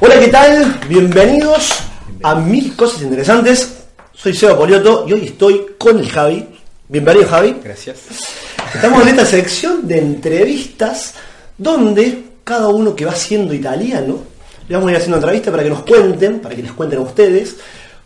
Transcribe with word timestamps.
Hola, 0.00 0.20
¿qué 0.20 0.28
tal? 0.28 0.78
Bienvenidos 0.88 1.70
a 2.22 2.36
Mil 2.36 2.76
Cosas 2.76 3.02
Interesantes. 3.02 3.78
Soy 4.12 4.32
Seba 4.32 4.56
Polioto 4.56 5.04
y 5.08 5.12
hoy 5.12 5.24
estoy 5.24 5.74
con 5.76 5.98
el 5.98 6.08
Javi. 6.08 6.48
Bienvenido, 6.86 7.26
Javi. 7.26 7.56
Gracias. 7.64 7.98
Estamos 8.72 9.02
en 9.02 9.08
esta 9.08 9.26
sección 9.26 9.88
de 9.88 9.98
entrevistas 9.98 11.14
donde 11.56 12.26
cada 12.44 12.68
uno 12.68 12.94
que 12.94 13.06
va 13.06 13.14
siendo 13.16 13.52
italiano 13.52 14.18
le 14.68 14.74
vamos 14.76 14.86
a 14.86 14.92
ir 14.92 14.96
haciendo 14.98 15.16
entrevistas 15.16 15.50
para 15.50 15.64
que 15.64 15.70
nos 15.70 15.82
cuenten, 15.82 16.38
para 16.38 16.54
que 16.54 16.62
les 16.62 16.72
cuenten 16.72 17.00
a 17.00 17.02
ustedes 17.02 17.56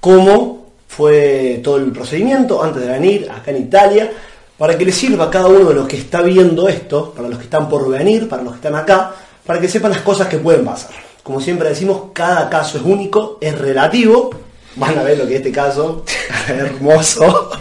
cómo 0.00 0.72
fue 0.88 1.60
todo 1.62 1.76
el 1.76 1.92
procedimiento 1.92 2.62
antes 2.62 2.80
de 2.80 2.88
venir 2.88 3.30
acá 3.30 3.50
en 3.50 3.64
Italia, 3.64 4.10
para 4.56 4.78
que 4.78 4.86
les 4.86 4.94
sirva 4.94 5.26
a 5.26 5.30
cada 5.30 5.48
uno 5.48 5.68
de 5.68 5.74
los 5.74 5.86
que 5.86 5.98
está 5.98 6.22
viendo 6.22 6.70
esto, 6.70 7.12
para 7.14 7.28
los 7.28 7.36
que 7.36 7.44
están 7.44 7.68
por 7.68 7.86
venir, 7.90 8.30
para 8.30 8.42
los 8.42 8.54
que 8.54 8.66
están 8.66 8.76
acá, 8.76 9.12
para 9.44 9.60
que 9.60 9.68
sepan 9.68 9.90
las 9.90 10.00
cosas 10.00 10.26
que 10.28 10.38
pueden 10.38 10.64
pasar. 10.64 11.11
Como 11.22 11.40
siempre 11.40 11.68
decimos, 11.68 12.10
cada 12.12 12.48
caso 12.50 12.78
es 12.78 12.84
único, 12.84 13.38
es 13.40 13.56
relativo. 13.58 14.30
Van 14.76 14.98
a 14.98 15.02
ver 15.02 15.18
lo 15.18 15.26
que 15.26 15.34
es 15.34 15.38
este 15.40 15.52
caso, 15.52 16.04
hermoso. 16.48 17.50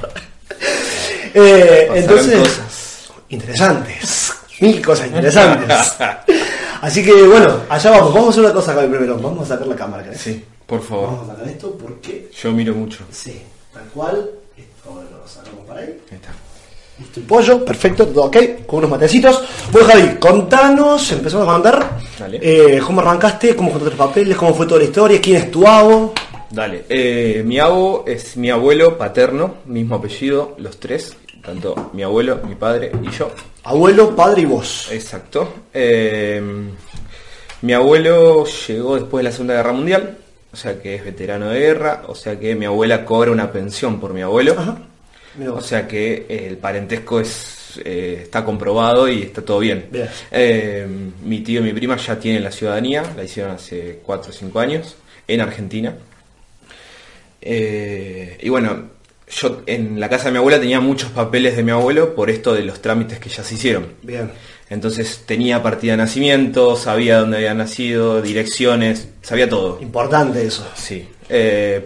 Eh, 1.33 1.89
entonces, 1.95 2.39
cosas. 2.39 3.11
interesantes, 3.29 4.33
mil 4.59 4.85
cosas 4.85 5.07
interesantes. 5.07 5.93
Así 6.81 7.05
que 7.05 7.13
bueno, 7.23 7.61
allá 7.69 7.91
vamos. 7.91 8.13
Vamos 8.13 8.27
a 8.27 8.29
hacer 8.31 8.43
una 8.43 8.53
cosa 8.53 8.71
acá 8.73 8.81
primero. 8.81 9.17
Vamos 9.17 9.45
a 9.49 9.53
sacar 9.53 9.67
la 9.67 9.75
cámara. 9.77 10.03
¿querés? 10.03 10.19
Sí, 10.19 10.43
por 10.65 10.83
favor. 10.83 11.05
Vamos 11.11 11.29
a 11.29 11.31
sacar 11.33 11.47
esto 11.47 11.77
porque, 11.77 12.29
Yo 12.37 12.51
miro 12.51 12.73
mucho. 12.73 13.05
sí, 13.11 13.41
tal 13.73 13.83
cual. 13.93 14.29
Esto 14.57 15.03
lo 15.09 15.25
sacamos 15.25 15.65
para 15.65 15.79
ahí. 15.79 16.01
Ahí 16.11 16.17
está. 16.17 16.31
El 17.15 17.23
pollo, 17.23 17.65
perfecto, 17.65 18.07
todo 18.07 18.25
ok, 18.25 18.37
con 18.67 18.79
unos 18.79 18.91
matecitos. 18.91 19.43
Bueno, 19.71 19.87
Javi, 19.87 20.15
contanos, 20.19 21.11
empezamos 21.11 21.47
a 21.47 21.51
contar. 21.53 21.97
Dale. 22.19 22.39
eh, 22.41 22.79
¿Cómo 22.85 23.01
arrancaste? 23.01 23.55
¿Cómo 23.55 23.71
contaste 23.71 23.95
los 23.97 24.07
papeles? 24.07 24.37
¿Cómo 24.37 24.53
fue 24.53 24.67
toda 24.67 24.79
la 24.79 24.85
historia? 24.85 25.19
¿Quién 25.19 25.37
es 25.37 25.49
tu 25.51 25.67
abo? 25.67 26.13
Dale. 26.51 26.85
Eh, 26.89 27.41
mi 27.45 27.57
abo 27.57 28.03
es 28.05 28.37
mi 28.37 28.49
abuelo 28.51 28.97
paterno, 28.97 29.55
mismo 29.65 29.95
apellido, 29.95 30.53
los 30.59 30.79
tres. 30.79 31.15
Tanto 31.43 31.89
mi 31.93 32.03
abuelo, 32.03 32.39
mi 32.47 32.53
padre 32.53 32.91
y 33.01 33.09
yo. 33.09 33.31
Abuelo, 33.63 34.15
padre 34.15 34.43
y 34.43 34.45
vos. 34.45 34.87
Exacto. 34.91 35.51
Eh, 35.73 36.39
mi 37.61 37.73
abuelo 37.73 38.45
llegó 38.67 38.95
después 38.95 39.23
de 39.23 39.29
la 39.29 39.31
Segunda 39.31 39.55
Guerra 39.55 39.71
Mundial, 39.73 40.17
o 40.53 40.55
sea 40.55 40.79
que 40.79 40.95
es 40.95 41.03
veterano 41.05 41.49
de 41.49 41.59
guerra, 41.59 42.03
o 42.07 42.13
sea 42.13 42.39
que 42.39 42.53
mi 42.53 42.65
abuela 42.65 43.03
cobra 43.05 43.31
una 43.31 43.51
pensión 43.51 43.99
por 43.99 44.13
mi 44.13 44.21
abuelo. 44.21 44.53
Ajá. 44.57 44.77
O 45.49 45.61
sea 45.61 45.87
que 45.87 46.25
eh, 46.27 46.47
el 46.47 46.57
parentesco 46.57 47.19
es 47.19 47.61
eh, 47.83 48.19
está 48.23 48.43
comprobado 48.43 49.07
y 49.07 49.23
está 49.23 49.41
todo 49.43 49.59
bien. 49.59 49.87
Bien. 49.91 50.07
Eh, 50.31 50.87
mi 51.23 51.41
tío 51.41 51.61
y 51.61 51.63
mi 51.63 51.73
prima 51.73 51.97
ya 51.97 52.19
tienen 52.19 52.43
la 52.43 52.51
ciudadanía, 52.51 53.03
la 53.15 53.23
hicieron 53.23 53.53
hace 53.53 53.99
4 54.03 54.29
o 54.29 54.33
5 54.33 54.59
años, 54.59 54.95
en 55.27 55.41
Argentina. 55.41 55.95
Eh, 57.41 58.37
y 58.41 58.49
bueno, 58.49 58.89
yo 59.29 59.61
en 59.65 59.99
la 59.99 60.09
casa 60.09 60.25
de 60.25 60.31
mi 60.31 60.37
abuela 60.37 60.59
tenía 60.59 60.79
muchos 60.79 61.11
papeles 61.11 61.55
de 61.55 61.63
mi 61.63 61.71
abuelo 61.71 62.13
por 62.13 62.29
esto 62.29 62.53
de 62.53 62.63
los 62.63 62.81
trámites 62.81 63.19
que 63.19 63.29
ya 63.29 63.43
se 63.43 63.55
hicieron. 63.55 63.87
Bien. 64.01 64.31
Entonces 64.69 65.23
tenía 65.25 65.61
partida 65.61 65.93
de 65.93 65.97
nacimiento, 65.97 66.77
sabía 66.77 67.19
dónde 67.19 67.37
había 67.37 67.53
nacido, 67.53 68.21
direcciones, 68.21 69.09
sabía 69.21 69.49
todo. 69.49 69.79
Importante 69.81 70.45
eso. 70.45 70.65
Sí, 70.75 71.07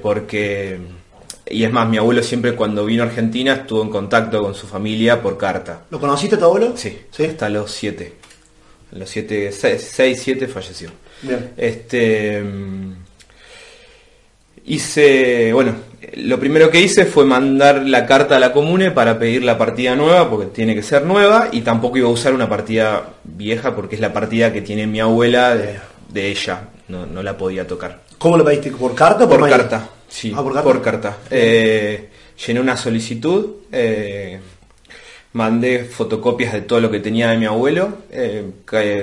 porque... 0.02 0.95
Y 1.48 1.64
es 1.64 1.72
más, 1.72 1.88
mi 1.88 1.98
abuelo 1.98 2.24
siempre 2.24 2.56
cuando 2.56 2.86
vino 2.86 3.04
a 3.04 3.06
Argentina 3.06 3.54
estuvo 3.54 3.84
en 3.84 3.90
contacto 3.90 4.42
con 4.42 4.56
su 4.56 4.68
familia 4.68 5.22
por 5.22 5.38
carta. 5.38 5.84
¿Lo 5.92 6.00
conociste 6.00 6.38
tu 6.38 6.46
abuelo? 6.46 6.74
Sí, 6.76 6.98
¿Sí? 7.12 7.26
hasta 7.26 7.50
los 7.50 7.72
siete. 7.72 8.14
A 8.92 8.98
Los 8.98 9.10
siete, 9.10 9.52
seis, 9.52 9.88
seis, 9.94 10.22
siete 10.24 10.48
falleció. 10.48 10.90
Bien. 11.22 11.52
Este... 11.58 12.42
mm, 12.42 12.94
Hice, 14.68 15.54
bueno, 15.54 15.76
lo 16.16 16.40
primero 16.40 16.72
que 16.72 16.82
hice 16.82 17.06
fue 17.06 17.24
mandar 17.24 17.86
la 17.86 18.08
carta 18.08 18.38
a 18.38 18.40
la 18.40 18.52
comune 18.52 18.90
para 18.90 19.20
pedir 19.20 19.44
la 19.44 19.60
partida 19.60 19.96
nueva, 19.96 20.28
porque 20.28 20.48
tiene 20.48 20.74
que 20.74 20.82
ser 20.82 21.04
nueva, 21.06 21.50
y 21.52 21.62
tampoco 21.62 21.98
iba 22.00 22.08
a 22.08 22.12
usar 22.12 22.34
una 22.34 22.50
partida 22.50 23.14
vieja, 23.24 23.76
porque 23.76 23.94
es 23.94 24.02
la 24.02 24.12
partida 24.12 24.52
que 24.52 24.64
tiene 24.64 24.88
mi 24.88 25.00
abuela 25.00 25.56
de, 25.56 25.76
de 26.10 26.30
ella, 26.30 26.70
no, 26.88 27.06
no 27.06 27.22
la 27.22 27.38
podía 27.38 27.68
tocar. 27.68 28.00
¿Cómo 28.18 28.38
lo 28.38 28.46
pediste? 28.46 28.72
¿Por 28.72 28.96
carta 28.96 29.26
o 29.26 29.30
por, 29.30 29.50
carta, 29.50 29.90
sí, 30.08 30.32
Ah, 30.36 30.42
por 30.44 30.54
carta. 30.54 30.64
por 30.64 30.82
carta. 30.82 31.18
Eh, 31.30 32.10
llené 32.46 32.60
una 32.60 32.78
solicitud, 32.78 33.48
eh, 33.72 34.40
mandé 35.34 35.84
fotocopias 35.86 36.54
de 36.54 36.62
todo 36.62 36.80
lo 36.82 36.90
que 36.92 37.00
tenía 37.00 37.30
de 37.30 37.38
mi 37.38 37.46
abuelo, 37.46 37.90
eh, 38.12 38.44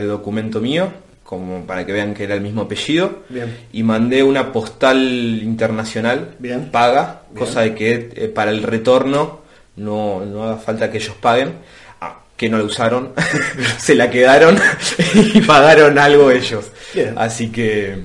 documento 0.07 0.61
mío, 0.61 0.91
como 1.25 1.65
para 1.67 1.85
que 1.87 1.93
vean 1.93 2.15
que 2.15 2.25
era 2.25 2.35
el 2.35 2.41
mismo 2.41 2.63
apellido, 2.63 3.21
Bien. 3.29 3.57
y 3.73 3.83
mandé 3.83 4.23
una 4.23 4.53
postal 4.53 4.99
internacional 5.43 6.35
Bien. 6.39 6.71
paga, 6.71 7.23
Bien. 7.31 7.45
cosa 7.47 7.61
de 7.63 7.75
que 7.75 8.11
eh, 8.15 8.29
para 8.29 8.51
el 8.51 8.63
retorno 8.63 9.41
no, 9.77 10.25
no 10.25 10.45
haga 10.45 10.57
falta 10.57 10.91
que 10.91 10.99
ellos 10.99 11.15
paguen. 11.21 11.53
Ah, 12.01 12.19
que 12.37 12.49
no 12.51 12.59
la 12.59 12.65
usaron, 12.65 13.13
se 13.79 13.95
la 13.95 14.11
quedaron 14.11 14.59
y 15.15 15.41
pagaron 15.43 15.99
algo 15.99 16.31
ellos. 16.31 16.67
Bien. 16.95 17.15
Así 17.17 17.51
que 17.51 17.97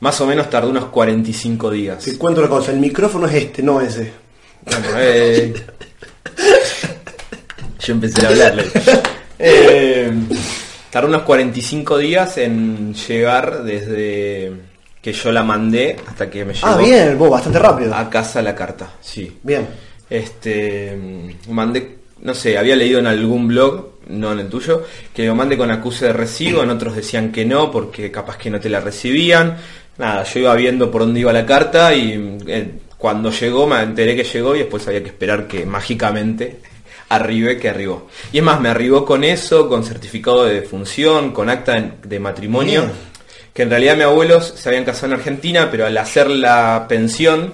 más 0.00 0.20
o 0.20 0.26
menos 0.26 0.48
tardó 0.50 0.70
unos 0.70 0.86
45 0.86 1.70
días. 1.70 2.04
Te 2.04 2.16
cuento 2.18 2.40
una 2.40 2.48
cosa, 2.50 2.72
el 2.72 2.78
micrófono 2.80 3.26
es 3.26 3.34
este, 3.34 3.62
no 3.62 3.80
ese. 3.80 4.12
Bueno, 4.64 4.86
eh, 4.98 5.54
yo 7.80 7.92
empecé 7.94 8.26
a 8.26 8.28
hablarle. 8.30 8.64
Eh, 9.40 10.10
tardó 10.90 11.06
unos 11.06 11.22
45 11.22 11.96
días 11.98 12.38
en 12.38 12.92
llegar 12.92 13.62
desde 13.62 14.50
que 15.00 15.12
yo 15.12 15.30
la 15.30 15.44
mandé 15.44 15.96
hasta 16.08 16.28
que 16.28 16.44
me 16.44 16.54
llegó 16.54 16.66
Ah, 16.66 16.76
bien, 16.76 17.16
vos, 17.16 17.30
bastante 17.30 17.60
rápido. 17.60 17.94
a 17.94 18.10
casa 18.10 18.42
la 18.42 18.56
carta. 18.56 18.94
Sí. 19.00 19.38
Bien. 19.44 19.68
Este 20.10 20.98
mandé, 21.48 21.98
no 22.22 22.34
sé, 22.34 22.58
había 22.58 22.74
leído 22.74 22.98
en 22.98 23.06
algún 23.06 23.46
blog, 23.46 23.90
no 24.08 24.32
en 24.32 24.40
el 24.40 24.48
tuyo, 24.48 24.82
que 25.14 25.24
lo 25.24 25.36
mande 25.36 25.56
con 25.56 25.70
acuse 25.70 26.06
de 26.06 26.12
recibo, 26.14 26.64
en 26.64 26.70
otros 26.70 26.96
decían 26.96 27.30
que 27.30 27.44
no, 27.44 27.70
porque 27.70 28.10
capaz 28.10 28.38
que 28.38 28.50
no 28.50 28.58
te 28.58 28.68
la 28.68 28.80
recibían. 28.80 29.56
Nada, 29.98 30.22
yo 30.24 30.40
iba 30.40 30.54
viendo 30.54 30.90
por 30.90 31.02
dónde 31.02 31.20
iba 31.20 31.32
la 31.32 31.44
carta 31.44 31.92
y 31.94 32.38
eh, 32.46 32.70
cuando 32.96 33.30
llegó 33.30 33.66
me 33.66 33.80
enteré 33.82 34.14
que 34.16 34.24
llegó 34.24 34.54
y 34.54 34.60
después 34.60 34.86
había 34.86 35.02
que 35.02 35.08
esperar 35.08 35.46
que 35.48 35.66
mágicamente 35.66 36.60
arribe 37.10 37.58
que 37.58 37.68
arribó. 37.68 38.08
Y 38.32 38.38
es 38.38 38.44
más, 38.44 38.60
me 38.60 38.68
arribó 38.68 39.04
con 39.04 39.24
eso, 39.24 39.68
con 39.68 39.84
certificado 39.84 40.44
de 40.44 40.54
defunción, 40.60 41.32
con 41.32 41.48
acta 41.50 41.80
de- 42.02 42.20
matrimonio, 42.20 42.82
Bien. 42.82 42.92
que 43.52 43.62
en 43.62 43.70
realidad 43.70 43.96
mis 43.96 44.04
abuelos 44.04 44.54
se 44.56 44.68
habían 44.68 44.84
casado 44.84 45.08
en 45.08 45.18
Argentina, 45.18 45.68
pero 45.70 45.84
al 45.86 45.96
hacer 45.98 46.30
la 46.30 46.86
pensión, 46.88 47.52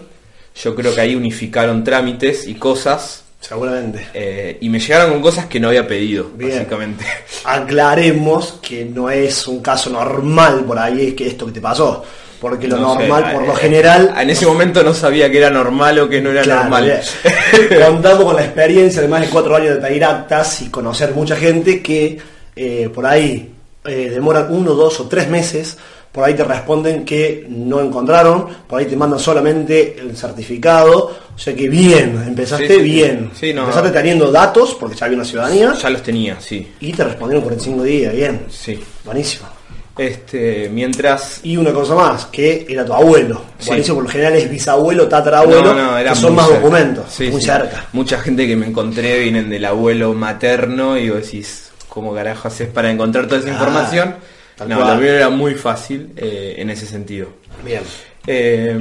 yo 0.62 0.74
creo 0.74 0.94
que 0.94 1.00
ahí 1.00 1.14
unificaron 1.16 1.82
trámites 1.82 2.46
y 2.46 2.54
cosas, 2.56 3.24
Seguramente. 3.40 4.06
eh, 4.12 4.58
y 4.60 4.68
me 4.68 4.78
llegaron 4.80 5.12
con 5.12 5.22
cosas 5.22 5.46
que 5.46 5.58
no 5.60 5.68
había 5.68 5.86
pedido, 5.86 6.30
Bien. 6.36 6.50
básicamente. 6.58 7.04
Aclaremos 7.44 8.58
que 8.60 8.84
no 8.84 9.08
es 9.10 9.46
un 9.48 9.60
caso 9.62 9.88
normal 9.90 10.64
por 10.66 10.78
ahí, 10.78 11.08
es 11.08 11.14
que 11.14 11.26
esto 11.28 11.46
que 11.46 11.52
te 11.52 11.60
pasó. 11.60 12.04
Porque 12.44 12.68
lo 12.68 12.76
No 12.76 12.92
sé, 12.92 13.08
normal, 13.08 13.32
por 13.32 13.42
eh, 13.42 13.46
lo 13.46 13.54
general, 13.54 14.14
En 14.20 14.28
ese 14.28 14.44
momento 14.44 14.82
no 14.84 14.92
sabía 14.92 15.30
que 15.30 15.38
era 15.38 15.48
normal 15.48 15.98
o 16.00 16.08
que 16.10 16.20
no 16.20 16.30
era 16.30 16.42
Claro, 16.42 16.60
normal. 16.64 16.84
bien. 17.70 17.80
Contamos 17.86 18.24
con 18.24 18.36
la 18.36 18.44
experiencia 18.44 19.00
de 19.00 19.08
más 19.08 19.22
de 19.22 19.28
cuatro 19.28 19.56
años 19.56 19.76
de 19.76 19.80
pedir 19.80 20.04
actas 20.04 20.60
y 20.60 20.68
conocer 20.68 21.14
mucha 21.14 21.36
gente 21.36 21.80
que 21.80 22.18
eh, 22.54 22.90
por 22.94 23.06
ahí 23.06 23.50
eh, 23.86 24.10
demoran 24.12 24.48
uno, 24.50 24.74
dos 24.74 25.00
o 25.00 25.08
tres 25.08 25.26
meses, 25.26 25.78
por 26.12 26.22
ahí 26.22 26.34
te 26.34 26.44
responden 26.44 27.02
que 27.06 27.46
no 27.48 27.80
encontraron, 27.80 28.46
por 28.68 28.78
ahí 28.78 28.84
te 28.84 28.94
mandan 28.94 29.18
solamente 29.18 29.96
el 29.98 30.14
certificado, 30.14 31.16
o 31.34 31.38
sea 31.38 31.54
que 31.56 31.66
bien, 31.70 32.22
empezaste 32.26 32.66
Sí, 32.68 32.74
sí, 32.74 32.78
sí. 32.80 32.84
bien, 32.84 33.30
Sí, 33.34 33.54
no. 33.54 33.62
empezaste 33.62 33.88
teniendo 33.90 34.30
datos 34.30 34.76
porque 34.78 34.96
ya 34.96 35.06
había 35.06 35.16
una 35.16 35.24
ciudadanía 35.24 35.72
ya 35.80 35.88
los 35.88 36.02
tenía, 36.02 36.36
sí. 36.40 36.74
y 36.80 36.92
te 36.92 37.04
respondieron 37.04 37.42
45 37.42 37.82
días, 37.84 38.12
bien, 38.14 38.42
Sí. 38.50 38.78
buenísimo. 39.02 39.46
Este, 39.96 40.68
mientras 40.72 41.40
Y 41.44 41.56
una 41.56 41.72
cosa 41.72 41.94
más, 41.94 42.26
que 42.26 42.66
era 42.68 42.84
tu 42.84 42.92
abuelo. 42.92 43.42
Sí. 43.58 43.68
Buenísimo, 43.68 43.96
por 43.96 44.04
lo 44.04 44.10
general 44.10 44.34
es 44.34 44.50
bisabuelo, 44.50 45.06
tatarabuelo, 45.08 45.72
No, 45.72 45.74
no, 45.92 45.98
era 45.98 46.10
que 46.10 46.16
son 46.16 46.34
más 46.34 46.46
cerca. 46.46 46.60
documentos, 46.60 47.04
Sí, 47.12 47.30
muy 47.30 47.40
sí. 47.40 47.46
cerca. 47.46 47.86
Mucha 47.92 48.18
gente 48.18 48.46
que 48.46 48.56
me 48.56 48.66
encontré 48.66 49.20
vienen 49.20 49.48
del 49.50 49.64
abuelo 49.64 50.12
materno 50.14 50.98
y 50.98 51.10
vos 51.10 51.22
decís, 51.22 51.70
¿cómo 51.88 52.12
carajo 52.12 52.48
haces 52.48 52.68
para 52.68 52.90
encontrar 52.90 53.26
toda 53.28 53.40
esa 53.40 53.50
Ah. 53.50 53.52
información? 53.52 54.14
No, 54.66 54.76
cual. 54.78 54.94
lo 54.96 55.00
mío 55.02 55.12
era 55.12 55.28
muy 55.30 55.54
fácil 55.54 56.10
eh, 56.16 56.54
en 56.58 56.70
ese 56.70 56.86
sentido. 56.86 57.28
Bien. 57.64 57.82
Eh, 58.26 58.76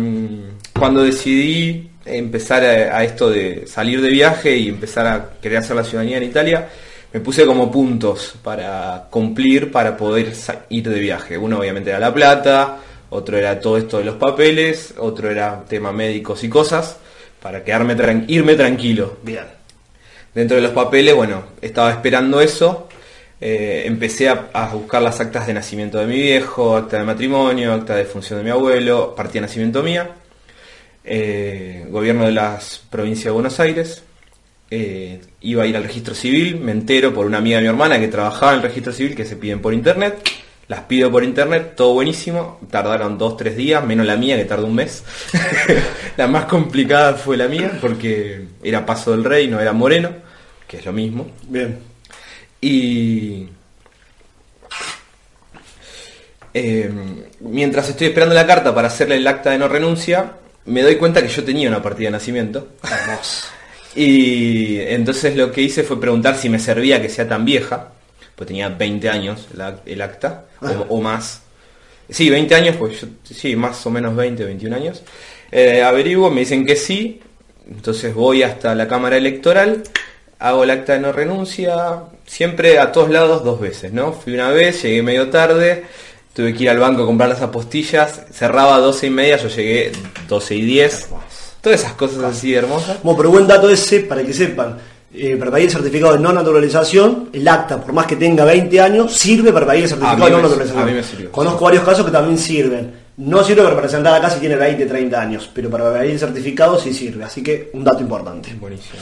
cuando 0.77 1.03
decidí 1.03 1.89
empezar 2.05 2.63
a, 2.63 2.97
a 2.97 3.03
esto 3.03 3.29
de 3.29 3.65
salir 3.67 4.01
de 4.01 4.09
viaje 4.09 4.55
y 4.57 4.69
empezar 4.69 5.05
a 5.07 5.29
querer 5.41 5.59
hacer 5.59 5.75
la 5.75 5.83
ciudadanía 5.83 6.17
en 6.17 6.23
Italia, 6.23 6.69
me 7.13 7.19
puse 7.19 7.45
como 7.45 7.71
puntos 7.71 8.33
para 8.43 9.07
cumplir 9.09 9.71
para 9.71 9.95
poder 9.95 10.33
ir 10.69 10.89
de 10.89 10.99
viaje. 10.99 11.37
Uno 11.37 11.59
obviamente 11.59 11.91
era 11.91 11.99
la 11.99 12.13
plata, 12.13 12.79
otro 13.11 13.37
era 13.37 13.59
todo 13.59 13.77
esto 13.77 13.99
de 13.99 14.05
los 14.05 14.15
papeles, 14.15 14.95
otro 14.97 15.29
era 15.29 15.63
tema 15.67 15.91
médicos 15.91 16.43
y 16.43 16.49
cosas, 16.49 16.97
para 17.41 17.63
quedarme 17.63 17.95
tran- 17.95 18.25
irme 18.27 18.55
tranquilo. 18.55 19.17
Bien. 19.21 19.45
Dentro 20.33 20.55
de 20.57 20.63
los 20.63 20.71
papeles, 20.71 21.13
bueno, 21.15 21.43
estaba 21.61 21.91
esperando 21.91 22.41
eso. 22.41 22.89
eh, 23.45 23.83
empecé 23.85 24.29
a, 24.29 24.47
a 24.53 24.69
buscar 24.73 25.01
las 25.01 25.19
actas 25.19 25.45
de 25.47 25.53
nacimiento 25.53 25.99
de 25.99 26.07
mi 26.07 26.15
viejo, 26.15 26.77
acta 26.77 26.97
de 26.97 27.03
matrimonio, 27.03 27.73
acta 27.73 27.93
de 27.95 28.05
función 28.05 28.39
de 28.39 28.45
mi 28.45 28.49
abuelo, 28.51 29.13
partida 29.15 29.41
de 29.41 29.47
nacimiento 29.47 29.83
mía, 29.83 30.09
eh, 31.03 31.85
gobierno 31.89 32.25
de 32.25 32.31
las 32.31 32.81
provincias 32.89 33.25
de 33.25 33.31
Buenos 33.31 33.59
Aires. 33.59 34.01
Eh, 34.75 35.21
iba 35.41 35.61
a 35.61 35.67
ir 35.67 35.77
al 35.77 35.83
registro 35.83 36.15
civil, 36.15 36.59
me 36.59 36.71
entero 36.71 37.13
por 37.13 37.27
una 37.27 37.37
amiga 37.37 37.57
de 37.57 37.61
mi 37.61 37.69
hermana 37.69 37.99
que 37.99 38.07
trabajaba 38.07 38.53
en 38.53 38.57
el 38.57 38.63
registro 38.63 38.91
civil 38.91 39.15
que 39.15 39.23
se 39.23 39.35
piden 39.35 39.61
por 39.61 39.71
internet. 39.71 40.27
Las 40.67 40.79
pido 40.81 41.11
por 41.11 41.23
internet, 41.23 41.73
todo 41.75 41.93
buenísimo. 41.93 42.59
Tardaron 42.71 43.19
dos, 43.19 43.37
tres 43.37 43.55
días, 43.55 43.85
menos 43.85 44.07
la 44.07 44.15
mía 44.15 44.35
que 44.35 44.45
tardó 44.45 44.65
un 44.65 44.73
mes. 44.73 45.03
la 46.17 46.25
más 46.25 46.45
complicada 46.45 47.13
fue 47.13 47.37
la 47.37 47.47
mía 47.47 47.77
porque 47.79 48.47
era 48.63 48.83
Paso 48.83 49.11
del 49.11 49.23
Rey, 49.23 49.47
no 49.47 49.59
era 49.59 49.73
Moreno, 49.73 50.09
que 50.67 50.77
es 50.77 50.85
lo 50.87 50.91
mismo. 50.91 51.29
Bien. 51.47 51.77
Y 52.59 53.47
eh, 56.51 56.91
mientras 57.41 57.89
estoy 57.89 58.07
esperando 58.07 58.33
la 58.33 58.47
carta 58.47 58.73
para 58.73 58.87
hacerle 58.87 59.17
el 59.17 59.27
acta 59.27 59.51
de 59.51 59.59
no 59.59 59.67
renuncia, 59.67 60.31
me 60.65 60.81
doy 60.81 60.95
cuenta 60.95 61.21
que 61.21 61.27
yo 61.27 61.43
tenía 61.43 61.69
una 61.69 61.83
partida 61.83 62.07
de 62.07 62.13
nacimiento. 62.13 62.69
Y 63.95 64.79
entonces 64.79 65.35
lo 65.35 65.51
que 65.51 65.61
hice 65.61 65.83
fue 65.83 65.99
preguntar 65.99 66.35
si 66.35 66.49
me 66.49 66.59
servía 66.59 67.01
que 67.01 67.09
sea 67.09 67.27
tan 67.27 67.45
vieja, 67.45 67.91
pues 68.35 68.47
tenía 68.47 68.69
20 68.69 69.09
años 69.09 69.47
el 69.85 70.01
acta, 70.01 70.45
o, 70.61 70.95
o 70.95 71.01
más. 71.01 71.41
Sí, 72.09 72.29
20 72.29 72.55
años, 72.55 72.75
pues 72.77 73.01
yo, 73.01 73.07
sí, 73.23 73.55
más 73.55 73.85
o 73.85 73.89
menos 73.89 74.15
20, 74.15 74.43
21 74.43 74.75
años. 74.75 75.03
Eh, 75.51 75.83
averiguo, 75.83 76.31
me 76.31 76.41
dicen 76.41 76.65
que 76.65 76.75
sí, 76.75 77.21
entonces 77.69 78.13
voy 78.13 78.43
hasta 78.43 78.75
la 78.75 78.87
Cámara 78.87 79.17
Electoral, 79.17 79.83
hago 80.39 80.63
el 80.63 80.71
acta 80.71 80.93
de 80.93 80.99
no 80.99 81.11
renuncia, 81.11 82.01
siempre 82.25 82.79
a 82.79 82.91
todos 82.91 83.09
lados 83.09 83.43
dos 83.43 83.59
veces, 83.59 83.93
¿no? 83.93 84.13
Fui 84.13 84.33
una 84.33 84.49
vez, 84.49 84.81
llegué 84.81 85.03
medio 85.03 85.29
tarde, 85.29 85.85
tuve 86.33 86.53
que 86.53 86.63
ir 86.63 86.69
al 86.69 86.79
banco 86.79 87.03
a 87.03 87.05
comprar 87.05 87.29
las 87.29 87.41
apostillas, 87.41 88.25
cerraba 88.31 88.75
a 88.75 88.79
12 88.79 89.07
y 89.07 89.09
media, 89.09 89.37
yo 89.37 89.47
llegué 89.47 89.91
12 90.27 90.55
y 90.55 90.61
10. 90.63 91.09
Todas 91.63 91.79
esas 91.79 91.93
cosas 91.93 92.21
así 92.25 92.53
hermosas. 92.53 93.01
Bueno, 93.01 93.15
pero 93.15 93.29
buen 93.31 93.47
dato 93.47 93.69
ese 93.69 94.01
para 94.01 94.21
que 94.21 94.33
sepan. 94.33 94.77
Eh, 95.15 95.37
para 95.37 95.49
pedir 95.51 95.67
el 95.67 95.71
certificado 95.71 96.13
de 96.13 96.19
no 96.19 96.33
naturalización, 96.33 97.29
el 97.31 97.47
acta, 97.47 97.79
por 97.79 97.93
más 97.93 98.05
que 98.05 98.17
tenga 98.17 98.43
20 98.43 98.81
años, 98.81 99.13
sirve 99.15 99.53
para 99.53 99.65
pedir 99.67 99.83
el 99.83 99.89
certificado 99.89 100.23
A 100.23 100.25
de 100.25 100.31
no 100.33 100.41
naturalización. 100.41 100.83
a 100.83 100.85
mí 100.85 100.91
me 100.91 101.03
sirvió. 101.03 101.31
Conozco 101.31 101.63
varios 101.63 101.83
casos 101.85 102.05
que 102.05 102.11
también 102.11 102.37
sirven. 102.37 102.91
No 103.15 103.43
sirve 103.45 103.61
para 103.63 103.79
presentar 103.79 104.13
acá 104.13 104.29
si 104.29 104.41
tiene 104.41 104.57
20, 104.57 104.85
30 104.87 105.21
años, 105.21 105.49
pero 105.53 105.69
para 105.69 105.93
pedir 105.93 106.11
el 106.11 106.19
certificado 106.19 106.77
sí 106.77 106.93
sirve. 106.93 107.23
Así 107.23 107.41
que 107.41 107.69
un 107.73 107.83
dato 107.85 108.01
importante. 108.01 108.53
Buenísimo. 108.59 108.99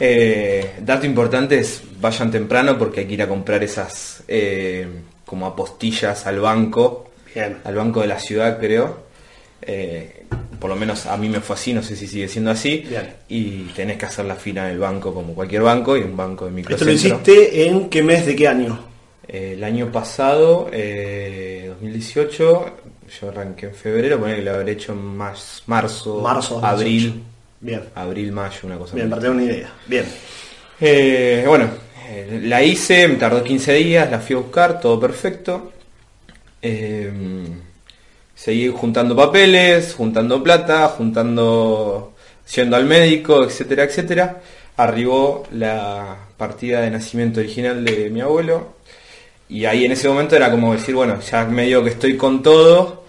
Eh, 0.00 0.76
dato 0.80 1.04
importante 1.04 1.58
es 1.58 1.82
vayan 2.00 2.30
temprano 2.30 2.78
porque 2.78 3.00
hay 3.00 3.06
que 3.06 3.12
ir 3.14 3.22
a 3.22 3.28
comprar 3.28 3.62
esas 3.62 4.22
eh, 4.28 4.86
como 5.26 5.44
apostillas 5.46 6.26
al 6.26 6.40
banco, 6.40 7.10
Bien. 7.34 7.58
al 7.64 7.74
banco 7.74 8.00
de 8.00 8.06
la 8.06 8.18
ciudad 8.18 8.58
creo. 8.58 8.96
Eh, 10.62 10.68
por 10.68 10.70
lo 10.70 10.76
menos 10.76 11.06
a 11.06 11.16
mí 11.16 11.28
me 11.28 11.40
fue 11.40 11.54
así, 11.54 11.72
no 11.72 11.82
sé 11.82 11.96
si 11.96 12.06
sigue 12.06 12.28
siendo 12.28 12.50
así. 12.50 12.84
Bien. 12.88 13.14
Y 13.28 13.64
tenés 13.74 13.96
que 13.96 14.06
hacer 14.06 14.24
la 14.24 14.36
fila 14.36 14.66
en 14.66 14.72
el 14.72 14.78
banco 14.78 15.12
como 15.12 15.34
cualquier 15.34 15.62
banco 15.62 15.96
y 15.96 16.00
un 16.00 16.16
banco 16.16 16.44
de 16.48 16.60
Esto 16.60 16.84
lo 16.84 16.92
microcentro. 16.92 17.32
hiciste 17.32 17.66
en 17.66 17.88
qué 17.88 18.02
mes 18.02 18.24
de 18.26 18.36
qué 18.36 18.48
año? 18.48 18.78
Eh, 19.26 19.54
el 19.56 19.64
año 19.64 19.90
pasado, 19.90 20.68
eh, 20.72 21.66
2018, 21.68 22.76
yo 23.20 23.28
arranqué 23.28 23.66
en 23.66 23.74
febrero, 23.74 24.18
poner 24.20 24.36
que 24.36 24.42
lo 24.42 24.54
habré 24.54 24.72
hecho 24.72 24.92
en 24.92 24.98
más, 25.04 25.62
marzo, 25.66 26.20
Marzo. 26.20 26.60
2018. 26.60 26.66
abril, 26.66 27.22
Bien. 27.60 27.82
abril, 27.94 28.32
mayo, 28.32 28.58
una 28.64 28.78
cosa 28.78 28.94
Bien, 28.96 29.10
para 29.10 29.22
tener 29.22 29.36
una 29.36 29.44
idea. 29.44 29.72
Bien. 29.86 30.04
Eh, 30.80 31.44
bueno, 31.46 31.68
eh, 32.08 32.40
la 32.44 32.62
hice, 32.62 33.06
me 33.08 33.14
tardó 33.14 33.42
15 33.42 33.72
días, 33.74 34.10
la 34.10 34.18
fui 34.18 34.34
a 34.34 34.38
buscar, 34.40 34.80
todo 34.80 34.98
perfecto. 34.98 35.72
Eh, 36.60 37.10
seguí 38.42 38.66
juntando 38.68 39.14
papeles, 39.14 39.94
juntando 39.94 40.42
plata, 40.42 40.88
juntando, 40.88 42.12
yendo 42.52 42.76
al 42.76 42.86
médico, 42.86 43.44
etcétera, 43.44 43.84
etcétera. 43.84 44.40
Arribó 44.76 45.44
la 45.52 46.16
partida 46.36 46.80
de 46.80 46.90
nacimiento 46.90 47.38
original 47.38 47.84
de 47.84 48.10
mi 48.10 48.20
abuelo. 48.20 48.74
Y 49.48 49.64
ahí 49.66 49.84
en 49.84 49.92
ese 49.92 50.08
momento 50.08 50.34
era 50.34 50.50
como 50.50 50.72
decir, 50.72 50.92
bueno, 50.92 51.20
ya 51.20 51.44
medio 51.44 51.84
que 51.84 51.90
estoy 51.90 52.16
con 52.16 52.42
todo, 52.42 53.04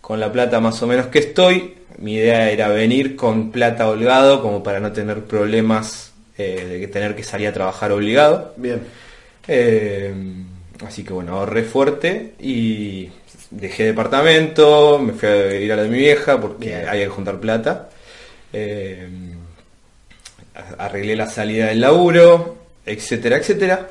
con 0.00 0.20
la 0.20 0.30
plata 0.30 0.60
más 0.60 0.80
o 0.82 0.86
menos 0.86 1.06
que 1.06 1.18
estoy. 1.18 1.74
Mi 1.98 2.14
idea 2.14 2.48
era 2.52 2.68
venir 2.68 3.16
con 3.16 3.50
plata 3.50 3.88
holgado, 3.88 4.40
como 4.40 4.62
para 4.62 4.78
no 4.78 4.92
tener 4.92 5.24
problemas 5.24 6.12
eh, 6.38 6.64
de 6.64 6.78
que 6.80 6.86
tener 6.86 7.16
que 7.16 7.24
salir 7.24 7.48
a 7.48 7.52
trabajar 7.52 7.90
obligado. 7.90 8.54
Bien. 8.56 8.82
Eh, 9.48 10.14
así 10.86 11.02
que 11.02 11.12
bueno, 11.12 11.38
ahorré 11.38 11.64
fuerte 11.64 12.34
y 12.38 13.10
dejé 13.56 13.84
departamento, 13.84 14.98
me 14.98 15.12
fui 15.12 15.28
a 15.28 15.54
ir 15.54 15.72
a 15.72 15.76
la 15.76 15.82
de 15.82 15.88
mi 15.88 15.98
vieja 15.98 16.40
porque 16.40 16.68
Bien. 16.68 16.88
había 16.88 17.04
que 17.04 17.10
juntar 17.10 17.38
plata. 17.40 17.88
Eh, 18.52 19.06
arreglé 20.78 21.16
la 21.16 21.28
salida 21.28 21.66
del 21.66 21.80
laburo, 21.80 22.56
etcétera, 22.84 23.36
etcétera. 23.36 23.88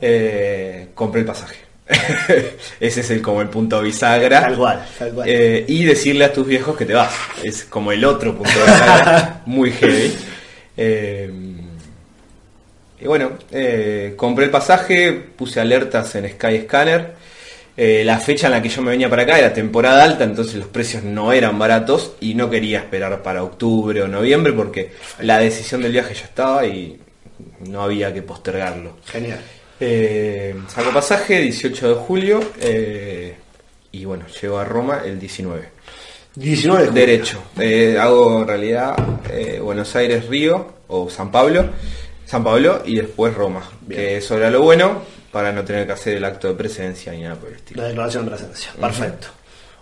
Eh, 0.00 0.88
compré 0.94 1.20
el 1.20 1.26
pasaje. 1.26 1.56
Ese 2.80 3.00
es 3.00 3.10
el 3.10 3.22
como 3.22 3.40
el 3.40 3.48
punto 3.48 3.80
bisagra. 3.80 4.42
Tal 4.42 4.56
cual, 4.56 4.86
tal 4.98 5.12
cual. 5.12 5.28
Eh, 5.28 5.64
y 5.66 5.84
decirle 5.84 6.24
a 6.24 6.32
tus 6.32 6.46
viejos 6.46 6.76
que 6.76 6.84
te 6.84 6.94
vas. 6.94 7.12
Es 7.42 7.64
como 7.64 7.92
el 7.92 8.04
otro 8.04 8.36
punto 8.36 8.52
bisagra, 8.64 9.42
muy 9.46 9.72
heavy. 9.72 10.14
Y 13.00 13.06
bueno, 13.06 13.30
compré 14.16 14.46
el 14.46 14.50
pasaje, 14.50 15.12
puse 15.12 15.60
alertas 15.60 16.14
en 16.16 16.28
Skyscanner. 16.30 17.17
Eh, 17.80 18.02
la 18.04 18.18
fecha 18.18 18.48
en 18.48 18.54
la 18.54 18.60
que 18.60 18.68
yo 18.68 18.82
me 18.82 18.90
venía 18.90 19.08
para 19.08 19.22
acá 19.22 19.38
era 19.38 19.52
temporada 19.52 20.02
alta, 20.02 20.24
entonces 20.24 20.56
los 20.56 20.66
precios 20.66 21.04
no 21.04 21.32
eran 21.32 21.56
baratos 21.60 22.14
y 22.18 22.34
no 22.34 22.50
quería 22.50 22.80
esperar 22.80 23.22
para 23.22 23.44
octubre 23.44 24.02
o 24.02 24.08
noviembre 24.08 24.52
porque 24.52 24.90
la 25.20 25.38
decisión 25.38 25.82
del 25.82 25.92
viaje 25.92 26.12
ya 26.12 26.24
estaba 26.24 26.66
y 26.66 26.98
no 27.68 27.80
había 27.80 28.12
que 28.12 28.22
postergarlo. 28.22 28.96
Genial. 29.06 29.38
Eh, 29.78 30.56
saco 30.66 30.90
pasaje 30.90 31.40
18 31.40 31.90
de 31.90 31.94
julio 31.94 32.40
eh, 32.60 33.36
y 33.92 34.04
bueno, 34.04 34.24
llego 34.42 34.58
a 34.58 34.64
Roma 34.64 35.02
el 35.04 35.20
19. 35.20 35.68
19 36.34 36.82
de 36.82 36.88
julio. 36.88 37.06
Derecho. 37.06 37.42
Eh, 37.60 37.96
hago 37.96 38.40
en 38.40 38.48
realidad 38.48 38.96
Buenos 39.62 39.94
Aires, 39.94 40.26
Río 40.26 40.66
o 40.88 41.08
San 41.08 41.30
Pablo. 41.30 41.66
San 42.26 42.42
Pablo 42.42 42.82
y 42.84 42.96
después 42.96 43.32
Roma. 43.34 43.62
Bien. 43.82 44.00
Que 44.00 44.16
eso 44.16 44.36
era 44.36 44.50
lo 44.50 44.62
bueno 44.62 45.17
para 45.30 45.52
no 45.52 45.64
tener 45.64 45.86
que 45.86 45.92
hacer 45.92 46.16
el 46.16 46.24
acto 46.24 46.48
de 46.48 46.54
presencia 46.54 47.12
ni 47.12 47.22
nada 47.22 47.36
por 47.36 47.50
el 47.50 47.56
estilo. 47.56 47.82
La 47.82 47.88
declaración 47.88 48.24
de 48.24 48.30
presencia. 48.30 48.72
Perfecto. 48.80 49.28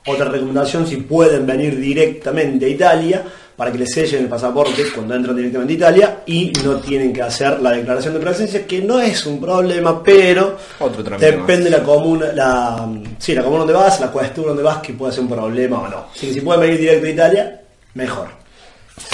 Otra 0.07 0.27
recomendación, 0.27 0.87
si 0.87 0.97
pueden 0.99 1.47
venir 1.47 1.79
directamente 1.79 2.67
a 2.67 2.69
Italia, 2.69 3.25
para 3.57 3.73
que 3.73 3.79
les 3.79 3.93
sellen 3.93 4.25
el 4.25 4.29
pasaporte 4.29 4.85
cuando 4.95 5.15
entran 5.15 5.35
directamente 5.35 5.73
a 5.73 5.77
Italia 5.77 6.19
y 6.27 6.53
no 6.63 6.77
tienen 6.77 7.13
que 7.13 7.23
hacer 7.23 7.61
la 7.61 7.73
declaración 7.73 8.15
de 8.15 8.21
presencia, 8.21 8.67
que 8.67 8.83
no 8.83 9.01
es 9.01 9.25
un 9.25 9.41
problema, 9.41 10.03
pero 10.03 10.59
Otro 10.79 11.03
depende 11.03 11.71
más. 11.71 11.79
la 11.81 11.83
comuna, 11.83 12.33
la, 12.33 12.89
sí, 13.19 13.35
la 13.35 13.43
comuna 13.43 13.61
donde 13.61 13.75
vas, 13.75 13.99
la 13.99 14.13
cuestura 14.13 14.49
donde 14.49 14.63
vas, 14.63 14.79
que 14.79 14.93
puede 14.93 15.13
ser 15.13 15.23
un 15.23 15.31
problema 15.31 15.81
o 15.81 15.89
no. 15.89 16.07
Así 16.15 16.29
que 16.29 16.35
si 16.35 16.41
pueden 16.41 16.61
venir 16.61 16.79
directo 16.79 17.07
a 17.07 17.11
Italia, 17.11 17.61
mejor. 17.95 18.29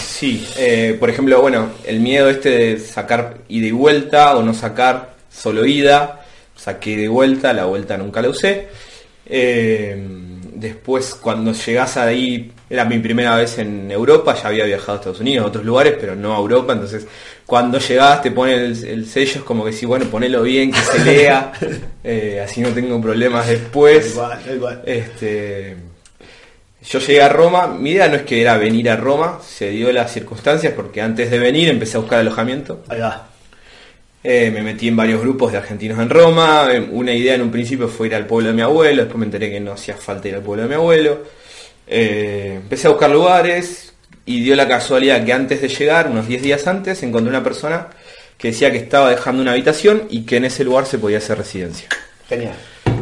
Sí, 0.02 0.46
eh, 0.56 0.96
por 0.98 1.08
ejemplo, 1.08 1.40
bueno, 1.40 1.70
el 1.84 2.00
miedo 2.00 2.28
este 2.28 2.50
de 2.50 2.78
sacar 2.78 3.38
ida 3.48 3.66
y 3.66 3.72
vuelta 3.72 4.36
o 4.36 4.42
no 4.42 4.54
sacar 4.54 5.14
solo 5.30 5.64
ida, 5.64 6.21
saqué 6.56 6.92
y 6.92 7.06
vuelta, 7.06 7.52
la 7.52 7.64
vuelta 7.64 7.96
nunca 7.96 8.22
la 8.22 8.28
usé. 8.28 8.68
Eh, 9.26 9.96
después, 10.54 11.14
cuando 11.14 11.52
llegás 11.52 11.96
ahí, 11.96 12.52
era 12.68 12.84
mi 12.84 12.98
primera 12.98 13.36
vez 13.36 13.58
en 13.58 13.90
Europa, 13.90 14.34
ya 14.34 14.48
había 14.48 14.64
viajado 14.64 14.92
a 14.92 14.96
Estados 14.96 15.20
Unidos, 15.20 15.44
a 15.44 15.48
otros 15.48 15.64
lugares, 15.64 15.96
pero 16.00 16.14
no 16.14 16.34
a 16.34 16.38
Europa, 16.38 16.72
entonces 16.72 17.06
cuando 17.46 17.78
llegás 17.78 18.22
te 18.22 18.30
ponen 18.30 18.60
el, 18.60 18.84
el 18.84 19.06
sello, 19.06 19.40
es 19.40 19.42
como 19.42 19.64
que 19.64 19.72
sí, 19.72 19.84
bueno, 19.84 20.06
ponelo 20.06 20.42
bien, 20.42 20.70
que 20.72 20.80
se 20.80 21.04
lea, 21.04 21.52
eh, 22.04 22.40
así 22.44 22.60
no 22.60 22.70
tengo 22.70 23.00
problemas 23.00 23.46
después. 23.46 24.14
Tal 24.14 24.58
cual. 24.58 24.82
Este, 24.86 25.76
yo 26.88 26.98
llegué 26.98 27.22
a 27.22 27.28
Roma, 27.28 27.66
mi 27.66 27.90
idea 27.90 28.08
no 28.08 28.16
es 28.16 28.22
que 28.22 28.40
era 28.40 28.56
venir 28.56 28.88
a 28.90 28.96
Roma, 28.96 29.40
se 29.44 29.70
dio 29.70 29.92
las 29.92 30.12
circunstancias 30.12 30.72
porque 30.74 31.00
antes 31.00 31.30
de 31.30 31.38
venir 31.38 31.68
empecé 31.68 31.96
a 31.96 32.00
buscar 32.00 32.20
alojamiento. 32.20 32.82
Ahí 32.88 33.00
va. 33.00 33.31
Eh, 34.24 34.50
me 34.52 34.62
metí 34.62 34.86
en 34.88 34.96
varios 34.96 35.20
grupos 35.20 35.50
de 35.52 35.58
argentinos 35.58 35.98
en 35.98 36.08
Roma. 36.08 36.68
Eh, 36.72 36.88
Una 36.92 37.12
idea 37.12 37.34
en 37.34 37.42
un 37.42 37.50
principio 37.50 37.88
fue 37.88 38.06
ir 38.06 38.14
al 38.14 38.26
pueblo 38.26 38.48
de 38.50 38.54
mi 38.54 38.62
abuelo, 38.62 39.02
después 39.02 39.18
me 39.18 39.24
enteré 39.26 39.50
que 39.50 39.58
no 39.60 39.72
hacía 39.72 39.96
falta 39.96 40.28
ir 40.28 40.34
al 40.36 40.42
pueblo 40.42 40.62
de 40.62 40.68
mi 40.68 40.74
abuelo. 40.76 41.22
Eh, 41.88 42.52
empecé 42.62 42.86
a 42.86 42.90
buscar 42.90 43.10
lugares 43.10 43.92
y 44.24 44.40
dio 44.42 44.54
la 44.54 44.68
casualidad 44.68 45.24
que 45.24 45.32
antes 45.32 45.60
de 45.60 45.68
llegar, 45.68 46.08
unos 46.08 46.28
10 46.28 46.40
días 46.42 46.66
antes, 46.68 47.02
encontré 47.02 47.28
una 47.30 47.42
persona 47.42 47.88
que 48.38 48.48
decía 48.48 48.70
que 48.70 48.78
estaba 48.78 49.10
dejando 49.10 49.42
una 49.42 49.52
habitación 49.52 50.04
y 50.08 50.22
que 50.22 50.36
en 50.36 50.44
ese 50.44 50.62
lugar 50.64 50.86
se 50.86 50.98
podía 50.98 51.18
hacer 51.18 51.38
residencia. 51.38 51.88
Genial. 52.28 52.54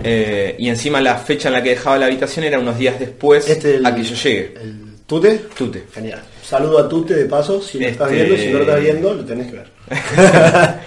Eh, 0.02 0.56
y 0.58 0.68
encima 0.70 1.00
la 1.02 1.16
fecha 1.18 1.48
en 1.48 1.54
la 1.54 1.62
que 1.62 1.70
dejaba 1.70 1.98
la 1.98 2.06
habitación 2.06 2.46
era 2.46 2.58
unos 2.58 2.78
días 2.78 2.98
después 2.98 3.46
Este 3.48 3.76
el- 3.76 3.84
a 3.84 3.94
que 3.94 4.02
yo 4.02 4.14
llegue. 4.14 4.54
¿El 4.62 4.76
Tute? 5.06 5.40
Tute. 5.56 5.84
Genial. 5.92 6.22
Saludo 6.42 6.78
a 6.78 6.88
Tute 6.88 7.14
de 7.14 7.26
paso, 7.26 7.60
si 7.60 7.78
lo 7.78 7.86
estás 7.86 8.10
Este- 8.10 8.24
viendo, 8.24 8.42
si 8.42 8.48
no 8.48 8.58
lo 8.58 8.64
estás 8.64 8.80
viendo, 8.80 9.14
lo 9.14 9.24
tenés 9.24 9.46
que 9.50 9.56
ver. 9.56 9.66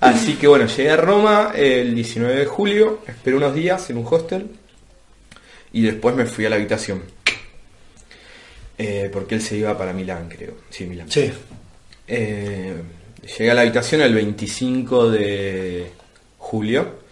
Así 0.00 0.34
que 0.34 0.46
bueno, 0.46 0.66
llegué 0.66 0.90
a 0.90 0.96
Roma 0.96 1.52
el 1.54 1.94
19 1.94 2.36
de 2.36 2.46
julio, 2.46 3.00
esperé 3.06 3.36
unos 3.36 3.54
días 3.54 3.90
en 3.90 3.98
un 3.98 4.06
hostel 4.08 4.48
y 5.72 5.82
después 5.82 6.14
me 6.14 6.26
fui 6.26 6.46
a 6.46 6.50
la 6.50 6.56
habitación. 6.56 7.02
Eh, 8.76 9.10
porque 9.12 9.34
él 9.34 9.42
se 9.42 9.56
iba 9.56 9.76
para 9.76 9.92
Milán, 9.92 10.28
creo. 10.28 10.54
Sí, 10.70 10.86
Milán. 10.86 11.10
Sí. 11.10 11.32
Eh, 12.06 12.74
llegué 13.36 13.50
a 13.50 13.54
la 13.54 13.62
habitación 13.62 14.02
el 14.02 14.14
25 14.14 15.10
de 15.10 15.90
julio. 16.38 17.08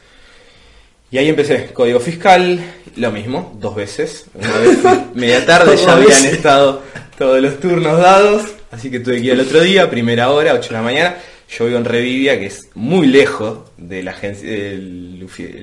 Y 1.10 1.18
ahí 1.18 1.28
empecé, 1.28 1.66
código 1.72 1.98
fiscal, 1.98 2.60
lo 2.96 3.10
mismo, 3.10 3.56
dos 3.60 3.74
veces. 3.74 4.26
Una 4.34 4.58
vez 4.58 4.78
media 5.14 5.44
tarde, 5.44 5.76
ya 5.76 5.92
habían 5.92 6.24
estado 6.24 6.82
todos 7.18 7.40
los 7.40 7.58
turnos 7.58 7.98
dados, 7.98 8.42
así 8.70 8.90
que 8.90 9.00
tuve 9.00 9.16
que 9.16 9.26
ir 9.26 9.32
el 9.32 9.40
otro 9.40 9.60
día, 9.60 9.88
primera 9.88 10.30
hora, 10.30 10.54
8 10.54 10.68
de 10.68 10.74
la 10.74 10.82
mañana. 10.82 11.16
Yo 11.48 11.66
vivo 11.66 11.78
en 11.78 11.84
Revivia, 11.84 12.38
que 12.38 12.46
es 12.46 12.68
muy 12.74 13.06
lejos 13.06 13.58
de 13.76 14.02
la 14.02 14.10
agencia, 14.12 14.48
del- 14.50 15.20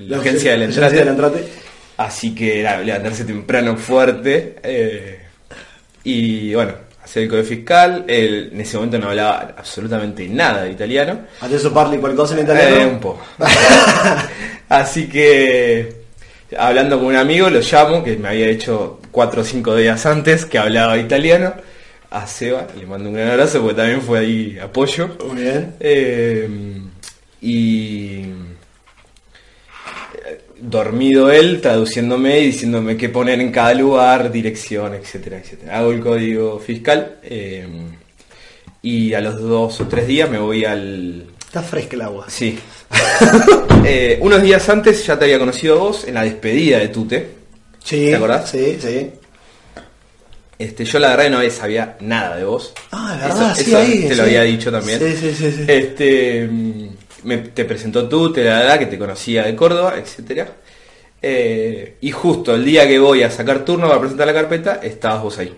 la 0.07 0.17
agencia 0.17 0.51
del 0.51 0.59
la 0.61 0.65
Entrate. 0.67 0.95
del 0.95 1.07
Entrate. 1.09 1.43
Así 1.97 2.33
que 2.33 2.61
era 2.61 2.79
levantarse 2.81 3.23
temprano 3.25 3.75
fuerte. 3.77 4.55
eh, 4.63 5.19
y 6.05 6.53
bueno, 6.53 6.73
hacer 7.03 7.23
el 7.23 7.29
código 7.29 7.45
fiscal. 7.47 8.05
Él 8.07 8.49
en 8.53 8.61
ese 8.61 8.77
momento 8.77 8.97
no 8.99 9.09
hablaba 9.09 9.53
absolutamente 9.57 10.27
nada 10.27 10.63
de 10.63 10.71
italiano. 10.71 11.19
Adesso 11.41 11.71
parli 11.73 11.97
qualcosa 11.97 12.33
in 12.35 12.43
italiano? 12.43 12.75
Eh, 12.75 12.85
un 12.85 12.99
poco. 12.99 13.21
Así 14.69 15.07
que 15.07 15.93
hablando 16.57 16.97
con 16.97 17.07
un 17.07 17.15
amigo, 17.15 17.49
lo 17.49 17.59
llamo, 17.59 18.03
que 18.03 18.15
me 18.17 18.29
había 18.29 18.47
hecho 18.47 18.99
cuatro 19.11 19.41
o 19.41 19.43
cinco 19.43 19.75
días 19.75 20.05
antes, 20.05 20.45
que 20.45 20.57
hablaba 20.57 20.97
italiano. 20.97 21.53
A 22.13 22.27
Seba, 22.27 22.67
le 22.77 22.86
mando 22.86 23.10
un 23.10 23.15
gran 23.15 23.32
abrazo 23.32 23.60
porque 23.60 23.75
también 23.75 24.00
fue 24.03 24.20
ahí 24.20 24.60
apoyo. 24.60 25.17
Muy 25.27 25.41
bien. 25.41 25.74
Eh, 25.79 26.48
y 27.41 28.20
eh, 30.24 30.41
dormido 30.60 31.32
él, 31.32 31.60
traduciéndome 31.60 32.39
y 32.39 32.46
diciéndome 32.46 32.98
qué 32.98 33.10
poner 33.10 33.41
en 33.41 33.51
cada 33.51 33.74
lugar, 33.74 34.32
dirección, 34.32 34.93
etcétera, 34.93 35.39
etcétera. 35.39 35.79
Hago 35.79 35.91
el 35.91 36.01
código 36.01 36.60
fiscal 36.60 37.17
eh, 37.24 37.67
y 38.84 39.15
a 39.15 39.20
los 39.20 39.41
dos 39.41 39.82
o 39.82 39.88
tres 39.88 40.05
días 40.05 40.29
me 40.29 40.38
voy 40.38 40.65
al... 40.65 41.25
Está 41.43 41.63
fresca 41.63 41.96
el 41.96 42.01
agua. 42.03 42.25
Sí. 42.29 42.60
Eh, 43.86 44.17
unos 44.22 44.41
días 44.41 44.70
antes 44.70 45.05
ya 45.05 45.20
te 45.20 45.25
había 45.25 45.38
conocido 45.38 45.77
vos 45.77 46.08
en 46.08 46.13
la 46.13 46.24
despedida 46.24 46.79
de 46.79 46.88
Tute. 46.88 47.29
Sí. 47.84 48.05
¿Te 48.05 48.15
acordás? 48.15 48.50
Sí, 48.50 48.77
sí. 48.79 49.12
Este, 50.60 50.86
yo 50.86 51.00
la 51.00 51.15
verdad 51.15 51.29
no 51.43 51.50
sabía 51.50 51.98
nada 52.00 52.38
de 52.38 52.45
vos. 52.45 52.74
Ah, 52.91 53.17
verdad, 53.19 53.51
Eso- 53.51 53.63
sí, 53.63 53.72
eso 53.72 53.77
ahí. 53.79 54.01
te 54.03 54.10
sí. 54.10 54.15
lo 54.15 54.24
había 54.24 54.41
dicho 54.43 54.72
también. 54.72 55.00
Sí, 55.00 55.15
sí, 55.19 55.33
sí. 55.33 55.51
sí. 55.51 55.63
Este, 55.67 56.48
mm, 56.50 56.88
me, 57.24 57.38
te 57.39 57.65
presentó 57.65 58.07
tú, 58.07 58.31
te 58.31 58.43
la 58.43 58.60
verdad 58.60 58.79
que 58.79 58.86
te 58.86 58.98
conocía 59.00 59.43
de 59.43 59.55
Córdoba, 59.55 59.95
etcétera. 59.98 60.48
Eh, 61.22 61.95
y 62.01 62.12
justo 62.12 62.53
el 62.53 62.65
día 62.65 62.88
que 62.88 63.00
voy 63.00 63.24
a 63.24 63.31
sacar 63.31 63.63
turno 63.65 63.88
para 63.88 64.00
presentar 64.00 64.27
la 64.27 64.33
carpeta, 64.33 64.79
estabas 64.83 65.24
vos 65.24 65.38
ahí. 65.39 65.53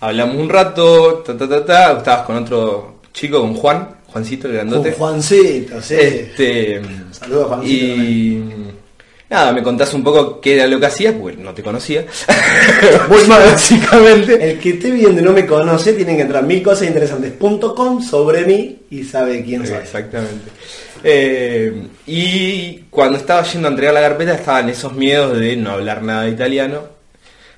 Hablamos 0.00 0.36
un 0.36 0.48
rato, 0.48 1.22
ta 1.24 1.36
ta 1.36 1.48
ta 1.48 1.64
ta, 1.64 1.92
estabas 1.98 2.26
con 2.26 2.36
otro 2.36 3.00
chico, 3.12 3.40
con 3.40 3.54
Juan, 3.54 3.96
Juancito 4.08 4.48
el 4.48 4.52
Con 4.58 4.68
grandote. 4.68 4.92
Juancito, 4.92 5.80
sí. 5.80 5.94
Este, 5.98 6.82
Saludos 7.12 7.44
a 7.44 7.48
Juancito 7.56 7.84
y 8.02 8.44
nada, 9.32 9.52
me 9.52 9.62
contás 9.62 9.92
un 9.94 10.04
poco 10.04 10.40
qué 10.40 10.54
era 10.54 10.66
lo 10.66 10.78
que 10.78 10.86
hacías, 10.86 11.14
porque 11.14 11.36
no 11.38 11.54
te 11.54 11.62
conocía. 11.62 12.04
Básicamente. 13.28 14.50
El 14.50 14.58
que 14.58 14.70
esté 14.70 14.90
viendo 14.90 15.20
y 15.20 15.24
no 15.24 15.32
me 15.32 15.46
conoce, 15.46 15.94
tiene 15.94 16.16
que 16.16 16.22
entrar 16.22 16.44
a 16.44 16.46
milcosasinteresantes.com 16.46 18.02
sobre 18.02 18.44
mí 18.44 18.80
y 18.90 19.02
sabe 19.04 19.42
quién 19.42 19.66
soy. 19.66 19.76
Exactamente. 19.76 20.50
Eh, 21.02 21.88
y 22.06 22.84
cuando 22.90 23.18
estaba 23.18 23.42
yendo 23.42 23.68
a 23.68 23.70
entregar 23.70 23.94
la 23.94 24.02
carpeta 24.02 24.34
estaban 24.34 24.68
esos 24.68 24.92
miedos 24.92 25.38
de 25.38 25.56
no 25.56 25.72
hablar 25.72 26.02
nada 26.02 26.24
de 26.24 26.30
italiano. 26.30 26.82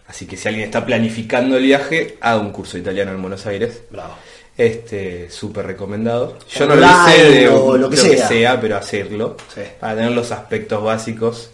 Así 0.07 0.27
que 0.27 0.37
si 0.37 0.47
alguien 0.49 0.67
está 0.67 0.87
planificando 0.87 1.57
el 1.57 1.65
viaje, 1.65 2.19
haga 2.21 2.41
un 2.41 2.53
curso 2.53 2.75
de 2.75 2.83
italiano 2.83 3.13
en 3.13 3.21
Buenos 3.21 3.47
Aires. 3.47 3.83
Bravo. 3.91 4.15
Este, 4.57 5.29
súper 5.31 5.67
recomendado. 5.67 6.39
Yo 6.49 6.67
no 6.67 6.77
lo 6.77 6.87
hice 6.87 7.25
de 7.25 7.47
lo 7.47 7.91
que 7.91 7.97
sea. 7.97 8.61
pero 8.61 8.77
hacerlo. 8.77 9.37
Sí. 9.53 9.63
Para 9.81 9.97
tener 9.97 10.13
los 10.13 10.31
aspectos 10.31 10.83
básicos. 10.83 11.51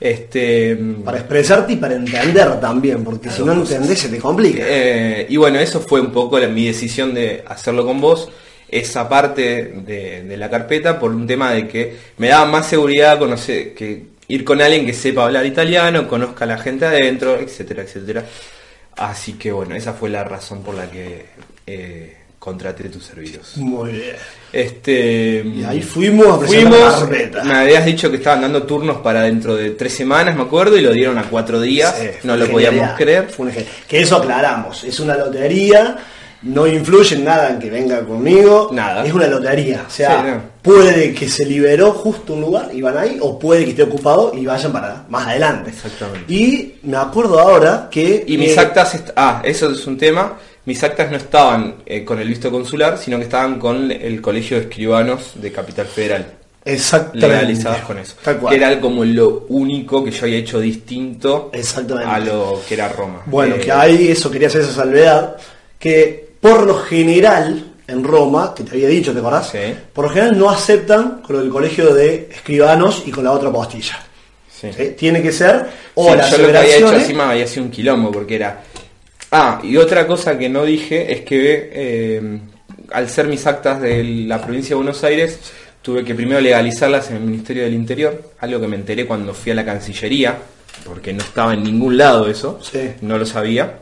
Este, 0.00 0.76
Para 1.04 1.18
expresarte 1.18 1.74
y 1.74 1.76
para 1.76 1.94
entender 1.94 2.58
también, 2.58 3.04
porque 3.04 3.28
si 3.30 3.42
no 3.42 3.52
entendés 3.52 3.98
se 3.98 4.08
te 4.08 4.18
complica. 4.18 4.62
eh, 4.66 5.26
y 5.28 5.36
bueno, 5.36 5.58
eso 5.58 5.78
fue 5.80 6.00
un 6.00 6.10
poco 6.10 6.38
la- 6.38 6.48
mi 6.48 6.66
decisión 6.66 7.12
de 7.12 7.44
hacerlo 7.46 7.84
con 7.84 8.00
vos, 8.00 8.30
esa 8.68 9.08
parte 9.08 9.72
de, 9.84 10.22
de 10.24 10.36
la 10.38 10.48
carpeta, 10.48 10.98
por 10.98 11.10
un 11.10 11.26
tema 11.26 11.52
de 11.52 11.68
que 11.68 11.96
me 12.16 12.28
daba 12.28 12.46
más 12.46 12.66
seguridad 12.66 13.18
conocer, 13.18 13.74
que 13.74 14.04
ir 14.28 14.44
con 14.44 14.62
alguien 14.62 14.86
que 14.86 14.92
sepa 14.94 15.24
hablar 15.24 15.44
italiano, 15.44 16.08
conozca 16.08 16.44
a 16.44 16.48
la 16.48 16.56
gente 16.58 16.86
adentro, 16.86 17.38
etcétera, 17.38 17.82
etcétera. 17.82 18.24
Así 18.96 19.34
que 19.34 19.52
bueno, 19.52 19.74
esa 19.74 19.92
fue 19.92 20.08
la 20.08 20.24
razón 20.24 20.62
por 20.62 20.74
la 20.76 20.90
que 20.90 21.26
eh, 21.66 22.16
contraté 22.40 22.88
tus 22.88 23.04
servicios. 23.04 23.56
Muy 23.58 23.92
bien. 23.92 24.16
Este, 24.52 25.44
Y 25.46 25.62
ahí 25.62 25.80
fuimos 25.82 26.26
a 26.26 26.40
la 26.42 26.46
fuimos, 26.48 26.94
carpeta. 26.94 27.44
me 27.44 27.54
habías 27.54 27.84
dicho 27.84 28.10
que 28.10 28.16
estaban 28.16 28.40
dando 28.40 28.62
turnos 28.64 28.96
para 28.98 29.22
dentro 29.22 29.54
de 29.54 29.70
tres 29.72 29.92
semanas, 29.94 30.34
me 30.34 30.42
acuerdo, 30.42 30.76
y 30.76 30.80
lo 30.80 30.90
dieron 30.92 31.18
a 31.18 31.24
cuatro 31.24 31.60
días, 31.60 31.94
Sí, 32.00 32.08
no 32.24 32.36
lo 32.36 32.48
podíamos 32.48 32.90
creer. 32.96 33.28
Fue 33.28 33.46
una. 33.46 33.54
Que 33.86 34.00
eso 34.00 34.16
aclaramos, 34.16 34.82
es 34.84 34.98
una 34.98 35.16
lotería, 35.16 35.98
no 36.42 36.66
influye 36.66 37.14
en 37.16 37.24
nada 37.24 37.50
en 37.50 37.58
que 37.58 37.68
venga 37.70 38.00
conmigo. 38.04 38.70
Nada. 38.72 39.04
Es 39.04 39.12
una 39.12 39.26
lotería. 39.28 39.84
O 39.86 39.90
sea, 39.90 40.22
Sí, 40.22 40.28
no. 40.30 40.42
puede 40.62 41.12
que 41.14 41.28
se 41.28 41.44
liberó 41.44 41.92
justo 41.92 42.32
un 42.32 42.40
lugar 42.40 42.70
y 42.72 42.80
van 42.80 42.96
ahí, 42.96 43.18
o 43.20 43.38
puede 43.38 43.64
que 43.64 43.70
esté 43.72 43.82
ocupado 43.82 44.32
y 44.34 44.46
vayan 44.46 44.72
para 44.72 45.04
más 45.10 45.28
adelante. 45.28 45.70
Exactamente. 45.70 46.32
Y 46.32 46.76
me 46.84 46.96
acuerdo 46.96 47.38
ahora 47.38 47.88
que. 47.90 48.24
Y 48.26 48.38
mis 48.38 48.56
eh, 48.56 48.60
actas, 48.60 48.98
ah, 49.14 49.42
eso 49.44 49.70
es 49.70 49.86
un 49.86 49.98
tema. 49.98 50.38
Mis 50.66 50.82
actas 50.84 51.10
no 51.10 51.16
estaban 51.16 51.76
eh, 51.86 52.04
con 52.04 52.18
el 52.20 52.28
visto 52.28 52.50
consular, 52.50 52.98
sino 52.98 53.16
que 53.18 53.24
estaban 53.24 53.58
con 53.58 53.90
el 53.90 54.20
Colegio 54.20 54.56
de 54.58 54.64
Escribanos 54.64 55.32
de 55.36 55.50
Capital 55.50 55.86
Federal, 55.86 56.26
Exactamente. 56.64 57.26
legalizadas 57.28 57.80
con 57.80 57.98
eso. 57.98 58.14
Tal 58.22 58.36
cual. 58.38 58.50
Que 58.54 58.62
era 58.62 58.78
como 58.80 59.04
lo 59.04 59.46
único 59.48 60.04
que 60.04 60.10
yo 60.10 60.24
había 60.24 60.38
hecho 60.38 60.60
distinto 60.60 61.50
a 62.06 62.18
lo 62.18 62.60
que 62.68 62.74
era 62.74 62.88
Roma. 62.88 63.22
Bueno, 63.26 63.56
Eh, 63.56 63.60
que 63.60 63.72
ahí 63.72 64.08
eso 64.08 64.30
quería 64.30 64.48
hacer 64.48 64.60
esa 64.62 64.74
salvedad, 64.74 65.36
que 65.78 66.28
por 66.40 66.66
lo 66.66 66.76
general 66.76 67.66
en 67.86 68.04
Roma, 68.04 68.54
que 68.54 68.62
te 68.62 68.72
había 68.72 68.88
dicho, 68.88 69.12
¿te 69.12 69.18
acordás? 69.18 69.48
Sí. 69.50 69.58
Por 69.92 70.04
lo 70.04 70.10
general 70.10 70.38
no 70.38 70.50
aceptan 70.50 71.22
con 71.22 71.40
el 71.40 71.48
colegio 71.48 71.92
de 71.94 72.28
escribanos 72.30 73.02
y 73.06 73.10
con 73.10 73.24
la 73.24 73.32
otra 73.32 73.50
postilla. 73.50 73.98
sí. 74.52 74.68
¿sí? 74.76 74.94
Tiene 74.96 75.22
que 75.22 75.32
ser 75.32 75.66
o 75.94 76.10
Sí, 76.10 76.16
las 76.16 76.30
yo 76.30 76.38
lo 76.38 76.52
que 76.52 76.58
había 76.58 76.76
hecho 76.76 76.92
encima 76.92 77.30
había 77.30 77.46
sido 77.46 77.64
un 77.64 77.70
quilombo, 77.70 78.12
porque 78.12 78.36
era... 78.36 78.62
Ah, 79.32 79.60
y 79.62 79.76
otra 79.76 80.06
cosa 80.06 80.36
que 80.38 80.48
no 80.48 80.64
dije 80.64 81.12
es 81.12 81.20
que 81.20 81.70
eh, 81.72 82.38
al 82.92 83.08
ser 83.08 83.26
mis 83.26 83.46
actas 83.46 83.80
de 83.80 84.02
la 84.02 84.40
provincia 84.42 84.70
de 84.70 84.74
Buenos 84.76 85.04
Aires, 85.04 85.38
tuve 85.82 86.04
que 86.04 86.14
primero 86.14 86.40
legalizarlas 86.40 87.10
en 87.10 87.16
el 87.16 87.22
Ministerio 87.22 87.62
del 87.64 87.74
Interior, 87.74 88.32
algo 88.40 88.60
que 88.60 88.66
me 88.66 88.76
enteré 88.76 89.06
cuando 89.06 89.32
fui 89.32 89.52
a 89.52 89.54
la 89.54 89.64
Cancillería, 89.64 90.36
porque 90.84 91.12
no 91.12 91.20
estaba 91.22 91.54
en 91.54 91.62
ningún 91.62 91.96
lado 91.96 92.28
eso, 92.28 92.58
Sí. 92.62 92.90
no 93.02 93.18
lo 93.18 93.24
sabía. 93.26 93.78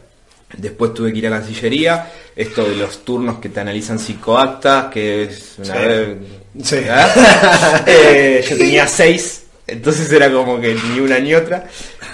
Después 0.57 0.95
tuve 0.95 1.13
que 1.13 1.19
ir 1.19 1.27
a 1.27 1.31
Cancillería, 1.31 2.11
esto 2.37 2.65
de 2.65 2.77
los 2.77 3.05
turnos 3.05 3.39
que 3.39 3.49
te 3.49 3.61
analizan 3.61 3.99
psicoactas, 3.99 4.87
que 4.87 5.25
es 5.25 5.55
una 5.59 5.75
Sí. 5.75 5.79
vez... 5.89 6.17
Sí. 6.63 6.77
¿Ah? 6.91 7.83
Eh, 7.87 8.45
yo 8.49 8.57
tenía 8.57 8.87
seis, 8.87 9.45
entonces 9.67 10.11
era 10.13 10.31
como 10.33 10.61
que 10.61 10.75
ni 10.93 11.01
una 11.01 11.19
ni 11.19 11.35
otra. 11.35 11.67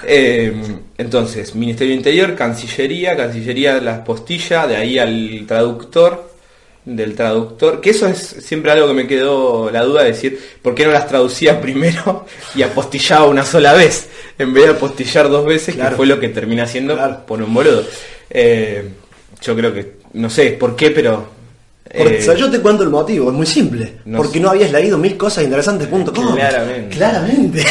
Eh, 0.07 0.53
entonces, 0.99 1.55
Ministerio 1.55 1.95
Interior, 1.95 2.35
Cancillería, 2.35 3.17
Cancillería 3.17 3.81
la 3.81 4.05
postilla, 4.05 4.67
de 4.67 4.77
ahí 4.77 4.99
al 4.99 5.45
traductor, 5.47 6.33
del 6.85 7.15
traductor, 7.15 7.81
que 7.81 7.91
eso 7.91 8.07
es 8.07 8.19
siempre 8.19 8.71
algo 8.71 8.87
que 8.89 8.93
me 8.95 9.07
quedó 9.07 9.71
la 9.71 9.83
duda 9.85 10.03
de 10.03 10.11
decir, 10.13 10.39
¿por 10.61 10.75
qué 10.75 10.85
no 10.85 10.93
las 10.93 11.09
traducía 11.09 11.61
primero 11.63 12.27
y 12.55 12.63
apostillaba 12.63 13.27
una 13.27 13.45
sola 13.45 13.73
vez? 13.73 14.09
En 14.39 14.53
vez 14.53 14.65
de 14.65 14.71
apostillar 14.73 15.29
dos 15.31 15.47
veces, 15.47 15.75
Claro. 15.77 15.91
que 15.91 15.97
fue 15.97 16.07
lo 16.07 16.21
que 16.21 16.29
termina 16.29 16.65
haciendo 16.65 16.95
Claro. 16.95 17.25
por 17.27 17.41
un 17.43 17.55
boludo. 17.55 17.85
Eh, 18.31 18.89
yo 19.41 19.57
creo 19.57 19.73
que, 19.73 19.93
no 20.15 20.29
sé 20.31 20.51
por 20.53 20.77
qué, 20.77 20.91
pero 20.91 21.27
Porque, 21.85 22.17
Eh, 22.17 22.19
o 22.21 22.25
sea, 22.25 22.35
yo 22.35 22.50
te 22.50 22.61
cuento 22.61 22.83
el 22.83 22.88
motivo, 22.91 23.31
es 23.31 23.37
muy 23.37 23.47
simple. 23.47 23.99
No 24.07 24.19
porque 24.19 24.38
sé. 24.38 24.41
no 24.41 24.50
habías 24.50 24.73
leído 24.73 24.97
mil 24.99 25.17
cosas 25.17 25.45
interesantes.com. 25.45 26.35
Claramente. 26.35 26.97
Claramente. 26.97 27.64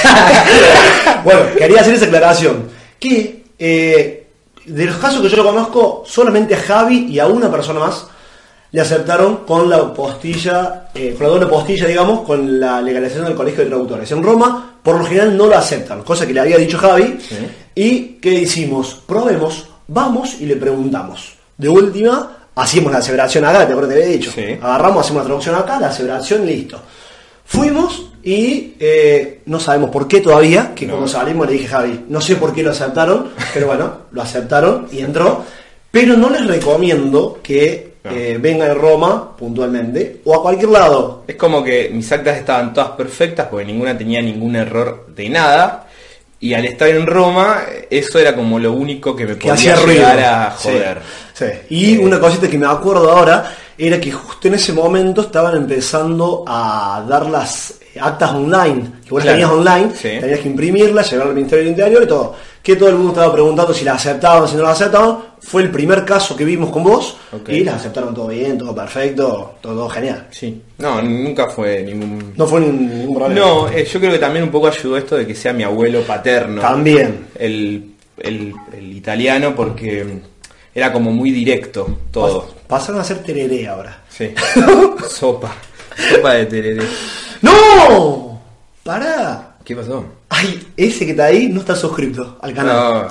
bueno, 1.24 1.41
quería 1.58 1.82
hacer 1.82 1.96
esa 1.96 2.05
aclaración. 2.05 2.67
Que 3.00 3.43
eh, 3.58 4.27
de 4.65 4.86
los 4.86 4.96
casos 4.98 5.22
que 5.22 5.29
yo 5.29 5.38
lo 5.38 5.46
conozco, 5.46 6.03
solamente 6.05 6.55
a 6.55 6.60
Javi 6.60 7.08
y 7.10 7.20
a 7.20 7.27
una 7.27 7.50
persona 7.51 7.79
más 7.79 8.08
le 8.72 8.82
aceptaron 8.82 9.38
con 9.46 9.70
la 9.70 9.93
postilla, 9.93 10.89
eh, 10.96 11.13
con 11.17 11.27
la 11.27 11.34
doble 11.34 11.46
postilla, 11.48 11.86
digamos, 11.88 12.22
con 12.22 12.60
la 12.60 12.82
legalización 12.82 13.25
del 13.25 13.36
colegio 13.36 13.63
de 13.63 13.70
traductores. 13.70 14.12
En 14.12 14.24
Roma, 14.24 14.77
por 14.82 14.98
lo 14.98 15.05
general, 15.05 15.38
no 15.38 15.48
lo 15.48 15.55
aceptan, 15.58 16.01
cosa 16.03 16.25
que 16.25 16.34
le 16.34 16.39
había 16.39 16.58
dicho 16.58 16.77
Javi. 16.79 17.17
¿Y 17.75 18.00
qué 18.22 18.34
hicimos? 18.34 19.00
Probemos, 19.05 19.67
vamos 19.88 20.38
y 20.39 20.46
le 20.48 20.55
preguntamos. 20.55 21.34
De 21.58 21.70
última, 21.70 22.42
hacíamos 22.55 22.91
la 22.91 23.00
aseveración 23.00 23.45
acá, 23.45 23.65
te 23.65 23.74
acuerdas 23.74 23.93
que 23.93 24.00
te 24.00 24.03
había 24.05 24.17
dicho. 24.17 24.31
Sí. 24.31 24.57
Agarramos, 24.62 25.05
hacemos 25.05 25.22
la 25.24 25.25
traducción 25.25 25.55
acá, 25.55 25.79
la 25.79 25.88
aseveración, 25.88 26.45
listo. 26.45 26.79
Fuimos 27.45 28.10
y 28.24 28.75
eh, 28.79 29.41
no 29.45 29.60
sabemos 29.60 29.89
por 29.89 30.07
qué 30.07 30.22
todavía, 30.22 30.72
que 30.74 30.86
No. 30.86 30.93
cuando 30.93 31.07
salimos 31.10 31.45
le 31.48 31.53
dije 31.53 31.67
Javi, 31.67 32.05
no 32.10 32.22
sé 32.22 32.36
por 32.38 32.53
qué 32.53 32.63
lo 32.63 32.72
aceptaron, 32.72 33.31
pero 33.53 33.67
bueno, 33.67 33.93
lo 34.12 34.22
aceptaron 34.22 34.88
y 34.91 35.00
entró. 35.01 35.43
Pero 35.91 36.15
no 36.17 36.29
les 36.29 36.48
recomiendo 36.48 37.39
que 37.43 37.93
No. 38.03 38.12
eh, 38.12 38.38
vengan 38.41 38.72
a 38.72 38.74
Roma 38.74 39.36
puntualmente 39.38 40.22
o 40.25 40.36
a 40.36 40.41
cualquier 40.41 40.69
lado. 40.69 41.24
Es 41.27 41.36
como 41.36 41.63
que 41.63 41.89
mis 41.93 42.10
actas 42.12 42.38
estaban 42.38 42.74
todas 42.74 42.91
perfectas 42.91 43.48
porque 43.51 43.65
ninguna 43.65 43.98
tenía 43.98 44.22
ningún 44.22 44.55
error 44.55 45.07
de 45.15 45.29
nada. 45.29 45.88
Y 46.39 46.53
al 46.53 46.65
estar 46.65 46.89
en 46.89 47.05
Roma, 47.07 47.62
eso 47.89 48.19
era 48.19 48.36
como 48.36 48.60
lo 48.60 48.74
único 48.74 49.15
que 49.15 49.25
me 49.25 49.33
que 49.38 49.48
podía 49.48 49.53
hacía 49.53 49.75
ruido. 49.77 49.93
llegar 50.01 50.19
a 50.19 50.51
joder. 50.51 50.98
sí. 50.98 51.23
Y 51.70 51.96
Eh, 51.96 52.00
una 52.00 52.20
cosita 52.20 52.48
que 52.48 52.58
me 52.58 52.68
acuerdo 52.68 53.12
ahora 53.12 53.52
era 53.78 54.00
que 54.00 54.12
justo 54.12 54.48
en 54.48 54.54
ese 54.56 54.72
momento 54.74 55.22
estaban 55.22 55.56
empezando 55.56 56.44
a 56.48 57.04
dar 57.10 57.25
las 57.28 57.75
actas 58.00 58.32
online, 58.34 58.84
que 59.04 59.10
vos 59.12 59.24
las 59.24 59.36
Claro. 59.36 59.38
tenías 59.38 59.52
online, 59.52 59.92
Sí. 59.96 60.20
tenías 60.20 60.40
que 60.40 60.48
imprimirlas, 60.50 61.12
llevar 61.12 61.28
al 61.28 61.34
Ministerio 61.36 61.63
del 61.63 61.72
Interior 61.74 62.04
y 62.04 62.08
todo. 62.08 62.36
Que 62.62 62.75
todo 62.75 62.90
el 62.90 62.96
mundo 62.96 63.12
estaba 63.12 63.34
preguntando 63.34 63.74
si 63.74 63.84
las 63.84 63.96
aceptaban, 63.96 64.48
si 64.48 64.56
no 64.56 64.63
las 64.63 64.80
aceptaban. 64.80 65.18
Fue 65.42 65.62
el 65.63 65.70
primer 65.72 66.06
caso 66.06 66.36
que 66.36 66.46
vimos 66.46 66.70
con 66.72 66.84
vos 66.84 67.18
y 67.50 67.63
las 67.63 67.75
aceptaron 67.75 68.13
todo 68.16 68.28
bien, 68.28 68.58
todo 68.58 68.74
perfecto, 68.74 69.56
todo, 69.62 69.74
todo 69.75 69.90
genial. 69.90 70.28
Sí. 70.32 70.62
No, 70.78 71.02
nunca 71.02 71.50
fue 71.50 71.84
ningún... 71.84 72.34
No 72.38 72.48
fue 72.48 72.62
ningún 72.62 73.13
problema. 73.16 73.40
No, 73.46 73.68
eh, 73.70 73.86
yo 73.86 74.00
creo 74.00 74.12
que 74.13 74.20
también 74.20 74.46
un 74.46 74.52
poco 74.52 74.68
ayudó 74.68 74.98
esto 74.98 75.18
de 75.18 75.28
que 75.28 75.36
sea 75.36 75.52
mi 75.52 75.63
abuelo 75.63 76.02
paterno. 76.02 76.62
También. 76.62 77.25
El, 77.38 77.92
el- 78.18 78.54
el 78.72 78.94
italiano 78.98 79.54
porque 79.56 80.06
era 80.75 80.92
como 80.92 81.12
muy 81.12 81.32
directo 81.32 82.00
todo. 82.12 82.48
Pasaron 82.68 83.01
a 83.01 83.03
ser 83.03 83.20
tereré 83.24 83.68
ahora. 83.68 84.01
Sí. 84.10 84.34
Sopa. 85.10 85.53
Sopa 86.12 86.34
de 86.34 86.46
tereré. 86.48 86.84
¡No! 87.42 88.42
¡Pará! 88.84 89.56
¿Qué 89.63 89.75
pasó? 89.75 90.03
Ay, 90.30 90.68
ese 90.75 91.06
que 91.06 91.12
está 91.12 91.25
ahí 91.25 91.48
no 91.48 91.60
está 91.62 91.75
suscrito 91.75 92.38
al 92.42 92.53
canal. 92.53 92.75
No. 92.75 93.08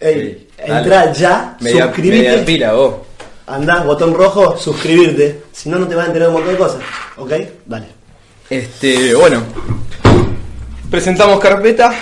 Ey, 0.00 0.14
Sí, 0.14 0.48
dale. 0.58 0.78
entra 0.78 1.12
ya, 1.12 1.56
Media, 1.60 1.84
suscríbete. 1.86 2.28
media 2.30 2.44
pila 2.44 2.72
vos. 2.72 2.94
Andá, 3.46 3.82
botón 3.84 4.12
rojo, 4.14 4.56
suscribirte. 4.56 5.42
Si 5.52 5.68
no, 5.68 5.78
no 5.78 5.86
te 5.86 5.94
vas 5.94 6.04
a 6.04 6.08
enterar 6.08 6.28
de 6.30 6.34
un 6.34 6.40
montón 6.42 6.52
de 6.54 6.58
cosas. 6.58 6.80
¿Ok? 7.16 7.32
Dale. 7.64 7.86
Este, 8.50 9.14
bueno. 9.14 9.42
Presentamos 10.90 11.38
carpeta. 11.40 11.92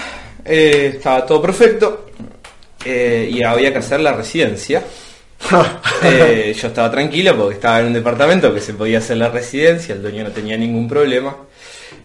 eh, 0.44 0.92
estaba 0.96 1.24
todo 1.26 1.40
perfecto. 1.42 2.03
Eh, 2.84 3.28
y 3.32 3.42
había 3.42 3.72
que 3.72 3.78
hacer 3.78 4.00
la 4.00 4.12
residencia. 4.12 4.82
Eh, 6.02 6.54
yo 6.58 6.68
estaba 6.68 6.90
tranquilo 6.90 7.36
porque 7.36 7.54
estaba 7.54 7.80
en 7.80 7.86
un 7.86 7.92
departamento 7.92 8.52
que 8.54 8.60
se 8.60 8.74
podía 8.74 8.98
hacer 8.98 9.18
la 9.18 9.28
residencia, 9.28 9.94
el 9.94 10.02
dueño 10.02 10.24
no 10.24 10.30
tenía 10.30 10.56
ningún 10.56 10.88
problema. 10.88 11.36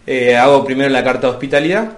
Eh, 0.05 0.35
hago 0.35 0.65
primero 0.65 0.89
la 0.89 1.03
carta 1.03 1.27
de 1.27 1.33
hospitalidad, 1.33 1.97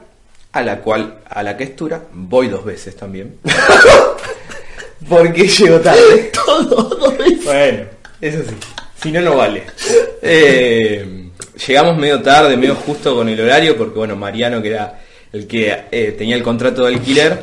a 0.52 0.62
la 0.62 0.80
cual, 0.80 1.20
a 1.28 1.44
la 1.44 1.58
que 1.58 1.66
estura, 1.66 2.02
voy 2.12 2.48
dos 2.48 2.64
veces 2.64 2.96
también. 2.96 3.38
porque 5.10 5.48
llego 5.48 5.80
tarde. 5.80 6.32
Todo. 6.46 7.16
Bueno, 7.44 7.86
eso 8.20 8.40
sí. 8.48 8.56
Si 9.02 9.12
no, 9.12 9.22
no 9.22 9.36
vale. 9.36 9.64
Eh, 10.22 11.30
llegamos 11.68 11.98
medio 11.98 12.22
tarde, 12.22 12.56
medio 12.56 12.76
justo 12.76 13.16
con 13.16 13.28
el 13.30 13.40
horario, 13.40 13.76
porque 13.76 13.98
bueno, 13.98 14.16
Mariano, 14.16 14.62
que 14.62 14.70
era 14.70 15.00
el 15.34 15.48
que 15.48 16.16
tenía 16.18 16.36
el 16.36 16.44
contrato 16.44 16.84
de 16.84 16.96
alquiler, 16.96 17.40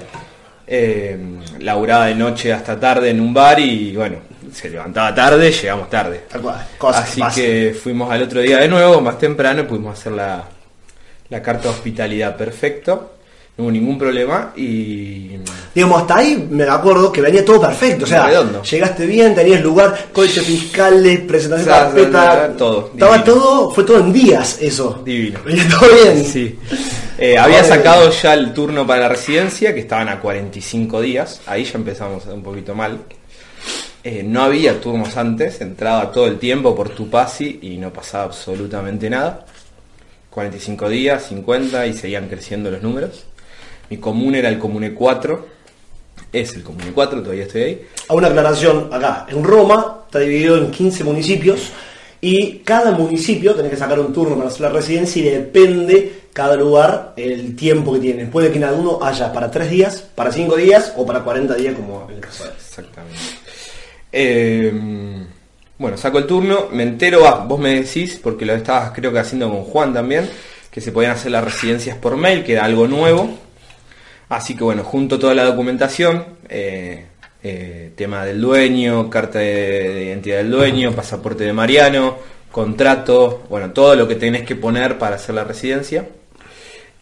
eh, 0.68 1.18
laburaba 1.61 2.07
de 2.07 2.14
noche 2.14 2.52
hasta 2.52 2.78
tarde 2.78 3.11
en 3.11 3.20
un 3.20 3.33
bar 3.33 3.59
y 3.59 3.96
bueno, 3.96 4.18
se 4.52 4.68
levantaba 4.68 5.14
tarde, 5.14 5.50
llegamos 5.50 5.88
tarde. 5.88 6.24
Que 6.31 6.87
Así 6.87 7.22
que 7.35 7.76
fuimos 7.81 8.11
al 8.11 8.22
otro 8.22 8.40
día 8.40 8.59
de 8.59 8.68
nuevo, 8.68 9.00
más 9.00 9.18
temprano, 9.18 9.62
y 9.62 9.64
pudimos 9.64 9.98
hacer 9.98 10.12
la, 10.12 10.44
la 11.31 11.42
carta 11.42 11.64
de 11.64 11.68
hospitalidad 11.70 12.37
perfecto. 12.37 13.17
No 13.58 13.64
hubo 13.64 13.70
ningún 13.72 13.98
problema 13.98 14.52
y 14.56 15.32
Digamos, 15.74 16.00
hasta 16.02 16.16
ahí 16.18 16.46
me 16.50 16.62
acuerdo 16.64 17.10
que 17.12 17.20
venía 17.20 17.44
todo 17.44 17.60
perfecto. 17.60 18.04
O 18.04 18.08
sea, 18.08 18.26
Redondo. 18.28 18.62
llegaste 18.62 19.04
bien, 19.04 19.34
tenías 19.34 19.60
lugar, 19.62 20.08
códice 20.12 20.40
fiscales, 20.42 21.20
presentación 21.20 21.66
de 21.94 22.10
carpeta. 22.10 22.56
todo, 22.56 22.90
Estaba 22.94 23.18
divino. 23.18 23.34
todo, 23.34 23.70
fue 23.72 23.84
todo 23.84 23.98
en 23.98 24.12
días 24.12 24.58
eso. 24.60 25.02
Divino. 25.04 25.40
Venía 25.44 25.64
todo 25.68 25.88
bien. 26.02 26.24
Sí. 26.28 26.56
Eh, 27.18 27.36
había 27.36 27.64
sacado 27.64 28.10
ya 28.12 28.34
el 28.34 28.52
turno 28.54 28.86
para 28.86 29.02
la 29.02 29.08
residencia, 29.08 29.74
que 29.74 29.80
estaban 29.80 30.08
a 30.08 30.20
45 30.20 31.00
días. 31.00 31.40
Ahí 31.46 31.64
ya 31.64 31.72
empezamos 31.78 32.26
un 32.26 32.42
poquito 32.44 32.76
mal. 32.76 32.98
Eh, 34.04 34.22
no 34.24 34.42
había 34.42 34.80
turnos 34.80 35.16
antes, 35.16 35.60
entraba 35.60 36.12
todo 36.12 36.26
el 36.26 36.38
tiempo 36.38 36.76
por 36.76 36.90
tu 36.90 37.10
pasi 37.10 37.58
y 37.62 37.76
no 37.76 37.92
pasaba 37.92 38.24
absolutamente 38.24 39.10
nada. 39.10 39.44
45 40.30 40.88
días, 40.88 41.26
50 41.28 41.86
y 41.88 41.92
seguían 41.94 42.28
creciendo 42.28 42.70
los 42.70 42.82
números. 42.82 43.24
Mi 43.90 43.96
común 43.98 44.35
era 44.35 44.48
el 44.48 44.59
Comune 44.59 44.94
4. 44.94 45.59
Es 46.33 46.55
el 46.55 46.62
Comune 46.62 46.92
4, 46.92 47.22
todavía 47.22 47.44
estoy 47.44 47.62
ahí. 47.62 47.87
A 48.09 48.14
una 48.14 48.29
aclaración 48.29 48.88
acá. 48.92 49.27
En 49.29 49.42
Roma 49.42 50.03
está 50.07 50.20
dividido 50.20 50.59
en 50.59 50.70
15 50.70 51.05
municipios 51.05 51.72
y 52.20 52.59
cada 52.59 52.90
municipio 52.90 53.55
tenés 53.55 53.70
que 53.70 53.77
sacar 53.77 53.98
un 54.01 54.12
turno 54.12 54.37
para 54.37 54.48
hacer 54.48 54.62
la 54.62 54.70
residencia 54.70 55.22
y 55.22 55.31
depende 55.31 56.22
cada 56.33 56.57
lugar 56.57 57.14
el 57.16 57.55
tiempo 57.57 57.94
que 57.94 58.01
tiene. 58.01 58.27
Puede 58.27 58.51
que 58.51 58.59
en 58.59 58.64
alguno 58.64 58.98
haya 59.03 59.33
para 59.33 59.51
3 59.51 59.70
días, 59.70 60.05
para 60.14 60.33
5 60.33 60.57
días 60.57 60.92
o 60.96 61.07
para 61.07 61.20
40 61.22 61.55
días 61.55 61.74
como 61.74 62.07
en 62.09 62.16
el 62.16 62.20
caso 62.20 62.44
de 62.44 62.51
Exactamente. 62.51 63.18
Eh, 64.11 64.72
bueno, 65.79 65.96
saco 65.96 66.18
el 66.18 66.27
turno, 66.27 66.68
me 66.72 66.83
entero, 66.83 67.27
ah, 67.27 67.44
vos 67.46 67.61
me 67.61 67.83
decís, 67.83 68.18
porque 68.22 68.44
lo 68.44 68.55
estabas 68.55 68.90
creo 68.92 69.12
que 69.12 69.18
haciendo 69.20 69.48
con 69.48 69.62
Juan 69.62 69.92
también, 69.92 70.29
que 70.70 70.81
se 70.81 70.90
podían 70.90 71.12
hacer 71.12 71.31
las 71.31 71.44
residencias 71.44 71.96
por 71.96 72.16
mail, 72.16 72.44
que 72.44 72.53
era 72.53 72.64
algo 72.64 72.88
nuevo. 72.88 73.31
Así 74.28 74.54
que 74.54 74.64
bueno, 74.64 74.84
junto 74.84 75.18
toda 75.18 75.34
la 75.34 75.44
documentación, 75.44 76.24
eh, 76.48 77.06
eh, 77.42 77.92
tema 77.96 78.24
del 78.24 78.40
dueño, 78.40 79.08
carta 79.08 79.38
de, 79.38 79.94
de 79.94 80.04
identidad 80.04 80.38
del 80.38 80.50
dueño, 80.50 80.92
pasaporte 80.92 81.44
de 81.44 81.52
Mariano, 81.52 82.18
contrato, 82.50 83.44
bueno, 83.48 83.70
todo 83.70 83.94
lo 83.94 84.06
que 84.06 84.16
tenés 84.16 84.42
que 84.44 84.56
poner 84.56 84.98
para 84.98 85.16
hacer 85.16 85.34
la 85.34 85.44
residencia. 85.44 86.08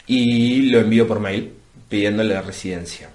Y 0.06 0.62
lo 0.70 0.78
envío 0.78 1.08
por 1.08 1.18
mail, 1.18 1.52
pidiéndole 1.88 2.34
la 2.34 2.42
residencia. 2.42 3.10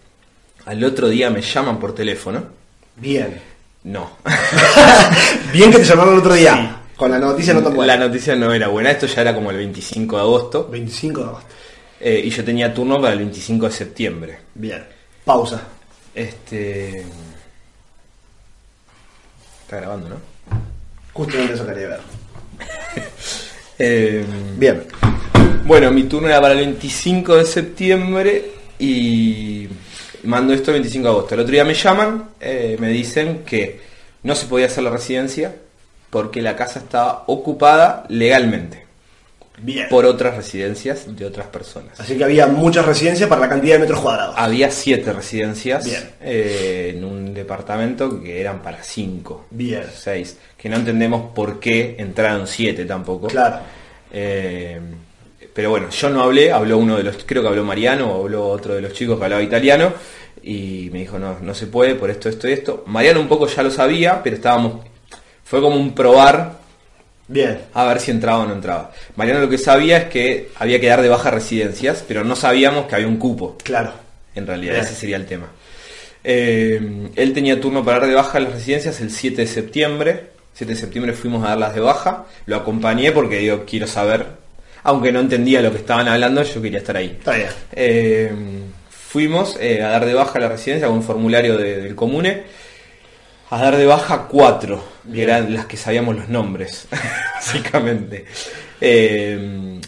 Al 0.65 0.83
otro 0.83 1.07
día 1.09 1.29
me 1.29 1.41
llaman 1.41 1.79
por 1.79 1.95
teléfono. 1.95 2.43
Bien. 2.97 3.39
No. 3.83 4.17
Bien 5.53 5.71
que 5.71 5.79
te 5.79 5.85
llamaron 5.85 6.13
el 6.13 6.19
otro 6.19 6.33
día. 6.33 6.77
Con 6.95 7.11
la 7.11 7.17
noticia 7.17 7.53
no 7.53 7.63
tan 7.63 7.73
buena. 7.73 7.95
La 7.97 8.07
noticia 8.07 8.35
no 8.35 8.53
era 8.53 8.67
buena. 8.67 8.91
Esto 8.91 9.07
ya 9.07 9.21
era 9.21 9.33
como 9.33 9.49
el 9.49 9.57
25 9.57 10.15
de 10.17 10.21
agosto. 10.21 10.67
25 10.69 11.19
de 11.21 11.27
agosto. 11.27 11.55
Eh, 12.01 12.21
y 12.25 12.29
yo 12.29 12.43
tenía 12.43 12.73
turno 12.73 12.99
para 12.99 13.13
el 13.13 13.19
25 13.19 13.67
de 13.67 13.71
septiembre. 13.71 14.37
Bien. 14.55 14.83
Pausa. 15.23 15.61
Este. 16.15 17.05
Está 19.61 19.77
grabando, 19.77 20.09
¿no? 20.09 20.15
Justamente 21.13 21.53
eso 21.53 21.65
quería 21.65 21.87
ver. 21.87 21.99
Eh, 23.83 24.23
Bien. 24.57 24.83
Bueno, 25.65 25.89
mi 25.89 26.03
turno 26.03 26.27
era 26.27 26.39
para 26.39 26.53
el 26.53 26.59
25 26.59 27.37
de 27.37 27.45
septiembre 27.45 28.51
y 28.77 29.67
mando 30.21 30.53
esto 30.53 30.69
el 30.69 30.75
25 30.75 31.03
de 31.03 31.09
agosto. 31.09 31.33
El 31.33 31.41
otro 31.41 31.51
día 31.51 31.65
me 31.65 31.73
llaman, 31.73 32.29
eh, 32.39 32.77
me 32.79 32.89
dicen 32.89 33.41
que 33.43 33.79
no 34.21 34.35
se 34.35 34.45
podía 34.45 34.67
hacer 34.67 34.83
la 34.83 34.91
residencia 34.91 35.55
porque 36.11 36.43
la 36.43 36.55
casa 36.55 36.77
estaba 36.77 37.23
ocupada 37.25 38.05
legalmente 38.09 38.85
Bien. 39.59 39.87
por 39.89 40.05
otras 40.05 40.35
residencias 40.35 41.15
de 41.15 41.25
otras 41.25 41.47
personas. 41.47 41.99
Así 41.99 42.17
que 42.17 42.23
había 42.23 42.47
muchas 42.47 42.85
residencias 42.85 43.29
para 43.29 43.41
la 43.41 43.49
cantidad 43.49 43.75
de 43.75 43.79
metros 43.81 43.99
cuadrados. 43.99 44.35
Había 44.37 44.71
siete 44.71 45.13
residencias 45.13 45.87
eh, 46.21 46.93
en 46.95 47.03
un 47.03 47.33
departamento 47.33 48.21
que 48.21 48.41
eran 48.41 48.61
para 48.61 48.81
cinco, 48.83 49.45
Bien. 49.51 49.83
seis, 49.95 50.37
que 50.57 50.67
no 50.67 50.77
entendemos 50.77 51.31
por 51.33 51.59
qué 51.59 51.95
entraron 51.99 52.47
siete 52.47 52.85
tampoco. 52.85 53.27
Claro. 53.27 53.59
Eh, 54.11 54.79
pero 55.53 55.69
bueno, 55.69 55.89
yo 55.89 56.09
no 56.09 56.23
hablé, 56.23 56.51
habló 56.51 56.77
uno 56.77 56.97
de 56.97 57.03
los, 57.03 57.17
creo 57.25 57.41
que 57.41 57.49
habló 57.49 57.63
Mariano, 57.63 58.11
o 58.11 58.23
habló 58.23 58.47
otro 58.47 58.73
de 58.73 58.81
los 58.81 58.93
chicos 58.93 59.17
que 59.17 59.25
hablaba 59.25 59.43
italiano, 59.43 59.93
y 60.41 60.89
me 60.91 60.99
dijo, 60.99 61.19
no, 61.19 61.37
no 61.39 61.53
se 61.53 61.67
puede 61.67 61.95
por 61.95 62.09
esto, 62.09 62.29
esto 62.29 62.47
y 62.47 62.53
esto. 62.53 62.83
Mariano 62.87 63.19
un 63.19 63.27
poco 63.27 63.47
ya 63.47 63.61
lo 63.61 63.69
sabía, 63.69 64.23
pero 64.23 64.37
estábamos 64.37 64.85
Fue 65.43 65.61
como 65.61 65.75
un 65.75 65.93
probar 65.93 66.60
Bien. 67.31 67.59
a 67.73 67.85
ver 67.85 67.99
si 68.01 68.11
entraba 68.11 68.39
o 68.39 68.45
no 68.45 68.53
entraba. 68.53 68.91
Mariano 69.15 69.39
lo 69.41 69.49
que 69.49 69.57
sabía 69.57 69.97
es 69.97 70.03
que 70.05 70.49
había 70.59 70.79
que 70.79 70.87
dar 70.87 71.01
de 71.01 71.09
baja 71.09 71.31
residencias, 71.31 72.03
pero 72.07 72.23
no 72.23 72.35
sabíamos 72.35 72.85
que 72.87 72.95
había 72.95 73.07
un 73.07 73.17
cupo. 73.17 73.57
Claro. 73.63 73.93
En 74.35 74.45
realidad, 74.47 74.73
Bien. 74.73 74.85
ese 74.85 74.95
sería 74.95 75.15
el 75.17 75.25
tema. 75.25 75.47
Eh, 76.23 77.09
él 77.15 77.33
tenía 77.33 77.59
turno 77.59 77.83
para 77.83 77.99
dar 77.99 78.09
de 78.09 78.15
baja 78.15 78.39
las 78.39 78.53
residencias 78.53 78.99
el 79.01 79.11
7 79.11 79.41
de 79.41 79.47
septiembre. 79.47 80.23
7 80.53 80.73
de 80.73 80.79
septiembre 80.79 81.13
fuimos 81.13 81.43
a 81.45 81.49
darlas 81.49 81.73
de 81.73 81.81
baja. 81.81 82.25
Lo 82.45 82.57
acompañé 82.57 83.11
porque 83.11 83.39
digo, 83.39 83.63
quiero 83.65 83.87
saber. 83.87 84.25
Aunque 84.83 85.11
no 85.11 85.19
entendía 85.19 85.61
lo 85.61 85.71
que 85.71 85.77
estaban 85.77 86.07
hablando, 86.07 86.43
yo 86.43 86.61
quería 86.61 86.79
estar 86.79 86.97
ahí. 86.97 87.15
Está 87.19 87.33
bien. 87.35 87.47
Eh, 87.73 88.31
fuimos 88.89 89.57
eh, 89.59 89.81
a 89.83 89.89
dar 89.89 90.05
de 90.05 90.13
baja 90.13 90.39
la 90.39 90.49
residencia 90.49 90.87
con 90.87 90.97
un 90.97 91.03
formulario 91.03 91.57
de- 91.57 91.81
del 91.81 91.95
comune. 91.95 92.43
A 93.51 93.61
dar 93.61 93.75
de 93.77 93.85
baja 93.85 94.27
cuatro, 94.29 94.83
que 95.13 95.23
eran 95.23 95.53
las 95.53 95.65
que 95.65 95.75
sabíamos 95.77 96.15
los 96.15 96.29
nombres, 96.29 96.87
básicamente. 97.35 98.25
Eh, 98.79 99.79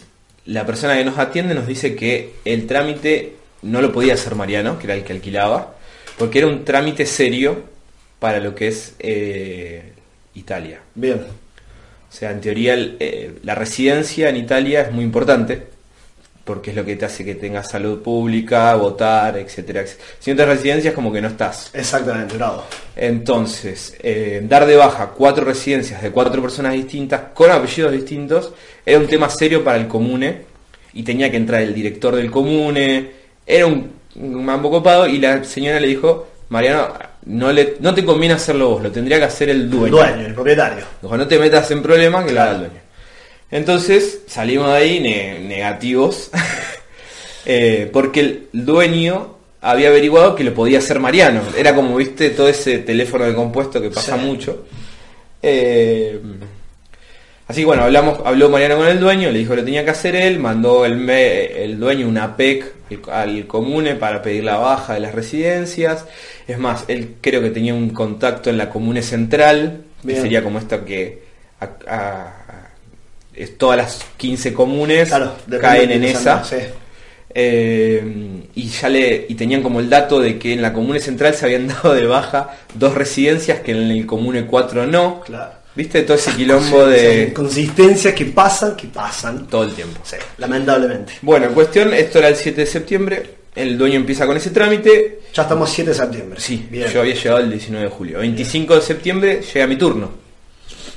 la 0.46 0.66
persona 0.66 0.96
que 0.96 1.04
nos 1.04 1.18
atiende 1.18 1.54
nos 1.54 1.66
dice 1.66 1.96
que 1.96 2.34
el 2.44 2.66
trámite 2.66 3.36
no 3.62 3.80
lo 3.80 3.90
podía 3.90 4.14
hacer 4.14 4.34
Mariano, 4.34 4.78
que 4.78 4.84
era 4.86 4.94
el 4.94 5.02
que 5.02 5.14
alquilaba, 5.14 5.74
porque 6.18 6.38
era 6.40 6.46
un 6.48 6.64
trámite 6.64 7.06
serio 7.06 7.64
para 8.18 8.38
lo 8.38 8.54
que 8.54 8.68
es 8.68 8.94
eh, 8.98 9.92
Italia. 10.34 10.80
Bien. 10.94 11.20
O 11.22 12.12
sea, 12.16 12.30
en 12.32 12.40
teoría 12.42 12.74
el- 12.74 12.96
eh, 13.00 13.38
la 13.42 13.54
residencia 13.54 14.28
en 14.28 14.36
Italia 14.36 14.82
es 14.82 14.92
muy 14.92 15.04
importante, 15.04 15.68
porque 16.44 16.70
es 16.70 16.76
lo 16.76 16.84
que 16.84 16.96
te 16.96 17.06
hace 17.06 17.24
que 17.24 17.34
tengas 17.36 17.70
salud 17.70 18.02
pública, 18.02 18.74
votar, 18.74 19.36
etcétera. 19.38 19.80
etcétera. 19.80 20.06
Si 20.18 20.30
no 20.30 20.36
tienes 20.36 20.56
residencia 20.56 20.88
es 20.90 20.94
como 20.94 21.10
que 21.12 21.22
no 21.22 21.28
estás. 21.28 21.70
Exactamente, 21.72 22.36
bravo. 22.36 22.64
Entonces, 22.96 23.94
eh, 24.00 24.40
dar 24.44 24.66
de 24.66 24.76
baja 24.76 25.10
cuatro 25.16 25.44
residencias 25.44 26.02
de 26.02 26.10
cuatro 26.10 26.42
personas 26.42 26.72
distintas, 26.74 27.20
con 27.32 27.50
apellidos 27.50 27.92
distintos, 27.92 28.52
era 28.84 28.98
un 28.98 29.06
tema 29.06 29.30
serio 29.30 29.62
para 29.64 29.78
el 29.78 29.86
comune, 29.88 30.42
y 30.92 31.02
tenía 31.02 31.30
que 31.30 31.36
entrar 31.38 31.62
el 31.62 31.72
director 31.74 32.14
del 32.14 32.30
comune, 32.30 33.10
era 33.46 33.66
un, 33.66 33.90
un 34.16 34.44
mambo 34.44 34.70
copado, 34.70 35.06
y 35.06 35.18
la 35.18 35.42
señora 35.44 35.80
le 35.80 35.88
dijo, 35.88 36.28
Mariano, 36.50 36.88
no, 37.26 37.50
le, 37.52 37.76
no 37.80 37.94
te 37.94 38.04
conviene 38.04 38.34
hacerlo 38.34 38.70
vos, 38.70 38.82
lo 38.82 38.90
tendría 38.92 39.18
que 39.18 39.24
hacer 39.24 39.48
el 39.48 39.70
dueño. 39.70 39.96
Dueño, 39.96 40.26
el 40.26 40.34
propietario. 40.34 40.84
Dijo, 41.00 41.16
no 41.16 41.26
te 41.26 41.38
metas 41.38 41.70
en 41.70 41.82
problemas 41.82 42.24
que 42.24 42.32
Claro. 42.32 42.50
haga 42.50 42.58
el 42.64 42.70
dueño. 42.70 42.83
Entonces 43.54 44.22
salimos 44.26 44.66
de 44.66 44.74
ahí 44.74 44.98
ne- 45.00 45.38
negativos, 45.38 46.30
eh, 47.46 47.88
porque 47.92 48.20
el 48.20 48.48
dueño 48.52 49.36
había 49.60 49.88
averiguado 49.90 50.34
que 50.34 50.42
lo 50.42 50.52
podía 50.54 50.78
hacer 50.80 50.98
Mariano. 50.98 51.40
Era 51.56 51.72
como, 51.72 51.94
viste, 51.96 52.30
todo 52.30 52.48
ese 52.48 52.78
teléfono 52.78 53.24
de 53.24 53.32
compuesto 53.34 53.80
que 53.80 53.90
pasa 53.90 54.18
Sí. 54.18 54.24
mucho. 54.24 54.66
Eh, 55.40 56.20
así 57.46 57.60
que 57.60 57.66
bueno, 57.66 57.84
hablamos, 57.84 58.18
habló 58.24 58.48
Mariano 58.50 58.76
con 58.76 58.88
el 58.88 58.98
dueño, 58.98 59.30
le 59.30 59.38
dijo 59.38 59.50
que 59.52 59.58
lo 59.58 59.64
tenía 59.64 59.84
que 59.84 59.90
hacer 59.90 60.16
él, 60.16 60.40
mandó 60.40 60.84
el, 60.84 61.08
el 61.08 61.78
dueño 61.78 62.08
una 62.08 62.36
PEC 62.36 62.72
al 63.12 63.46
comune 63.46 63.94
para 63.94 64.20
pedir 64.20 64.42
la 64.42 64.56
baja 64.56 64.94
de 64.94 65.00
las 65.00 65.14
residencias. 65.14 66.06
Es 66.48 66.58
más, 66.58 66.86
él 66.88 67.14
creo 67.20 67.40
que 67.40 67.50
tenía 67.50 67.72
un 67.72 67.90
contacto 67.90 68.50
en 68.50 68.58
la 68.58 68.68
comune 68.68 69.00
central, 69.02 69.84
que 70.04 70.16
sería 70.16 70.42
como 70.42 70.58
esto 70.58 70.84
que 70.84 71.22
a- 71.60 72.63
es 73.36 73.58
todas 73.58 73.76
las 73.76 74.04
15 74.16 74.52
comunes 74.54 75.08
Claro, 75.08 75.32
caen 75.60 75.90
en 75.90 76.04
esa. 76.04 76.44
sí. 76.44 76.56
Eh, 77.36 78.42
y 78.54 78.68
ya 78.68 78.88
le 78.88 79.26
y 79.28 79.34
tenían 79.34 79.60
como 79.60 79.80
el 79.80 79.90
dato 79.90 80.20
de 80.20 80.38
que 80.38 80.52
en 80.52 80.62
la 80.62 80.72
comune 80.72 81.00
central 81.00 81.34
se 81.34 81.44
habían 81.44 81.66
dado 81.82 81.92
de 81.94 82.06
baja 82.06 82.50
dos 82.74 82.94
residencias 82.94 83.58
que 83.60 83.72
en 83.72 83.90
el 83.90 84.06
comune 84.06 84.46
4 84.46 84.86
no. 84.86 85.20
Claro. 85.20 85.52
¿Viste 85.74 86.02
todo 86.02 86.16
ese 86.16 86.30
quilombo 86.32 86.86
de 86.86 87.32
Consistencias 87.34 88.14
que 88.14 88.26
pasan, 88.26 88.76
que 88.76 88.86
pasan. 88.86 89.48
todo 89.48 89.64
el 89.64 89.72
tiempo? 89.74 90.00
Sí, 90.04 90.14
lamentablemente. 90.38 91.14
Bueno, 91.22 91.46
en 91.46 91.54
cuestión, 91.54 91.92
esto 91.92 92.20
era 92.20 92.28
el 92.28 92.36
7 92.36 92.60
de 92.60 92.66
septiembre, 92.68 93.30
el 93.56 93.76
dueño 93.76 93.96
empieza 93.96 94.24
con 94.26 94.36
ese 94.36 94.50
trámite. 94.50 95.22
Ya 95.34 95.42
estamos 95.42 95.68
7 95.70 95.90
de 95.90 95.96
septiembre. 95.96 96.40
Sí, 96.40 96.64
bien. 96.70 96.88
yo 96.88 97.00
había 97.00 97.14
llegado 97.16 97.40
el 97.40 97.50
19 97.50 97.86
de 97.86 97.90
julio. 97.90 98.18
25 98.20 98.76
de 98.76 98.80
septiembre 98.80 99.40
llega 99.52 99.66
mi 99.66 99.74
turno. 99.76 100.10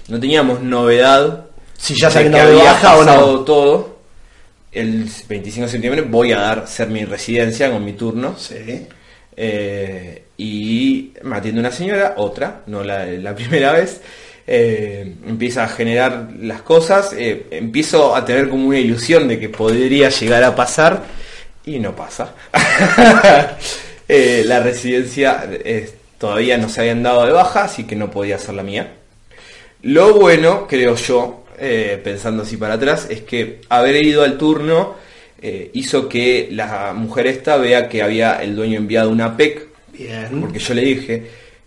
No 0.10 0.20
teníamos 0.20 0.62
novedad 0.62 1.47
Si 1.78 1.96
ya 1.96 2.10
se 2.10 2.30
que 2.30 2.40
había 2.40 2.74
baja 2.74 2.98
o 2.98 3.04
no. 3.04 3.40
todo. 3.42 3.98
El 4.72 5.10
25 5.28 5.66
de 5.66 5.72
septiembre 5.72 6.02
voy 6.02 6.32
a 6.34 6.40
dar 6.40 6.68
ser 6.68 6.90
mi 6.90 7.06
residencia 7.06 7.72
con 7.72 7.84
mi 7.86 7.94
turno. 7.94 8.36
Sí. 8.38 8.88
Eh, 9.36 10.24
y 10.38 11.14
me 11.24 11.38
atiende 11.38 11.60
una 11.62 11.72
señora, 11.72 12.16
otra, 12.18 12.62
no 12.68 12.84
la, 12.84 13.06
la 13.06 13.36
primera 13.36 13.72
vez. 13.74 14.02
eh, 14.46 15.16
empieza 15.28 15.64
a 15.64 15.68
generar 15.68 16.30
las 16.40 16.62
cosas. 16.62 17.14
eh, 17.14 17.46
empiezo 17.52 18.16
a 18.16 18.26
tener 18.26 18.50
como 18.50 18.68
una 18.68 18.80
ilusión 18.80 19.28
de 19.28 19.40
que 19.40 19.50
podría 19.50 20.10
llegar 20.10 20.44
a 20.44 20.56
pasar. 20.56 21.04
Y 21.66 21.80
no 21.80 21.96
pasa. 21.96 22.34
La 24.08 24.60
residencia 24.62 25.50
todavía 26.18 26.58
no 26.58 26.70
se 26.70 26.82
habían 26.82 27.04
dado 27.04 27.26
de 27.26 27.32
baja, 27.34 27.64
así 27.66 27.84
que 27.86 27.96
no 27.96 28.10
podía 28.10 28.38
ser 28.38 28.56
la 28.56 28.64
mía. 28.64 28.94
Lo 29.82 30.14
bueno, 30.14 30.66
creo 30.68 30.96
yo, 30.96 31.44
eh, 31.58 32.00
pensando 32.04 32.44
así 32.44 32.58
para 32.58 32.76
atrás, 32.76 33.08
es 33.10 33.22
que 33.22 33.62
haber 33.70 34.04
ido 34.06 34.24
al 34.24 34.38
turno 34.38 34.96
eh, 35.42 35.70
hizo 35.74 36.08
que 36.10 36.50
la 36.52 36.94
mujer 36.94 37.28
esta 37.28 37.58
vea 37.58 37.88
que 37.90 38.02
había 38.02 38.42
el 38.42 38.56
dueño 38.56 38.78
enviado 38.78 39.10
una 39.10 39.36
PEC, 39.38 39.68
Bien. 39.94 40.42
porque 40.42 40.60
yo 40.60 40.74
le 40.74 40.82
dije 40.82 41.24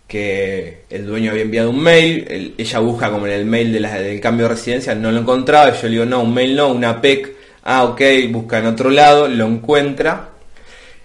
que 0.07 0.79
el 0.89 1.05
dueño 1.05 1.31
había 1.31 1.43
enviado 1.43 1.69
un 1.69 1.81
mail, 1.81 2.25
el- 2.29 2.53
ella 2.57 2.79
busca 2.79 3.09
como 3.09 3.27
en 3.27 3.33
el 3.33 3.45
mail 3.45 3.71
de 3.71 3.79
la- 3.79 3.97
del 3.99 4.19
cambio 4.19 4.47
de 4.47 4.55
residencia, 4.55 4.93
no 4.93 5.09
lo 5.11 5.19
encontraba, 5.21 5.69
y 5.69 5.73
yo 5.81 5.83
le 5.83 5.89
digo, 5.89 6.05
no, 6.05 6.21
un 6.23 6.33
mail 6.33 6.53
no, 6.55 6.67
una 6.69 6.99
PEC, 7.01 7.29
ah, 7.63 7.85
ok, 7.85 8.01
busca 8.29 8.59
en 8.59 8.65
otro 8.65 8.89
lado, 8.89 9.27
lo 9.29 9.45
encuentra. 9.47 10.29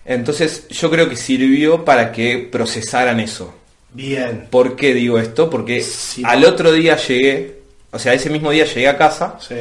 Entonces 0.04 0.66
yo 0.68 0.90
creo 0.90 1.08
que 1.08 1.16
sirvió 1.16 1.84
para 1.84 2.12
que 2.12 2.48
procesaran 2.50 3.20
eso. 3.20 3.54
Bien. 3.92 4.46
¿Por 4.50 4.76
qué 4.76 4.92
digo 4.94 5.18
esto? 5.18 5.48
Porque 5.50 5.80
Sí. 5.80 6.22
al 6.24 6.44
otro 6.44 6.72
día 6.72 6.96
llegué, 6.96 7.55
o 7.96 7.98
sea, 7.98 8.14
ese 8.14 8.30
mismo 8.30 8.50
día 8.50 8.64
llegué 8.64 8.88
a 8.88 8.96
casa, 8.96 9.34
Sí. 9.40 9.54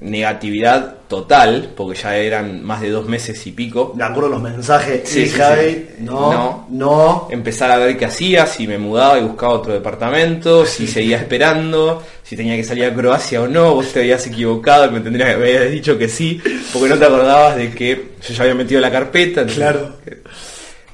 negatividad 0.00 0.94
total, 1.08 1.70
porque 1.76 1.98
ya 1.98 2.16
eran 2.16 2.62
más 2.64 2.80
de 2.80 2.90
dos 2.90 3.06
meses 3.08 3.44
y 3.48 3.52
pico. 3.52 3.94
De 3.96 4.04
acuerdo 4.04 4.28
los 4.30 4.42
mensajes. 4.42 5.00
Sí, 5.08 5.22
y 5.22 5.28
sí. 5.28 5.86
No, 6.00 6.32
No. 6.32 6.66
no. 6.70 7.28
Empezar 7.30 7.70
a 7.72 7.78
ver 7.78 7.96
qué 7.98 8.04
hacía, 8.04 8.46
si 8.46 8.68
me 8.68 8.78
mudaba 8.78 9.18
y 9.18 9.22
buscaba 9.22 9.54
otro 9.54 9.72
departamento, 9.72 10.64
si 10.66 10.86
seguía 10.86 11.16
esperando, 11.16 12.02
si 12.22 12.36
tenía 12.36 12.54
que 12.54 12.62
salir 12.62 12.84
a 12.84 12.94
Croacia 12.94 13.42
o 13.42 13.48
no, 13.48 13.74
vos 13.74 13.92
te 13.92 14.00
habías 14.00 14.24
equivocado 14.26 14.86
y 14.86 14.90
me 14.90 15.00
tendrías 15.00 15.36
me 15.36 15.44
habías 15.46 15.70
dicho 15.70 15.98
que 15.98 16.08
sí, 16.08 16.40
porque 16.72 16.88
no 16.90 16.96
te 16.98 17.04
acordabas 17.06 17.56
de 17.56 17.70
que 17.72 18.10
yo 18.28 18.34
ya 18.34 18.42
había 18.42 18.54
metido 18.54 18.80
la 18.80 18.90
carpeta. 18.92 19.44
Claro. 19.46 19.94
que- 20.04 20.18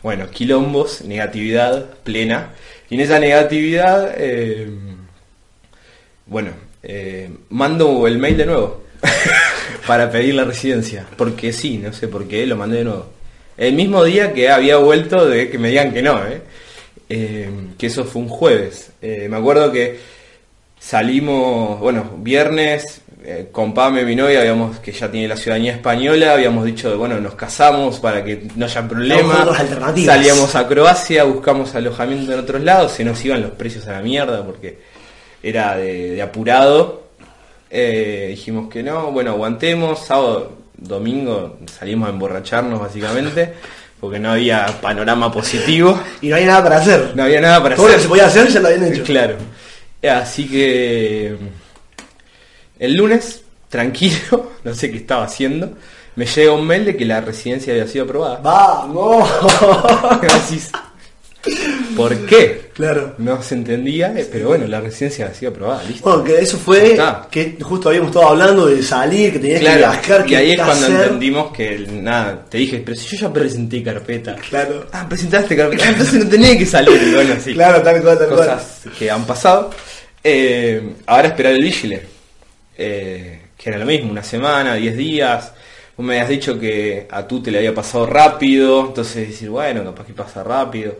bueno, 0.03 0.29
quilombos, 0.31 1.03
negatividad 1.03 1.85
plena. 2.05 2.51
Y 2.91 2.95
en 2.97 3.01
esa 3.01 3.19
negatividad, 3.19 4.13
eh, 4.17 4.69
bueno, 6.35 6.51
eh, 6.83 7.31
mando 7.51 8.09
el 8.09 8.19
mail 8.19 8.37
de 8.37 8.47
nuevo 8.47 8.83
para 9.87 10.11
pedir 10.11 10.35
la 10.35 10.43
residencia. 10.43 11.07
Porque 11.17 11.53
sí, 11.53 11.79
no 11.79 11.93
sé 11.93 12.09
por 12.09 12.27
qué, 12.27 12.45
lo 12.45 12.57
mandé 12.57 12.79
de 12.79 12.85
nuevo. 12.85 13.07
El 13.57 13.75
mismo 13.75 14.03
día 14.03 14.33
que 14.33 14.51
había 14.51 14.79
vuelto 14.79 15.29
de 15.29 15.49
que 15.49 15.59
me 15.59 15.69
digan 15.69 15.93
que 15.93 16.03
no, 16.03 16.19
¿eh? 16.27 16.43
Eh, 17.09 17.49
que 17.79 17.87
eso 17.87 18.05
fue 18.05 18.23
un 18.23 18.29
jueves. 18.29 18.91
Eh, 19.01 19.29
me 19.31 19.37
acuerdo 19.37 19.71
que 19.71 19.97
salimos, 20.77 21.79
bueno, 21.79 22.17
viernes, 22.19 23.03
con 23.53 23.73
Pame, 23.73 24.05
mi 24.05 24.17
novia, 24.17 24.41
habíamos 24.41 24.81
que 24.81 24.91
ya 24.91 25.09
tiene 25.09 25.29
la 25.29 25.37
ciudadanía 25.37 25.75
española, 25.75 26.33
habíamos 26.33 26.65
dicho, 26.65 26.99
bueno, 26.99 27.21
nos 27.21 27.37
casamos 27.37 28.01
para 28.01 28.25
que 28.25 28.49
no 28.57 28.67
haya 28.67 28.89
problema. 28.89 29.45
otras 29.45 29.61
alternativas. 29.61 30.17
Salíamos 30.17 30.57
a 30.57 30.67
Croacia, 30.67 31.23
buscamos 31.23 31.77
alojamiento 31.77 32.33
en 32.33 32.41
otros 32.41 32.61
lados, 32.61 32.91
se 32.91 33.05
nos 33.05 33.25
iban 33.25 33.41
los 33.41 33.53
precios 33.53 33.87
a 33.87 33.93
la 33.93 34.03
mierda 34.03 34.45
porque 34.45 34.94
era 35.49 35.77
de, 35.77 36.11
de 36.13 36.23
apurado. 36.23 37.03
Eh, 37.71 38.27
dijimos 38.31 38.69
que 38.73 38.83
no, 38.83 39.11
bueno, 39.13 39.33
aguantemos, 39.33 39.99
sábado, 40.07 40.53
domingo 40.77 41.59
salimos 41.79 42.09
a 42.09 42.13
emborracharnos 42.13 42.81
básicamente, 42.81 43.53
porque 44.01 44.19
no 44.19 44.33
había 44.33 44.67
panorama 44.81 45.31
positivo, 45.33 45.99
Y 46.21 46.29
no 46.29 46.37
hay 46.37 46.45
nada 46.45 46.63
para 46.63 46.77
hacer. 46.79 47.13
no 47.15 47.23
había 47.25 47.41
nada 47.41 47.63
para 47.63 47.75
Todo 47.77 47.87
lo 47.87 47.89
hacer. 47.91 47.99
que 47.99 48.03
se 48.05 48.09
podía 48.09 48.27
hacer 48.27 48.49
ya 48.49 48.61
lo 48.61 48.69
habían 48.69 48.93
hecho. 48.93 49.03
Claro. 49.05 49.37
Así 50.09 50.47
que 50.49 51.37
el 52.79 52.95
lunes, 52.95 53.43
tranquilo, 53.69 54.53
no 54.65 54.75
sé 54.75 54.91
qué 54.91 54.99
estaba 54.99 55.25
haciendo, 55.25 55.73
me 56.17 56.27
llega 56.27 56.53
un 56.53 56.67
mail 56.67 56.85
de 56.85 56.97
que 56.97 57.05
la 57.05 57.21
residencia 57.23 57.73
había 57.73 57.87
sido 57.89 58.05
aprobada. 58.05 58.39
¡Vamos! 58.43 59.29
¿Por 61.97 62.17
qué? 62.27 62.64
Claro. 62.75 63.15
No 63.19 63.43
se 63.43 63.55
entendía, 63.55 64.13
pero 64.31 64.49
bueno, 64.49 64.67
la 64.67 64.81
residencia 64.81 65.25
había 65.25 65.39
sido 65.39 65.53
aprobada, 65.53 65.83
listo. 65.85 66.09
Bueno, 66.09 66.25
que 66.25 66.39
eso 66.41 66.59
fue 66.59 66.99
que 67.31 67.57
justo 67.63 67.89
habíamos 67.89 68.11
estado 68.11 68.29
hablando 68.29 68.67
de 68.67 68.83
salir, 68.83 69.33
que 69.33 69.39
tenías 69.39 69.61
que 69.61 69.65
Claro, 69.67 69.79
viajar, 69.79 70.21
y 70.25 70.29
que 70.29 70.37
ahí 70.37 70.51
es 70.53 70.57
cuando 70.61 70.87
hacer. 70.87 71.01
entendimos 71.03 71.53
que 71.53 71.79
nada, 71.91 72.45
te 72.51 72.59
dije, 72.59 72.83
pero 72.85 72.97
si 72.97 73.17
yo 73.17 73.23
ya 73.29 73.33
presenté 73.33 73.83
carpeta. 73.83 74.37
Claro. 74.51 74.87
Ah, 74.93 75.07
presentaste 75.09 75.57
carpeta, 75.57 75.89
entonces 75.89 76.25
no 76.25 76.29
tenía 76.31 76.59
que 76.59 76.67
salir. 76.67 77.01
Y 77.03 77.15
bueno, 77.15 77.35
sí. 77.43 77.55
Claro, 77.55 77.81
tal 77.83 78.03
cual, 78.03 78.19
tal 78.19 78.29
cual. 78.29 78.39
cosas 78.41 78.81
que 78.99 79.11
han 79.11 79.25
pasado. 79.25 79.71
Eh, 80.23 80.83
ahora 81.07 81.29
esperar 81.29 81.53
el 81.55 81.63
vigile. 81.63 82.03
Eh, 82.77 83.41
que 83.57 83.71
era 83.71 83.79
lo 83.79 83.87
mismo, 83.87 84.11
una 84.11 84.23
semana, 84.23 84.75
10 84.75 84.97
días. 84.97 85.53
Vos 85.97 86.05
me 86.05 86.15
habías 86.15 86.29
dicho 86.29 86.59
que 86.59 87.07
a 87.11 87.27
tú 87.27 87.41
te 87.41 87.51
le 87.53 87.59
había 87.59 87.73
pasado 87.75 88.05
rápido, 88.05 88.87
entonces 88.89 89.29
decir, 89.29 89.49
bueno, 89.49 89.85
capaz 89.85 90.05
que 90.07 90.13
pasa 90.13 90.43
rápido. 90.43 90.97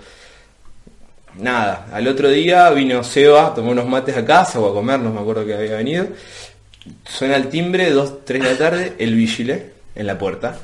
Nada, 1.39 1.87
al 1.93 2.07
otro 2.07 2.29
día 2.31 2.71
vino 2.71 3.03
Seba, 3.03 3.53
tomó 3.55 3.73
unos 3.73 3.87
mates 3.89 4.17
a 4.17 4.25
casa 4.25 4.61
o 4.61 4.71
a 4.71 4.75
comer, 4.75 5.01
no 5.01 5.13
me 5.13 5.21
acuerdo 5.21 5.45
que 5.45 5.55
había 5.55 5.77
venido. 5.77 6.07
Suena 7.09 7.37
el 7.37 7.49
timbre, 7.49 7.91
2, 7.91 8.25
3 8.25 8.43
de 8.43 8.51
la 8.53 8.59
tarde, 8.59 8.93
el 8.99 9.15
vigile 9.15 9.71
en 9.95 10.07
la 10.07 10.17
puerta. 10.19 10.59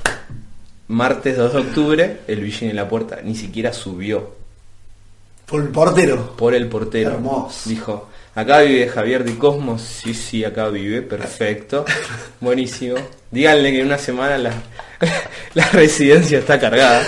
Martes 0.88 1.36
2 1.36 1.52
de 1.52 1.58
octubre, 1.60 2.16
el 2.28 2.40
vigile 2.40 2.70
en 2.70 2.76
la 2.76 2.88
puerta, 2.88 3.20
ni 3.24 3.34
siquiera 3.34 3.72
subió 3.72 4.34
Por 5.46 5.62
el 5.62 5.68
portero. 5.68 6.36
por 6.36 6.54
el 6.54 6.66
portero. 6.68 7.12
Hermoso. 7.12 7.68
Dijo, 7.68 8.08
acá 8.34 8.60
vive 8.60 8.88
Javier 8.88 9.24
de 9.24 9.36
Cosmos, 9.38 9.82
sí, 9.82 10.14
sí, 10.14 10.44
acá 10.44 10.68
vive, 10.68 11.02
perfecto, 11.02 11.84
buenísimo. 12.40 12.96
Díganle 13.30 13.70
que 13.72 13.80
en 13.80 13.86
una 13.86 13.98
semana 13.98 14.36
la, 14.38 14.52
la 15.54 15.64
residencia 15.70 16.38
está 16.38 16.58
cargada. 16.60 17.02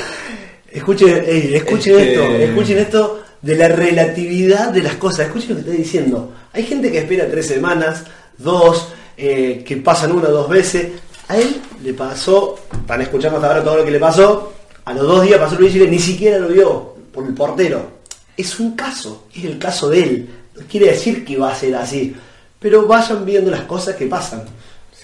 Escuchen, 0.70 1.22
ey, 1.26 1.54
escuchen 1.56 1.98
Este- 1.98 2.12
esto, 2.14 2.36
escuchen 2.36 2.78
esto 2.78 3.21
de 3.42 3.56
la 3.56 3.68
relatividad 3.68 4.70
de 4.70 4.82
las 4.82 4.94
cosas. 4.94 5.26
Escuchen 5.26 5.50
lo 5.50 5.54
que 5.56 5.60
estoy 5.62 5.76
diciendo. 5.76 6.32
Hay 6.52 6.64
gente 6.64 6.90
que 6.90 6.98
espera 6.98 7.28
tres 7.28 7.46
semanas, 7.46 8.04
dos, 8.38 8.88
eh, 9.16 9.62
que 9.66 9.76
pasan 9.78 10.12
una 10.12 10.28
o 10.28 10.32
dos 10.32 10.48
veces. 10.48 10.88
A 11.28 11.36
él 11.36 11.60
le 11.82 11.92
pasó, 11.92 12.58
están 12.72 13.02
escuchando 13.02 13.36
hasta 13.36 13.48
ahora 13.48 13.64
todo 13.64 13.76
lo 13.78 13.84
que 13.84 13.90
le 13.90 13.98
pasó. 13.98 14.52
A 14.84 14.92
los 14.94 15.06
dos 15.06 15.22
días 15.22 15.38
pasó 15.38 15.56
el 15.56 15.64
vigile, 15.64 15.88
ni 15.88 15.98
siquiera 15.98 16.38
lo 16.38 16.48
vio 16.48 16.94
por 17.12 17.26
el 17.26 17.34
portero. 17.34 18.02
Es 18.36 18.58
un 18.58 18.74
caso, 18.74 19.26
es 19.34 19.44
el 19.44 19.58
caso 19.58 19.90
de 19.90 20.02
él. 20.02 20.30
No 20.56 20.62
quiere 20.66 20.86
decir 20.86 21.24
que 21.24 21.36
va 21.36 21.52
a 21.52 21.54
ser 21.54 21.74
así. 21.74 22.14
Pero 22.58 22.86
vayan 22.86 23.24
viendo 23.24 23.50
las 23.50 23.62
cosas 23.62 23.96
que 23.96 24.06
pasan. 24.06 24.44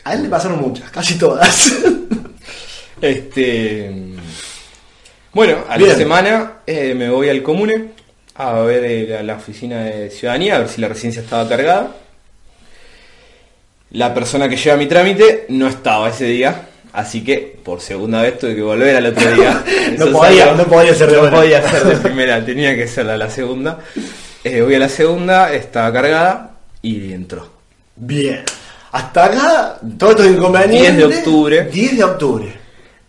A 0.04 0.14
él 0.14 0.22
le 0.22 0.28
pasaron 0.28 0.60
muchas, 0.60 0.90
casi 0.90 1.18
todas. 1.18 1.72
Este, 3.00 3.94
bueno, 5.32 5.58
a 5.68 5.76
Bien. 5.76 5.90
la 5.90 5.94
semana 5.96 6.52
eh, 6.66 6.94
me 6.96 7.08
voy 7.08 7.28
al 7.28 7.44
comune 7.44 7.92
a 8.38 8.52
ver 8.62 8.84
eh, 8.84 9.06
la, 9.08 9.22
la 9.22 9.34
oficina 9.34 9.84
de 9.84 10.10
ciudadanía, 10.10 10.56
a 10.56 10.58
ver 10.60 10.68
si 10.68 10.80
la 10.80 10.88
residencia 10.88 11.22
estaba 11.22 11.48
cargada. 11.48 11.88
La 13.90 14.12
persona 14.12 14.48
que 14.48 14.56
lleva 14.56 14.76
mi 14.76 14.86
trámite 14.86 15.46
no 15.48 15.66
estaba 15.66 16.10
ese 16.10 16.26
día, 16.26 16.68
así 16.92 17.24
que 17.24 17.58
por 17.64 17.80
segunda 17.80 18.20
vez 18.22 18.38
tuve 18.38 18.54
que 18.54 18.62
volver 18.62 18.96
al 18.96 19.06
otro 19.06 19.30
día. 19.32 19.62
No 19.98 20.12
podía- 20.12 20.52
no 20.54 20.64
podía 20.64 20.94
ser 20.94 21.10
de 21.10 21.22
no 21.22 21.30
podía 21.30 21.62
ser 21.68 21.84
de 21.84 21.96
primera, 22.08 22.44
tenía 22.44 22.74
que 22.76 22.86
ser 22.86 23.06
la, 23.06 23.16
la 23.16 23.30
segunda. 23.30 23.78
Eh, 24.44 24.60
voy 24.60 24.74
a 24.74 24.78
la 24.78 24.88
segunda, 24.88 25.52
estaba 25.52 25.92
cargada 25.92 26.50
y 26.82 27.12
entró. 27.12 27.50
Bien. 27.96 28.42
Hasta 28.92 29.24
acá, 29.24 29.78
todo 29.98 30.10
esto 30.10 30.24
inconveniente. 30.26 30.92
10 30.92 30.96
de 30.96 31.04
octubre. 31.18 31.64
10 31.72 31.96
de 31.96 32.04
octubre. 32.04 32.52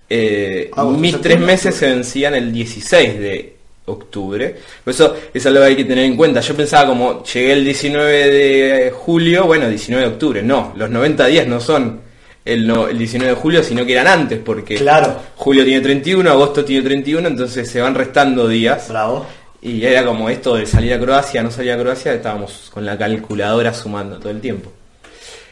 Eh, 0.10 0.72
Ah, 0.76 0.86
mis 0.86 1.20
tres 1.22 1.40
meses 1.40 1.76
se 1.76 1.88
vencían 1.88 2.34
el 2.36 2.52
16 2.52 3.20
de 3.20 3.56
octubre. 3.92 4.56
Por 4.84 4.94
eso 4.94 5.16
es 5.34 5.46
algo 5.46 5.60
que 5.62 5.66
hay 5.66 5.76
que 5.76 5.86
tener 5.86 6.06
en 6.06 6.16
cuenta. 6.16 6.40
Yo 6.42 6.56
pensaba 6.56 6.88
como 6.88 7.24
llegué 7.24 7.54
el 7.54 7.64
19 7.66 8.12
de 8.30 8.92
julio, 8.92 9.46
bueno, 9.46 9.68
19 9.70 10.06
de 10.08 10.12
octubre. 10.14 10.42
No, 10.44 10.74
los 10.76 10.90
90 10.90 11.26
días 11.28 11.48
no 11.48 11.60
son 11.60 12.02
el, 12.46 12.66
no- 12.66 12.88
el 12.88 12.98
19 12.98 13.34
de 13.36 13.40
julio, 13.40 13.64
sino 13.64 13.86
que 13.86 13.94
eran 13.94 14.08
antes, 14.08 14.40
porque 14.44 14.76
Claro. 14.76 15.16
julio 15.36 15.64
tiene 15.66 15.82
31, 15.82 16.30
agosto 16.32 16.64
tiene 16.66 16.84
31, 16.84 17.28
entonces 17.28 17.70
se 17.70 17.82
van 17.82 17.94
restando 17.96 18.48
días. 18.48 18.88
Bravo. 18.90 19.26
Y 19.62 19.84
era 19.84 20.06
como 20.06 20.30
esto 20.30 20.56
de 20.56 20.66
salir 20.66 20.94
a 20.94 21.00
Croacia, 21.00 21.44
no 21.44 21.52
salir 21.52 21.74
a 21.74 21.78
Croacia, 21.78 22.14
estábamos 22.14 22.70
con 22.74 22.86
la 22.86 22.98
calculadora 22.98 23.74
sumando 23.74 24.18
todo 24.18 24.30
el 24.30 24.40
tiempo. 24.40 24.72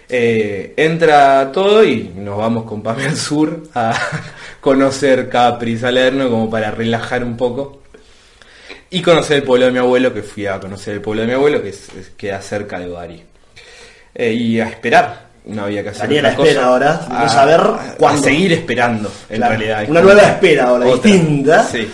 Eh, 0.10 0.74
entra 0.78 1.52
todo 1.52 1.84
y 1.84 2.14
nos 2.16 2.38
vamos 2.38 2.64
con 2.64 2.82
Pame 2.82 3.08
al 3.08 3.18
sur 3.18 3.64
a 3.76 3.94
conocer 4.62 5.28
Capri, 5.28 5.78
Salerno, 5.78 6.30
como 6.30 6.50
para 6.50 6.72
relajar 6.72 7.24
un 7.26 7.36
poco. 7.36 7.77
Y 8.90 9.02
conocer 9.02 9.38
el 9.38 9.44
pueblo 9.44 9.66
de 9.66 9.72
mi 9.72 9.80
abuelo, 9.80 10.14
que 10.14 10.24
fui 10.24 10.46
a 10.46 10.60
conocer 10.60 10.94
el 10.96 11.02
pueblo 11.02 11.22
de 11.22 11.28
mi 11.28 11.34
abuelo, 11.34 11.62
que 11.62 11.70
es- 11.70 11.90
es- 12.00 12.10
queda 12.18 12.42
cerca 12.42 12.80
de 12.80 12.88
Bari. 12.88 13.24
Eh, 14.16 14.32
y 14.34 14.60
a 14.60 14.68
esperar, 14.70 15.28
no 15.46 15.64
había 15.66 15.84
que 15.84 15.90
hacer 15.90 16.26
a 16.26 16.30
otra 16.32 16.36
cosa. 16.36 16.66
ahora, 16.66 17.08
de 17.24 17.30
saber 17.30 17.60
a, 17.60 17.96
cuándo. 17.98 18.22
a 18.22 18.24
seguir 18.24 18.54
esperando, 18.54 19.12
en 19.30 19.38
Claro, 19.38 19.56
realidad. 19.58 19.86
Una 19.90 20.02
nueva 20.02 20.22
espera 20.22 20.64
ahora, 20.66 20.86
Otra. 20.88 21.12
distinta. 21.12 21.64
Sí. 21.66 21.92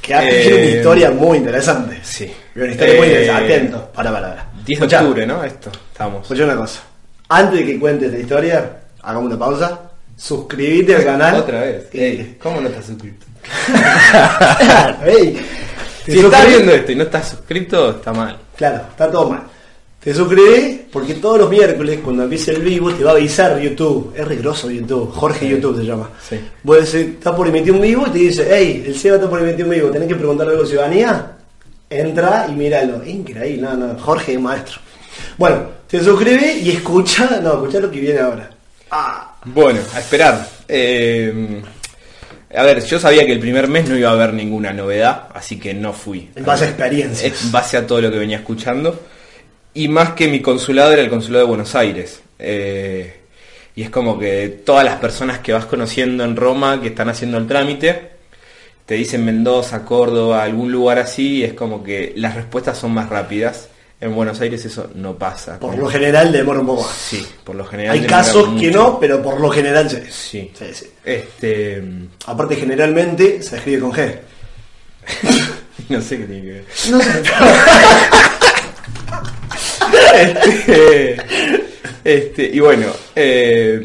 Que 0.00 0.14
ha- 0.14 0.28
Eh, 0.28 0.52
una 0.54 0.76
historia 0.78 1.10
muy 1.12 1.38
interesante. 1.38 2.00
Sí. 2.02 2.32
Una 2.56 2.66
historia 2.72 2.94
muy 2.96 3.06
Eh, 3.06 3.10
interesante. 3.10 3.54
Atento. 3.54 3.92
Para, 3.92 4.10
para, 4.12 4.28
para. 4.30 4.46
10 4.64 4.80
de 4.80 4.96
octubre, 4.96 5.26
¿no? 5.26 5.44
Esto, 5.44 5.70
estamos. 5.92 6.22
Escuchá 6.22 6.44
una 6.44 6.56
cosa. 6.56 6.80
Antes 7.28 7.60
de 7.60 7.66
que 7.66 7.78
cuentes 7.78 8.10
la 8.12 8.18
historia, 8.18 8.70
hagamos 9.02 9.26
una 9.30 9.38
pausa. 9.38 9.80
Suscríbete 10.16 10.96
al 10.96 11.04
canal. 11.04 11.34
Otra 11.36 11.60
vez. 11.60 11.88
Ey, 11.92 12.36
¿Cómo 12.42 12.60
no 12.60 12.68
estás 12.68 12.86
suscrito? 12.86 13.26
Ey, 15.06 15.40
Si 16.04 16.18
estás 16.18 16.48
viendo 16.48 16.72
esto 16.72 16.92
y 16.92 16.96
no 16.96 17.04
estás 17.04 17.28
suscrito, 17.30 17.90
está 17.90 18.12
mal. 18.12 18.36
Claro, 18.56 18.84
está 18.90 19.10
todo 19.10 19.30
mal. 19.30 19.42
Te 20.02 20.12
suscribís 20.12 20.80
porque 20.92 21.14
todos 21.14 21.38
los 21.38 21.48
miércoles, 21.50 22.00
cuando 22.02 22.24
empiece 22.24 22.50
el 22.50 22.62
vivo, 22.62 22.92
te 22.92 23.04
va 23.04 23.12
a 23.12 23.14
avisar 23.14 23.60
YouTube. 23.60 24.12
Es 24.16 24.26
regroso 24.26 24.68
YouTube. 24.68 25.12
Jorge 25.12 25.48
YouTube 25.48 25.78
se 25.78 25.84
llama. 25.84 26.10
Sí. 26.28 26.40
Vos 26.64 26.78
decís, 26.92 27.14
está 27.14 27.36
por 27.36 27.46
emitir 27.46 27.72
un 27.72 27.80
vivo 27.80 28.04
y 28.08 28.10
te 28.10 28.18
dice, 28.18 28.48
hey, 28.50 28.82
el 28.84 28.96
Seba 28.98 29.16
está 29.16 29.30
por 29.30 29.40
emitir 29.40 29.64
un 29.64 29.70
vivo, 29.70 29.90
tenés 29.90 30.08
que 30.08 30.16
preguntarle 30.16 30.54
algo 30.54 30.64
a 30.64 30.68
ciudadanía. 30.68 31.32
Entra 31.88 32.46
y 32.48 32.52
míralo. 32.52 33.04
Increíble, 33.04 33.62
no, 33.62 33.74
no, 33.76 33.98
Jorge 34.00 34.32
es 34.32 34.40
maestro. 34.40 34.80
Bueno, 35.38 35.66
te 35.86 36.02
suscribís 36.02 36.62
y 36.64 36.70
escucha, 36.72 37.38
no, 37.40 37.52
escucha 37.52 37.78
lo 37.78 37.90
que 37.90 38.00
viene 38.00 38.18
ahora. 38.18 38.50
Ah, 38.90 39.36
Bueno, 39.44 39.80
a 39.94 40.00
esperar. 40.00 40.48
Eh, 40.66 41.62
a 42.54 42.62
ver, 42.64 42.84
yo 42.84 42.98
sabía 42.98 43.24
que 43.24 43.32
el 43.32 43.40
primer 43.40 43.68
mes 43.68 43.88
no 43.88 43.96
iba 43.96 44.10
a 44.10 44.12
haber 44.12 44.34
ninguna 44.34 44.72
novedad, 44.72 45.28
así 45.34 45.58
que 45.58 45.74
no 45.74 45.92
fui. 45.92 46.30
en 46.34 46.44
base 46.44 46.64
a 46.64 46.68
experiencias. 46.68 47.44
En 47.44 47.52
base 47.52 47.76
a 47.76 47.86
todo 47.86 48.00
lo 48.00 48.10
que 48.10 48.18
venía 48.18 48.38
escuchando. 48.38 49.00
Y 49.74 49.88
más 49.88 50.10
que 50.12 50.28
mi 50.28 50.40
consulado 50.40 50.92
era 50.92 51.02
el 51.02 51.08
consulado 51.08 51.44
de 51.44 51.48
Buenos 51.48 51.74
Aires. 51.74 52.22
Eh, 52.38 53.20
y 53.74 53.82
es 53.82 53.90
como 53.90 54.18
que 54.18 54.48
todas 54.64 54.84
las 54.84 54.96
personas 54.96 55.38
que 55.38 55.52
vas 55.52 55.64
conociendo 55.64 56.24
en 56.24 56.36
Roma 56.36 56.80
que 56.80 56.88
están 56.88 57.08
haciendo 57.08 57.38
el 57.38 57.46
trámite, 57.46 58.10
te 58.84 58.94
dicen 58.94 59.24
Mendoza, 59.24 59.84
Córdoba, 59.84 60.42
algún 60.42 60.70
lugar 60.70 60.98
así, 60.98 61.36
y 61.36 61.44
es 61.44 61.54
como 61.54 61.82
que 61.82 62.12
las 62.16 62.34
respuestas 62.34 62.76
son 62.76 62.92
más 62.92 63.08
rápidas. 63.08 63.68
En 64.02 64.14
Buenos 64.16 64.40
Aires 64.40 64.64
eso 64.64 64.90
no 64.96 65.14
pasa. 65.16 65.60
Por 65.60 65.70
Como- 65.70 65.82
lo 65.84 65.88
general 65.88 66.32
demora 66.32 66.58
un 66.58 66.66
poco 66.66 66.82
más. 66.82 66.90
Sí, 66.92 67.24
por 67.44 67.54
lo 67.54 67.64
general. 67.64 67.92
Hay 67.94 68.04
casos 68.04 68.48
que 68.60 68.70
no, 68.70 68.98
pero 68.98 69.22
por 69.22 69.40
lo 69.40 69.48
general 69.48 69.88
sí. 69.88 69.98
Sí. 70.10 70.50
Sí, 70.58 70.64
sí. 70.74 70.86
Este. 71.04 71.80
Aparte, 72.26 72.56
generalmente 72.56 73.40
se 73.42 73.56
escribe 73.56 73.80
con 73.80 73.92
G. 73.92 74.18
No 75.88 76.00
sé 76.00 76.18
qué 76.18 76.24
tiene 76.24 76.42
que 76.42 76.50
ver. 76.52 76.64
No 76.90 77.00
sé. 77.00 77.22
Este, 80.14 81.16
este, 82.04 82.44
y 82.52 82.60
bueno, 82.60 82.86
eh, 83.14 83.80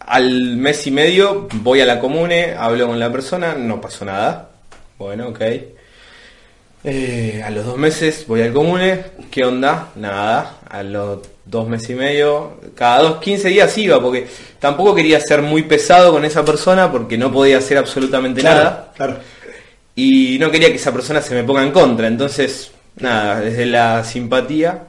al 0.00 0.56
mes 0.56 0.86
y 0.86 0.90
medio 0.90 1.48
voy 1.54 1.80
a 1.80 1.86
la 1.86 1.98
comune, 2.00 2.54
hablo 2.56 2.86
con 2.88 2.98
la 2.98 3.10
persona, 3.10 3.54
no 3.54 3.80
pasó 3.80 4.04
nada. 4.04 4.50
Bueno, 4.98 5.28
ok. 5.28 5.40
Eh, 6.84 7.42
a 7.44 7.50
los 7.50 7.66
dos 7.66 7.76
meses 7.76 8.24
voy 8.26 8.42
al 8.42 8.52
comune, 8.52 9.04
¿qué 9.30 9.44
onda? 9.44 9.88
Nada. 9.96 10.58
A 10.68 10.82
los 10.82 11.20
dos 11.44 11.68
meses 11.68 11.90
y 11.90 11.94
medio, 11.94 12.60
cada 12.74 13.02
dos, 13.02 13.18
15 13.20 13.48
días 13.48 13.76
iba, 13.78 14.00
porque 14.00 14.26
tampoco 14.58 14.94
quería 14.94 15.18
ser 15.18 15.42
muy 15.42 15.62
pesado 15.62 16.12
con 16.12 16.24
esa 16.24 16.44
persona 16.44 16.92
porque 16.92 17.16
no 17.16 17.32
podía 17.32 17.58
hacer 17.58 17.78
absolutamente 17.78 18.42
nada 18.42 18.92
Claro, 18.94 19.16
y 19.94 20.38
no 20.38 20.50
quería 20.50 20.68
que 20.68 20.76
esa 20.76 20.92
persona 20.92 21.20
se 21.22 21.34
me 21.34 21.44
ponga 21.44 21.62
en 21.62 21.72
contra. 21.72 22.06
Entonces, 22.06 22.70
nada, 23.00 23.40
desde 23.40 23.66
la 23.66 24.04
simpatía 24.04 24.84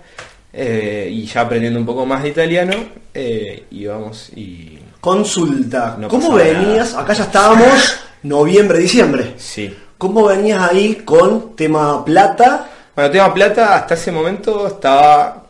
eh, 0.53 1.09
y 1.11 1.25
ya 1.25 1.41
aprendiendo 1.41 1.79
un 1.79 1.85
poco 1.85 2.05
más 2.05 2.23
de 2.23 2.29
italiano, 2.29 2.73
eh, 3.13 3.63
íbamos 3.71 4.29
y 4.35 4.77
Consulta. 4.99 5.95
No 5.97 6.09
¿Cómo 6.09 6.33
venías? 6.33 6.93
Acá 6.93 7.13
ya 7.13 7.23
estábamos 7.23 7.99
noviembre, 8.23 8.79
diciembre. 8.79 9.33
sí. 9.37 9.75
¿Cómo 9.99 10.25
venías 10.25 10.61
ahí 10.71 10.95
con 11.05 11.55
tema 11.55 12.03
plata? 12.03 12.67
Bueno, 12.95 13.11
tema 13.11 13.31
plata, 13.33 13.75
hasta 13.75 13.93
ese 13.93 14.11
momento 14.11 14.65
estaba... 14.65 15.43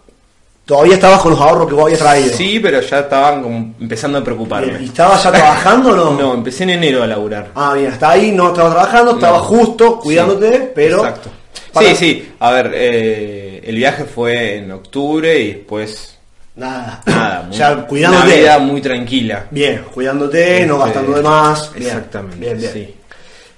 Todavía 0.66 0.96
estabas 0.96 1.20
con 1.22 1.32
los 1.32 1.40
ahorros 1.42 1.68
que 1.68 1.74
vos 1.74 1.84
habías 1.86 2.00
traído. 2.00 2.30
Sí, 2.36 2.60
pero 2.60 2.80
ya 2.82 3.00
estaban 3.00 3.42
como 3.42 3.58
empezando 3.80 4.18
a 4.18 4.22
Bien, 4.22 4.24
¿Y 4.34 4.36
preocuparme. 4.36 4.86
estabas 4.86 5.24
ya 5.24 5.32
trabajando 5.32 5.90
o 5.92 5.96
no? 5.96 6.12
No, 6.20 6.34
empecé 6.34 6.64
en 6.64 6.72
enero 6.72 7.02
a 7.02 7.08
laburar. 7.08 7.48
Ah, 7.56 7.74
bien, 7.76 7.92
hasta 7.92 8.10
ahí 8.12 8.32
no 8.32 8.50
estabas 8.50 8.74
trabajando, 8.74 9.12
estabas 9.14 9.42
No. 9.42 9.48
justo 9.48 10.00
cuidándote, 10.00 10.72
pero. 10.76 10.98
Exacto. 10.98 11.30
Para- 11.74 11.88
Sí, 11.90 11.96
sí. 11.96 12.32
A 12.40 12.52
ver, 12.52 12.72
eh, 12.76 13.62
el 13.66 13.76
viaje 13.76 14.06
fue 14.06 14.58
en 14.58 14.72
octubre 14.72 15.40
y 15.40 15.54
después... 15.54 16.18
Nada. 16.56 17.02
Nada, 17.06 17.44
muy- 17.48 17.56
ya 17.58 17.76
cuidándote. 17.88 18.26
Una 18.28 18.36
vida 18.36 18.60
muy 18.60 18.82
tranquila. 18.82 19.46
Bien, 19.52 19.86
cuidándote, 19.94 20.66
no 20.68 20.76
Este, 20.76 20.86
gastando 20.86 21.18
de 21.18 21.24
más. 21.24 21.74
Bien, 21.74 21.88
Exactamente, 21.88 22.38
Bien, 22.40 22.58
bien. 22.60 22.72
sí. 22.74 22.96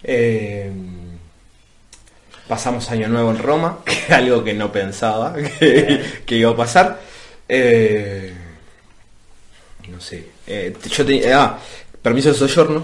Eh, 0.03 0.71
pasamos 2.47 2.89
Año 2.91 3.07
Nuevo 3.07 3.31
en 3.31 3.37
Roma, 3.39 3.79
que 3.85 3.93
es 3.93 4.11
algo 4.11 4.43
que 4.43 4.53
no 4.53 4.71
pensaba 4.71 5.33
que, 5.59 6.01
que 6.25 6.35
iba 6.35 6.51
a 6.51 6.55
pasar. 6.55 6.99
Eh, 7.47 8.33
no 9.89 9.99
sé. 9.99 10.25
eh, 10.47 10.73
yo 10.89 11.05
tenía. 11.05 11.43
Ah, 11.43 11.59
permiso 12.01 12.29
de 12.29 12.35
soyorno. 12.35 12.83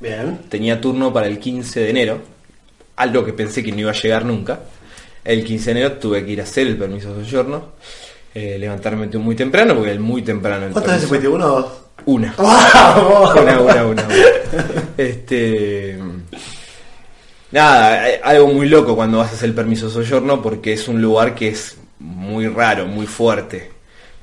Bien. 0.00 0.40
Tenía 0.48 0.80
turno 0.80 1.12
para 1.12 1.26
el 1.26 1.38
15 1.38 1.80
de 1.80 1.90
enero. 1.90 2.20
Algo 2.96 3.24
que 3.24 3.32
pensé 3.32 3.62
que 3.62 3.72
no 3.72 3.80
iba 3.80 3.90
a 3.90 3.94
llegar 3.94 4.24
nunca. 4.24 4.60
El 5.22 5.44
15 5.44 5.64
de 5.66 5.80
enero 5.80 5.92
tuve 5.98 6.24
que 6.24 6.32
ir 6.32 6.40
a 6.40 6.44
hacer 6.44 6.66
el 6.66 6.76
permiso 6.76 7.14
de 7.14 7.24
soyorno. 7.24 7.72
Eh, 8.34 8.58
levantarme 8.58 9.06
muy 9.18 9.34
temprano, 9.34 9.74
porque 9.74 9.90
el 9.90 10.00
muy 10.00 10.22
temprano. 10.22 10.66
el 10.66 10.72
¿Cuántas 10.72 10.94
veces 10.94 11.08
fuiste? 11.08 11.28
¿Uno 11.28 11.46
o 11.46 11.60
dos? 11.60 11.72
Una, 12.06 12.34
una, 12.38 13.60
una, 13.60 13.86
una. 13.86 14.08
Este. 14.96 15.98
Nada, 17.56 18.10
eh, 18.10 18.20
algo 18.22 18.48
muy 18.48 18.68
loco 18.68 18.94
cuando 18.94 19.16
vas 19.16 19.30
a 19.30 19.34
hacer 19.34 19.48
el 19.48 19.54
permiso 19.54 19.88
soyorno 19.88 20.42
porque 20.42 20.74
es 20.74 20.88
un 20.88 21.00
lugar 21.00 21.34
que 21.34 21.48
es 21.48 21.78
muy 21.98 22.46
raro, 22.48 22.86
muy 22.86 23.06
fuerte. 23.06 23.70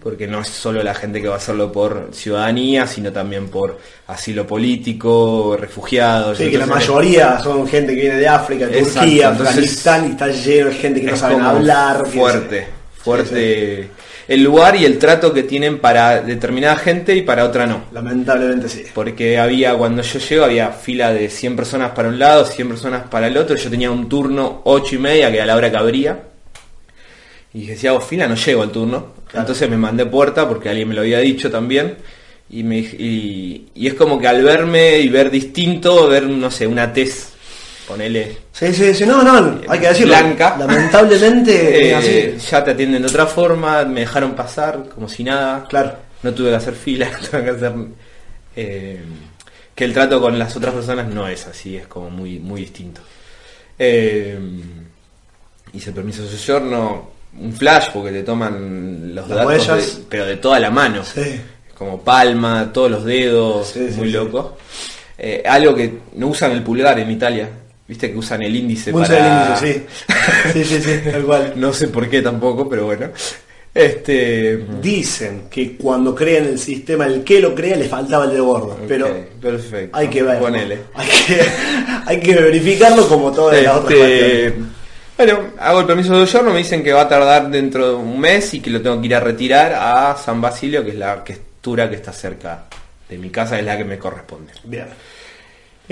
Porque 0.03 0.27
no 0.27 0.41
es 0.41 0.49
solo 0.49 0.83
la 0.83 0.93
gente 0.93 1.19
que 1.19 1.27
va 1.29 1.35
a 1.35 1.37
hacerlo 1.37 1.71
por 1.71 2.09
ciudadanía, 2.11 2.85
sino 2.85 3.11
también 3.11 3.47
por 3.47 3.79
asilo 4.05 4.45
político, 4.45 5.57
refugiados. 5.59 6.37
Sí, 6.37 6.51
que 6.51 6.57
la 6.59 6.67
mayoría 6.67 7.39
son 7.39 7.65
gente 7.67 7.95
que 7.95 8.01
viene 8.01 8.17
de 8.17 8.27
África, 8.27 8.67
Turquía, 8.67 9.29
Afganistán 9.29 10.07
y 10.09 10.11
está 10.11 10.27
lleno 10.27 10.69
de 10.69 10.75
gente 10.75 11.01
que 11.01 11.07
no 11.07 11.17
como 11.19 11.47
hablar. 11.49 12.03
que- 12.03 12.19
Fuerte, 13.03 13.83
Sí. 13.83 13.89
El 14.25 14.41
lugar 14.41 14.77
y 14.77 14.85
el 14.85 14.97
trato 14.99 15.33
que 15.33 15.43
tienen 15.43 15.79
para 15.79 16.21
determinada 16.21 16.77
gente 16.77 17.13
y 17.15 17.23
para 17.23 17.43
otra 17.43 17.65
no. 17.65 17.83
Lamentablemente 17.91 18.69
sí. 18.69 18.83
Porque 18.93 19.37
había, 19.37 19.75
cuando 19.75 20.01
yo 20.01 20.19
llego, 20.19 20.45
había 20.45 20.69
fila 20.69 21.11
de 21.11 21.29
100 21.29 21.57
personas 21.57 21.91
para 21.91 22.07
un 22.07 22.17
lado, 22.17 22.45
100 22.45 22.69
personas 22.69 23.03
para 23.09 23.27
el 23.27 23.35
otro. 23.35 23.57
Yo 23.57 23.69
tenía 23.69 23.91
un 23.91 24.07
turno 24.07 24.61
8 24.63 24.95
y 24.95 24.97
media, 24.99 25.29
que 25.29 25.37
era 25.37 25.45
la 25.45 25.57
hora 25.57 25.69
que 25.69 25.77
abría. 25.77 26.23
Y 27.53 27.59
dije, 27.61 27.75
si 27.75 27.87
hago 27.87 27.99
fila, 27.99 28.27
no 28.27 28.35
llego 28.35 28.63
al 28.63 28.71
turno. 28.71 29.07
Claro. 29.27 29.41
Entonces 29.41 29.69
me 29.69 29.77
mandé 29.77 30.05
puerta, 30.05 30.47
porque 30.47 30.69
alguien 30.69 30.87
me 30.87 30.95
lo 30.95 31.01
había 31.01 31.19
dicho 31.19 31.51
también. 31.51 31.97
Y, 32.49 32.63
me, 32.63 32.79
y, 32.79 33.67
y 33.75 33.87
es 33.87 33.93
como 33.95 34.19
que 34.19 34.27
al 34.27 34.41
verme 34.41 34.99
y 34.99 35.09
ver 35.09 35.29
distinto, 35.31 36.07
ver, 36.07 36.23
no 36.23 36.49
sé, 36.49 36.65
una 36.65 36.93
tez, 36.93 37.32
ponele, 37.87 38.37
Sí, 38.51 38.73
sí, 38.73 38.93
sí, 38.93 39.05
no, 39.05 39.21
no, 39.23 39.59
hay 39.67 39.79
que 39.79 39.87
decirlo. 39.87 40.13
Blanca. 40.15 40.55
Lamentablemente 40.57 41.89
eh, 41.89 41.95
así. 41.95 42.47
ya 42.49 42.63
te 42.63 42.71
atienden 42.71 43.01
de 43.01 43.07
otra 43.07 43.25
forma, 43.25 43.83
me 43.83 44.01
dejaron 44.01 44.33
pasar 44.33 44.89
como 44.93 45.07
si 45.09 45.23
nada. 45.23 45.65
Claro. 45.67 45.93
No 46.23 46.33
tuve 46.33 46.49
que 46.51 46.55
hacer 46.55 46.73
fila, 46.73 47.09
no 47.21 47.27
tuve 47.27 47.43
que 47.43 47.49
hacer... 47.49 47.73
eh, 48.55 49.01
que 49.75 49.85
el 49.85 49.93
trato 49.93 50.21
con 50.21 50.37
las 50.37 50.55
otras 50.55 50.73
personas 50.73 51.07
no 51.07 51.27
es 51.27 51.47
así, 51.47 51.75
es 51.75 51.87
como 51.87 52.09
muy, 52.09 52.37
muy 52.39 52.61
distinto. 52.61 53.01
Eh, 53.79 54.37
hice 55.73 55.89
el 55.89 55.95
permiso 55.95 56.21
de 56.23 56.29
soyorno, 56.29 57.09
un 57.39 57.51
flash 57.53 57.87
porque 57.91 58.11
te 58.11 58.23
toman 58.23 59.15
los 59.15 59.27
Las 59.27 59.37
datos, 59.39 59.67
huellas. 59.67 59.97
de- 59.97 60.03
pero 60.07 60.25
de 60.25 60.37
toda 60.37 60.59
la 60.59 60.69
mano. 60.69 61.03
Sí. 61.03 61.41
Como 61.75 61.99
palma, 62.01 62.69
todos 62.71 62.91
los 62.91 63.03
dedos, 63.03 63.67
sí, 63.69 63.79
muy 63.97 64.07
sí. 64.07 64.11
loco. 64.13 64.57
Eh, 65.17 65.41
algo 65.45 65.73
que 65.75 65.91
no 66.13 66.27
usan 66.27 66.51
el 66.51 66.61
pulgar 66.61 66.99
en 66.99 67.09
Italia. 67.09 67.49
Viste 67.93 68.11
que 68.11 68.17
usan 68.17 68.41
el 68.41 68.55
índice 68.55 68.91
Mucho 68.91 69.11
para... 69.13 69.53
del 69.55 69.69
índice, 69.69 69.85
sí. 69.87 70.13
Sí, 70.53 70.63
sí, 70.65 70.81
sí, 70.81 71.11
tal 71.11 71.23
cual. 71.25 71.53
No 71.57 71.71
sé 71.71 71.89
por 71.89 72.09
qué 72.09 72.23
tampoco, 72.23 72.67
pero 72.67 72.85
bueno. 72.85 73.09
Este. 73.71 74.65
Dicen 74.81 75.43
que 75.49 75.77
cuando 75.77 76.15
crean 76.15 76.45
el 76.45 76.57
sistema, 76.57 77.05
el 77.05 77.23
que 77.23 77.39
lo 77.39 77.53
crea, 77.53 77.75
le 77.75 77.85
faltaba 77.87 78.25
el 78.25 78.31
dedo 78.31 78.45
gordo. 78.45 78.79
Pero 78.87 79.07
perfecto. 79.39 79.95
hay 79.95 80.07
que 80.07 80.23
ver. 80.23 80.39
Ponele. 80.39 80.79
Hay 80.95 81.07
que, 81.07 81.41
hay 82.07 82.19
que 82.19 82.35
verificarlo 82.35 83.07
como 83.07 83.31
todas 83.31 83.61
las 83.61 83.75
otras 83.75 83.91
Este, 83.99 84.51
cuestiones. 84.51 84.69
bueno, 85.17 85.39
hago 85.59 85.79
el 85.81 85.85
permiso 85.85 86.19
de 86.19 86.25
soyorno, 86.25 86.51
me 86.51 86.57
dicen 86.59 86.83
que 86.83 86.93
va 86.93 87.01
a 87.01 87.07
tardar 87.07 87.49
dentro 87.51 87.89
de 87.89 87.95
un 87.95 88.19
mes 88.19 88.53
y 88.55 88.59
que 88.59 88.69
lo 88.71 88.81
tengo 88.81 88.99
que 88.99 89.05
ir 89.07 89.15
a 89.15 89.19
retirar 89.19 89.73
a 89.73 90.15
San 90.17 90.41
Basilio, 90.41 90.83
que 90.83 90.89
es 90.91 90.95
la 90.97 91.23
questura 91.23 91.89
que 91.89 91.95
está 91.95 92.11
cerca 92.11 92.65
de 93.09 93.17
mi 93.19 93.29
casa, 93.29 93.57
es 93.59 93.65
la 93.65 93.77
que 93.77 93.83
me 93.85 93.97
corresponde. 93.99 94.51
Bien. 94.63 94.87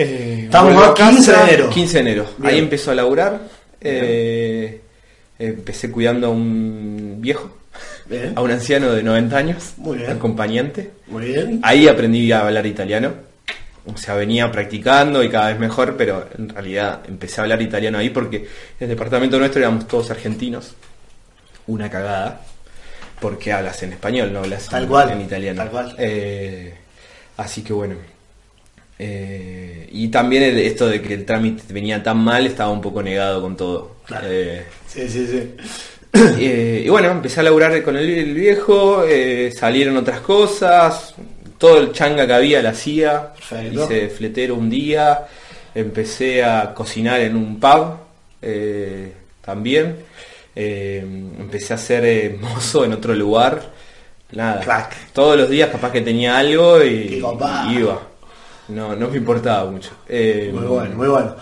Eh, 0.02 0.42
Estamos 0.46 0.88
a 0.88 0.94
15 0.94 1.32
de 1.32 1.42
enero. 1.44 1.70
15 1.70 1.94
de 1.94 2.00
enero. 2.00 2.26
Bien. 2.38 2.54
Ahí 2.54 2.60
empezó 2.60 2.92
a 2.92 2.96
laburar. 2.96 3.40
eh, 3.82 4.82
empecé 5.40 5.90
cuidando 5.92 6.28
a 6.28 6.30
un 6.30 7.18
viejo, 7.20 7.58
Bien. 8.06 8.34
a 8.36 8.42
un 8.42 8.52
anciano 8.52 8.92
de 8.92 9.02
90 9.02 9.38
años, 9.38 9.74
Muy 9.78 9.98
bien. 9.98 10.12
acompañante. 10.12 10.92
Muy 11.08 11.26
bien. 11.26 11.60
Ahí 11.64 11.88
aprendí 11.88 12.32
a 12.32 12.42
hablar 12.48 12.66
italiano. 12.68 13.12
O 13.88 13.98
sea, 13.98 14.14
venía 14.14 14.52
practicando 14.52 15.24
y 15.24 15.30
cada 15.30 15.48
vez 15.48 15.58
mejor, 15.60 15.98
pero 15.98 16.28
en 16.38 16.50
realidad 16.50 17.00
empecé 17.08 17.42
a 17.42 17.46
hablar 17.46 17.60
italiano 17.64 17.98
ahí 17.98 18.12
porque 18.12 18.38
en 18.38 18.46
el 18.82 18.90
departamento 18.90 19.40
nuestro 19.40 19.60
éramos 19.62 19.88
todos 19.88 20.12
argentinos. 20.12 20.76
Una 21.68 21.90
cagada. 21.90 22.42
Porque 23.20 23.52
hablas 23.52 23.82
en 23.84 23.94
español, 23.94 24.32
no 24.34 24.40
hablas 24.40 24.68
Tal 24.68 24.84
en, 24.84 24.90
cual, 24.90 25.12
en 25.12 25.22
italiano. 25.22 25.58
tal 25.62 25.70
cual. 25.72 25.96
Eh, 25.98 26.74
así 27.38 27.64
que 27.64 27.74
bueno. 27.74 27.96
Eh, 29.04 29.88
y 29.92 30.10
también 30.10 30.44
el- 30.44 30.60
esto 30.60 30.88
de 30.88 31.02
que 31.02 31.16
el 31.16 31.26
trámite 31.26 31.64
venía 31.74 32.04
tan 32.04 32.18
mal, 32.20 32.46
estaba 32.46 32.70
un 32.70 32.82
poco 32.82 33.02
negado 33.02 33.42
con 33.42 33.58
todo. 33.58 33.96
Claro. 34.06 34.28
Eh, 34.30 34.64
Sí, 34.88 35.08
sí, 35.10 35.26
sí. 35.26 35.54
eh, 36.40 36.84
y 36.86 36.90
bueno, 36.90 37.10
empecé 37.10 37.40
a 37.40 37.44
laburar 37.44 37.82
con 37.82 37.96
el, 37.98 38.08
el 38.10 38.34
viejo, 38.34 39.04
salieron 39.58 39.98
otras 39.98 40.20
cosas, 40.20 41.16
todo 41.58 41.80
el 41.80 41.94
changa 41.94 42.28
que 42.28 42.34
había 42.34 42.62
la 42.62 42.70
hacía, 42.72 43.32
Perfecto. 43.34 43.86
hice 43.86 44.10
fletero 44.10 44.56
un 44.56 44.70
día, 44.70 45.26
empecé 45.74 46.44
a 46.44 46.74
cocinar 46.74 47.22
en 47.22 47.36
un 47.38 47.60
pub 47.60 47.96
también, 49.44 49.96
empecé 50.56 51.74
a 51.74 51.78
ser 51.78 52.38
mozo 52.40 52.84
en 52.86 52.94
otro 52.94 53.14
lugar, 53.16 53.62
nada, 54.34 54.60
Crack. 54.62 55.12
todos 55.14 55.38
los 55.38 55.50
días 55.50 55.70
capaz 55.70 55.92
que 55.92 56.02
tenía 56.02 56.38
algo 56.38 56.84
y 56.84 57.24
iba, 57.70 58.02
no, 58.72 58.96
no 58.96 59.08
me 59.10 59.18
importaba 59.18 59.70
mucho. 59.70 59.92
Eh, 60.08 60.50
Muy 60.54 60.64
bueno, 60.66 60.96
muy 60.96 61.08
bueno. 61.08 61.36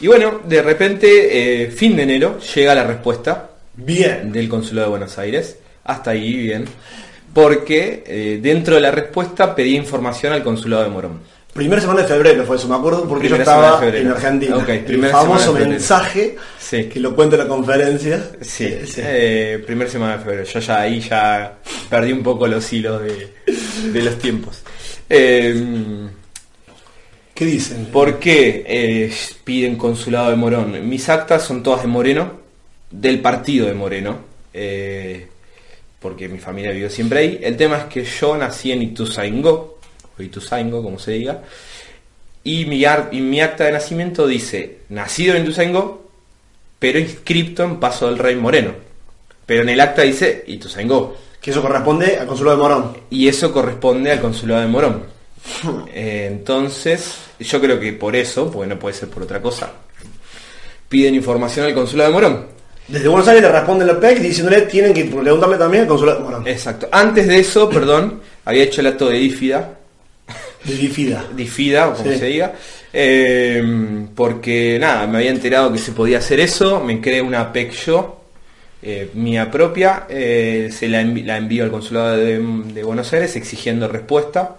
Y 0.00 0.06
bueno, 0.08 0.40
de 0.44 0.62
repente, 0.62 1.62
eh, 1.64 1.70
fin 1.70 1.94
de 1.96 2.02
enero, 2.02 2.38
llega 2.54 2.74
la 2.74 2.84
respuesta 2.84 3.50
Bien. 3.74 4.32
del 4.32 4.48
Consulado 4.48 4.88
de 4.88 4.90
Buenos 4.90 5.16
Aires. 5.18 5.58
Hasta 5.84 6.10
ahí 6.10 6.36
bien. 6.36 6.64
Porque 7.32 8.02
eh, 8.06 8.38
dentro 8.42 8.74
de 8.74 8.80
la 8.80 8.90
respuesta 8.90 9.54
pedí 9.54 9.76
información 9.76 10.32
al 10.32 10.42
Consulado 10.42 10.82
de 10.82 10.88
Morón. 10.90 11.20
Primera 11.54 11.80
semana 11.82 12.00
de 12.02 12.08
febrero 12.08 12.44
fue 12.44 12.56
eso, 12.56 12.66
me 12.66 12.74
acuerdo, 12.76 13.04
porque 13.06 13.28
Primera 13.28 13.44
yo 13.44 13.50
estaba 13.50 13.86
en 13.98 14.08
Argentina. 14.08 14.56
Ok, 14.56 14.68
el 14.68 15.06
famoso 15.08 15.52
mensaje 15.52 16.36
Sí. 16.58 16.84
que 16.88 16.98
lo 16.98 17.14
cuenta 17.14 17.36
en 17.36 17.42
la 17.42 17.48
conferencia. 17.48 18.22
Sí, 18.40 18.64
Eh, 18.64 18.82
sí. 18.86 19.00
eh, 19.04 19.62
primera 19.66 19.90
semana 19.90 20.16
de 20.16 20.24
febrero. 20.24 20.44
Yo 20.44 20.60
ya 20.60 20.80
ahí 20.80 21.00
ya 21.00 21.58
perdí 21.90 22.12
un 22.12 22.22
poco 22.22 22.46
los 22.46 22.72
hilos 22.72 23.02
de, 23.02 23.34
de 23.92 24.02
los 24.02 24.18
tiempos. 24.18 24.62
Eh, 25.10 26.08
¿Qué 27.42 27.48
dicen? 27.48 27.86
¿Por 27.86 28.20
qué 28.20 28.62
eh, 28.64 29.12
piden 29.42 29.74
consulado 29.74 30.30
de 30.30 30.36
Morón? 30.36 30.88
Mis 30.88 31.08
actas 31.08 31.42
son 31.42 31.60
todas 31.60 31.82
de 31.82 31.88
Moreno, 31.88 32.34
del 32.88 33.18
partido 33.18 33.66
de 33.66 33.74
Moreno, 33.74 34.18
eh, 34.54 35.26
porque 35.98 36.28
mi 36.28 36.38
familia 36.38 36.70
vivió 36.70 36.88
siempre 36.88 37.18
ahí. 37.18 37.40
El 37.42 37.56
tema 37.56 37.78
es 37.78 37.84
que 37.86 38.04
yo 38.04 38.36
nací 38.36 38.70
en 38.70 38.82
Ituzaingó, 38.82 39.76
o 40.16 40.22
Ituzaingó, 40.22 40.84
como 40.84 41.00
se 41.00 41.10
diga, 41.14 41.42
y 42.44 42.64
mi, 42.66 42.84
y 43.10 43.20
mi 43.20 43.40
acta 43.40 43.64
de 43.64 43.72
nacimiento 43.72 44.28
dice, 44.28 44.76
nacido 44.90 45.34
en 45.34 45.42
Ituzaingó, 45.42 46.10
pero 46.78 47.00
inscripto 47.00 47.64
en 47.64 47.80
Paso 47.80 48.06
del 48.06 48.18
Rey 48.18 48.36
Moreno. 48.36 48.72
Pero 49.46 49.62
en 49.62 49.70
el 49.70 49.80
acta 49.80 50.02
dice 50.02 50.44
Ituzaingó. 50.46 51.16
Que 51.40 51.50
eso 51.50 51.60
corresponde 51.60 52.18
al 52.18 52.28
consulado 52.28 52.56
de 52.56 52.62
Morón. 52.62 52.98
Y 53.10 53.26
eso 53.26 53.52
corresponde 53.52 54.12
al 54.12 54.20
consulado 54.20 54.60
de 54.60 54.68
Morón. 54.68 55.02
Eh, 55.92 56.28
entonces, 56.30 57.16
yo 57.42 57.60
creo 57.60 57.78
que 57.80 57.92
por 57.92 58.14
eso, 58.16 58.50
porque 58.50 58.68
no 58.68 58.78
puede 58.78 58.94
ser 58.94 59.08
por 59.08 59.22
otra 59.22 59.40
cosa, 59.40 59.70
piden 60.88 61.14
información 61.14 61.66
al 61.66 61.74
consulado 61.74 62.10
de 62.10 62.14
Morón. 62.14 62.46
Desde 62.88 63.08
Buenos 63.08 63.28
Aires 63.28 63.42
le 63.44 63.52
responde 63.52 63.84
la 63.86 63.98
PEC 63.98 64.18
diciéndole 64.18 64.62
tienen 64.62 64.92
que 64.92 65.04
preguntarle 65.04 65.56
también 65.56 65.82
al 65.84 65.88
consulado 65.88 66.18
de 66.18 66.24
Morón. 66.24 66.46
Exacto. 66.48 66.88
Antes 66.90 67.26
de 67.28 67.38
eso, 67.38 67.68
perdón, 67.68 68.20
había 68.44 68.64
hecho 68.64 68.80
el 68.80 68.88
acto 68.88 69.08
de 69.08 69.18
dífida, 69.18 69.78
De 70.64 70.74
Bifida. 70.74 71.24
difida, 71.34 71.88
o 71.88 71.94
como 71.94 72.10
Sí. 72.12 72.18
se 72.18 72.26
diga, 72.26 72.52
eh, 72.92 74.06
porque 74.14 74.78
nada, 74.80 75.06
me 75.06 75.18
había 75.18 75.30
enterado 75.30 75.72
que 75.72 75.78
se 75.78 75.92
podía 75.92 76.18
hacer 76.18 76.40
eso, 76.40 76.80
me 76.80 77.00
creé 77.00 77.22
una 77.22 77.52
PEC 77.52 77.72
yo, 77.86 78.18
eh, 78.82 79.10
mía 79.14 79.48
propia, 79.50 80.06
eh, 80.08 80.68
se 80.76 80.88
la, 80.88 81.00
envi- 81.02 81.24
la 81.24 81.36
envío 81.38 81.62
al 81.64 81.70
consulado 81.70 82.16
de, 82.16 82.38
de 82.40 82.82
Buenos 82.84 83.12
Aires 83.12 83.34
exigiendo 83.36 83.86
respuesta. 83.88 84.56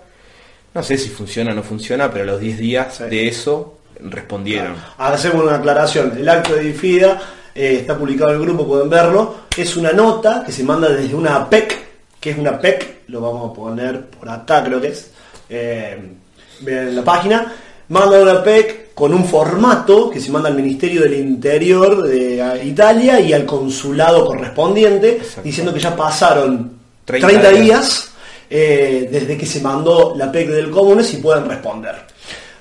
No 0.73 0.81
sé 0.83 0.97
si 0.97 1.09
funciona 1.09 1.51
o 1.51 1.55
no 1.55 1.63
funciona, 1.63 2.09
pero 2.11 2.23
a 2.23 2.27
los 2.27 2.39
10 2.39 2.57
días 2.57 2.95
Sí. 2.97 3.03
de 3.05 3.27
eso 3.27 3.77
respondieron. 3.99 4.75
Hacemos 4.97 5.43
una 5.43 5.55
aclaración. 5.55 6.13
El 6.17 6.27
acto 6.27 6.55
de 6.55 6.61
Bifida 6.63 7.21
eh, 7.55 7.77
está 7.81 7.97
publicado 7.97 8.31
en 8.31 8.37
el 8.39 8.45
grupo, 8.45 8.67
pueden 8.67 8.89
verlo. 8.89 9.35
Es 9.55 9.75
una 9.77 9.91
nota 9.91 10.43
que 10.45 10.51
se 10.51 10.63
manda 10.63 10.89
desde 10.89 11.13
una 11.15 11.47
PEC, 11.49 11.77
que 12.19 12.31
es 12.31 12.37
una 12.37 12.59
PEC, 12.59 13.03
lo 13.07 13.21
vamos 13.21 13.51
a 13.51 13.53
poner 13.53 14.05
por 14.07 14.27
acá 14.29 14.63
creo 14.63 14.81
que 14.81 14.87
es. 14.87 15.11
Eh, 15.49 15.97
en 16.65 16.95
la 16.95 17.03
página. 17.03 17.53
Manda 17.89 18.19
una 18.21 18.41
PEC 18.43 18.93
con 18.93 19.13
un 19.13 19.25
formato 19.25 20.09
que 20.09 20.19
se 20.19 20.31
manda 20.31 20.49
al 20.49 20.55
Ministerio 20.55 21.01
del 21.01 21.15
Interior 21.15 22.03
de 22.03 22.61
Italia 22.63 23.19
y 23.19 23.33
al 23.33 23.45
consulado 23.45 24.25
correspondiente, 24.25 25.21
diciendo 25.43 25.73
que 25.73 25.79
ya 25.79 25.95
pasaron 25.95 26.77
30, 27.05 27.27
30 27.27 27.49
días, 27.49 27.61
días. 27.61 28.09
Eh, 28.55 29.09
desde 29.11 29.35
que 29.35 29.47
se 29.47 29.61
mandó 29.61 30.13
la 30.15 30.31
PEC 30.31 30.49
del 30.49 30.69
Comune 30.69 31.03
si 31.03 31.17
pueden 31.17 31.45
responder. 31.49 31.95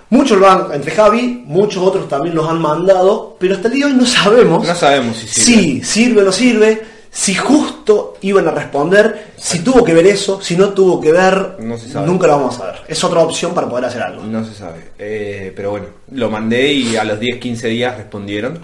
Muchos 0.09 0.39
lo 0.39 0.49
han, 0.51 0.73
entre 0.73 0.91
Javi, 0.91 1.43
muchos 1.47 1.83
otros 1.83 2.09
también 2.09 2.35
los 2.35 2.49
han 2.49 2.61
mandado, 2.61 3.37
pero 3.39 3.55
hasta 3.55 3.69
el 3.69 3.75
día 3.75 3.87
de 3.87 3.93
hoy 3.93 3.99
no 3.99 4.07
sabemos 4.07 4.67
No 4.67 4.75
sabemos 4.75 5.17
si 5.19 5.27
sirve. 5.29 5.61
si 5.63 5.83
sirve 5.85 6.23
o 6.23 6.25
no 6.25 6.33
sirve, 6.33 6.83
si 7.11 7.35
justo 7.35 8.15
iban 8.23 8.49
a 8.49 8.53
responder, 8.53 9.33
si 9.37 9.59
tuvo 9.61 9.85
que 9.85 9.93
ver 9.93 10.07
eso, 10.07 10.41
si 10.41 10.57
no 10.57 10.71
tuvo 10.71 10.99
que 10.99 11.13
ver, 11.13 11.57
No 11.61 11.77
se 11.77 11.91
sabe. 11.91 12.07
nunca 12.07 12.27
lo 12.27 12.39
vamos 12.39 12.55
a 12.55 12.59
saber. 12.59 12.81
Es 12.89 13.05
otra 13.05 13.21
opción 13.21 13.53
para 13.53 13.69
poder 13.69 13.85
hacer 13.87 14.01
algo. 14.03 14.23
No 14.25 14.43
se 14.47 14.55
sabe. 14.55 14.93
Eh, 14.99 15.53
pero 15.55 15.73
bueno, 15.73 15.87
lo 16.13 16.31
mandé 16.31 16.73
y 16.73 16.97
a 16.97 17.05
los 17.05 17.19
10-15 17.19 17.69
días 17.69 17.97
respondieron 17.99 18.59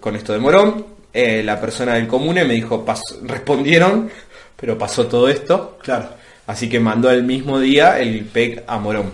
con 0.00 0.16
esto 0.16 0.32
de 0.32 0.38
Morón. 0.38 0.86
Eh, 1.12 1.42
la 1.44 1.60
persona 1.60 1.94
del 1.94 2.08
comune 2.08 2.44
me 2.44 2.54
dijo, 2.54 2.84
"Pas- 2.84 3.20
respondieron, 3.22 4.10
pero 4.56 4.76
pasó 4.78 5.06
todo 5.06 5.28
esto. 5.28 5.78
Claro. 5.82 6.08
Así 6.46 6.68
que 6.68 6.78
mandó 6.80 7.10
el 7.10 7.22
mismo 7.22 7.58
día 7.58 7.98
el 8.00 8.24
PEC 8.24 8.64
a 8.66 8.78
Morón. 8.78 9.10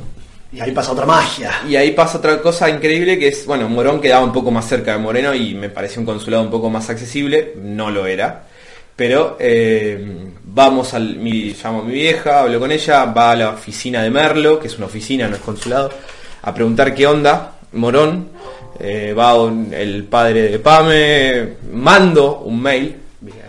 Y 0.52 0.60
ahí 0.60 0.72
pasa 0.72 0.90
otra 0.92 1.06
magia. 1.06 1.60
Y 1.68 1.76
ahí 1.76 1.92
pasa 1.92 2.18
otra 2.18 2.40
cosa 2.42 2.68
increíble 2.68 3.18
que 3.18 3.28
es, 3.28 3.46
bueno, 3.46 3.68
Morón 3.68 4.00
quedaba 4.00 4.24
un 4.24 4.32
poco 4.32 4.50
más 4.50 4.66
cerca 4.68 4.92
de 4.92 4.98
Moreno 4.98 5.32
y 5.32 5.54
me 5.54 5.68
pareció 5.68 6.00
un 6.00 6.06
consulado 6.06 6.42
un 6.42 6.50
poco 6.50 6.68
más 6.68 6.90
accesible, 6.90 7.54
no 7.62 7.90
lo 7.90 8.04
era. 8.06 8.42
Pero 8.96 9.36
eh, 9.40 10.04
vamos 10.44 10.92
al, 10.92 11.16
mi, 11.16 11.54
llamo 11.54 11.80
a 11.80 11.84
mi 11.84 11.92
vieja, 11.94 12.40
hablo 12.40 12.58
con 12.58 12.72
ella, 12.72 13.04
va 13.06 13.30
a 13.30 13.36
la 13.36 13.50
oficina 13.50 14.02
de 14.02 14.10
Merlo, 14.10 14.58
que 14.58 14.66
es 14.66 14.76
una 14.76 14.86
oficina, 14.86 15.28
no 15.28 15.36
es 15.36 15.40
consulado, 15.42 15.90
a 16.42 16.52
preguntar 16.52 16.94
qué 16.94 17.06
onda, 17.06 17.52
Morón, 17.72 18.28
eh, 18.80 19.14
va 19.16 19.40
un- 19.40 19.72
el 19.72 20.04
padre 20.04 20.50
de 20.50 20.58
Pame, 20.58 21.48
mando 21.72 22.40
un 22.40 22.60
mail, 22.60 22.96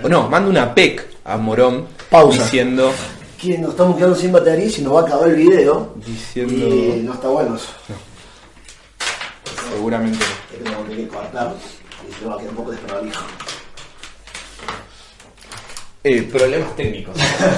o 0.04 0.08
no, 0.08 0.30
mando 0.30 0.50
una 0.52 0.74
PEC 0.74 1.06
a 1.26 1.36
Morón 1.38 1.88
Pausa. 2.10 2.44
diciendo, 2.44 2.94
Que 3.42 3.58
nos 3.58 3.72
estamos 3.72 3.98
quedando 3.98 4.16
sin 4.16 4.32
batería 4.32 4.66
y 4.66 4.70
se 4.70 4.84
nos 4.84 4.94
va 4.94 5.02
a 5.02 5.06
acabar 5.06 5.28
el 5.30 5.36
video. 5.36 5.96
diciendo, 6.06 6.54
Y 6.54 7.02
no 7.04 7.14
está 7.14 7.28
bueno 7.28 7.56
eso. 7.56 7.70
seguramente 9.74 10.20
no. 10.20 10.26
Esto 10.58 10.70
tengo 10.86 10.96
que 10.96 11.08
cortar 11.08 11.56
y 12.08 12.14
se 12.20 12.26
va 12.28 12.36
a 12.36 12.38
quedar 12.38 12.52
un 12.52 12.56
poco 12.58 12.70
desprolijo. 12.72 13.24
Eh, 16.04 16.22
problemas 16.32 16.76
técnicos. 16.76 17.16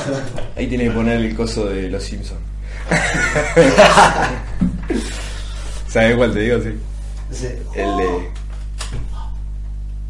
Ahí 0.55 0.67
tiene 0.67 0.86
que 0.86 0.91
poner 0.91 1.17
el 1.19 1.36
coso 1.36 1.65
de 1.65 1.89
los 1.89 2.01
Simpsons. 2.03 2.39
¿Sabes 5.89 6.15
cuál 6.15 6.34
te 6.34 6.39
digo? 6.39 6.59
Sí. 6.61 6.69
Sí. 7.31 7.47
El 7.75 7.97
de. 7.97 8.31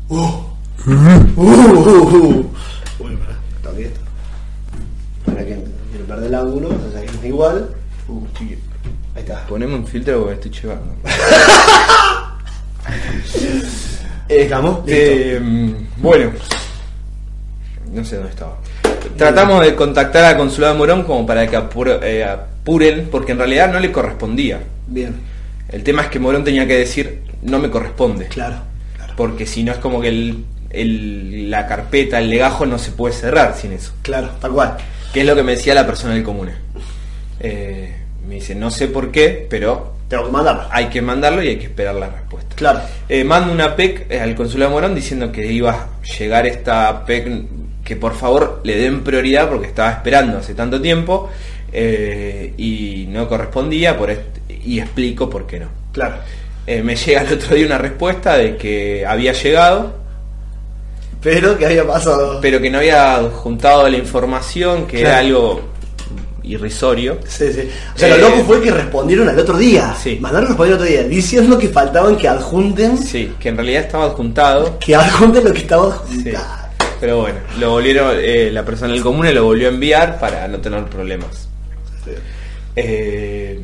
Uh. 0.10 0.16
Uh, 0.16 0.44
uh, 1.36 1.38
uh. 1.38 2.46
Uy, 3.00 3.16
pará, 3.18 3.38
toqué 3.64 3.86
esto. 3.86 4.02
Para 5.34 5.46
que 5.46 5.58
quiero 5.92 6.06
perder 6.08 6.26
el 6.28 6.36
ángulo, 6.36 6.70
ahí 6.98 7.06
está 7.06 7.28
igual. 7.28 7.70
Uh. 8.08 8.22
Ahí 9.16 9.22
está. 9.22 9.46
Poneme 9.48 9.76
un 9.76 9.86
filtro 9.88 10.20
porque 10.22 10.34
estoy 10.34 10.52
llevando. 10.52 10.96
Eh, 14.30 14.44
Estamos. 14.44 14.80
Eh, 14.88 15.40
bueno. 15.98 16.32
No 17.92 18.04
sé 18.04 18.16
dónde 18.16 18.32
estaba. 18.32 18.58
Tratamos 19.18 19.64
de 19.64 19.76
contactar 19.76 20.24
al 20.26 20.38
consulado 20.38 20.74
de 20.74 20.80
Morón 20.80 21.04
como 21.04 21.26
para 21.26 21.48
que 21.48 21.58
apure- 21.58 22.00
eh, 22.02 22.24
apuren, 22.24 23.10
porque 23.12 23.34
en 23.34 23.38
realidad 23.38 23.72
no 23.72 23.80
le 23.80 23.92
correspondía. 23.92 24.60
Bien, 24.88 25.16
El 25.70 25.84
tema 25.84 26.04
es 26.04 26.08
que 26.10 26.20
Morón 26.20 26.44
tenía 26.44 26.68
que 26.68 26.78
decir, 26.78 27.22
no 27.42 27.60
me 27.60 27.70
corresponde. 27.70 28.28
claro. 28.28 28.58
claro. 28.96 29.14
Porque 29.16 29.46
si 29.46 29.64
no 29.64 29.72
es 29.72 29.78
como 29.80 30.02
que 30.02 30.08
el- 30.10 30.46
el- 30.70 31.52
la 31.52 31.68
carpeta, 31.68 32.20
el 32.20 32.30
legajo 32.30 32.66
no 32.66 32.80
se 32.80 32.92
puede 32.92 33.14
cerrar 33.14 33.56
sin 33.56 33.74
eso. 33.74 33.92
Claro, 34.02 34.30
tal 34.40 34.52
cual. 34.52 34.78
Que 35.14 35.22
es 35.22 35.26
lo 35.26 35.36
que 35.36 35.44
me 35.44 35.52
decía 35.54 35.74
la 35.76 35.86
persona 35.86 36.14
del 36.16 36.24
comune. 36.24 36.54
Eh, 37.40 37.94
me 38.28 38.36
dice, 38.36 38.56
no 38.56 38.72
sé 38.72 38.88
por 38.88 39.12
qué, 39.12 39.46
pero 39.50 39.94
Tengo 40.08 40.26
que 40.26 40.32
mandarlo. 40.32 40.64
hay 40.72 40.86
que 40.88 41.02
mandarlo 41.02 41.44
y 41.44 41.50
hay 41.50 41.58
que 41.58 41.66
esperar 41.66 41.96
la 41.96 42.10
respuesta. 42.10 42.56
Claro. 42.56 42.82
Eh, 43.10 43.24
mando 43.24 43.52
una 43.52 43.76
PEC 43.76 44.08
eh, 44.10 44.20
al 44.20 44.34
consulado 44.36 44.72
de 44.72 44.76
Morón 44.76 44.96
diciendo 44.96 45.32
que 45.32 45.46
iba 45.52 45.72
a 45.72 45.88
llegar 46.18 46.46
esta 46.48 47.06
PEC, 47.06 47.28
que 47.84 47.96
por 47.96 48.16
favor 48.16 48.62
le 48.64 48.78
den 48.78 49.04
prioridad 49.04 49.50
porque 49.50 49.68
estaba 49.68 49.92
esperando 49.92 50.38
hace 50.38 50.54
tanto 50.56 50.82
tiempo 50.82 51.30
eh, 51.72 52.54
y 52.58 53.06
no 53.10 53.28
correspondía 53.28 53.98
por 53.98 54.12
y 54.50 54.80
explico 54.80 55.30
por 55.30 55.46
qué 55.46 55.60
no. 55.60 55.68
Claro. 55.92 56.16
Me 56.66 56.96
llega 56.96 57.22
el 57.24 57.34
otro 57.34 57.56
día 57.56 57.66
una 57.66 57.78
respuesta 57.78 58.38
de 58.38 58.56
que 58.56 59.06
había 59.06 59.34
llegado, 59.34 60.03
Pero 61.24 61.58
que 61.58 61.66
había 61.66 61.88
pasado. 61.88 62.40
pero 62.42 62.60
que 62.60 62.70
no 62.70 62.80
había 62.80 63.22
juntado 63.34 63.88
la 63.90 63.98
información, 63.98 64.86
que 64.86 65.02
era 65.02 65.20
algo 65.20 65.62
irrisorio. 66.44 67.20
Sí, 67.26 67.54
sí. 67.54 67.70
O 67.96 67.98
sea, 67.98 68.10
Eh, 68.16 68.20
lo 68.20 68.30
loco 68.30 68.44
fue 68.44 68.62
que 68.62 68.70
respondieron 68.72 69.30
al 69.30 69.40
otro 69.40 69.58
día. 69.58 69.96
Sí. 70.02 70.18
Mandaron 70.20 70.48
a 70.48 70.50
responder 70.50 70.74
al 70.76 70.82
otro 70.82 70.92
día, 70.92 71.04
diciendo 71.04 71.58
que 71.58 71.70
faltaban 71.70 72.18
que 72.18 72.28
adjunten. 72.28 72.98
Sí, 72.98 73.34
que 73.40 73.50
en 73.50 73.56
realidad 73.56 73.84
estaba 73.84 74.06
adjuntado. 74.08 74.78
Que 74.80 74.94
adjunten 74.96 75.44
lo 75.46 75.54
que 75.54 75.60
estaba 75.60 76.04
Sí. 76.10 76.30
adjuntado. 76.30 76.64
Pero 77.00 77.22
bueno, 77.22 77.40
lo 77.60 77.70
volvieron, 77.72 78.16
eh, 78.18 78.50
la 78.52 78.64
persona 78.66 78.94
del 78.94 79.02
comune 79.02 79.34
lo 79.34 79.46
volvió 79.46 79.68
a 79.68 79.72
enviar 79.72 80.20
para 80.20 80.48
no 80.48 80.60
tener 80.60 80.84
problemas. 80.86 81.48
Eh, 82.76 83.60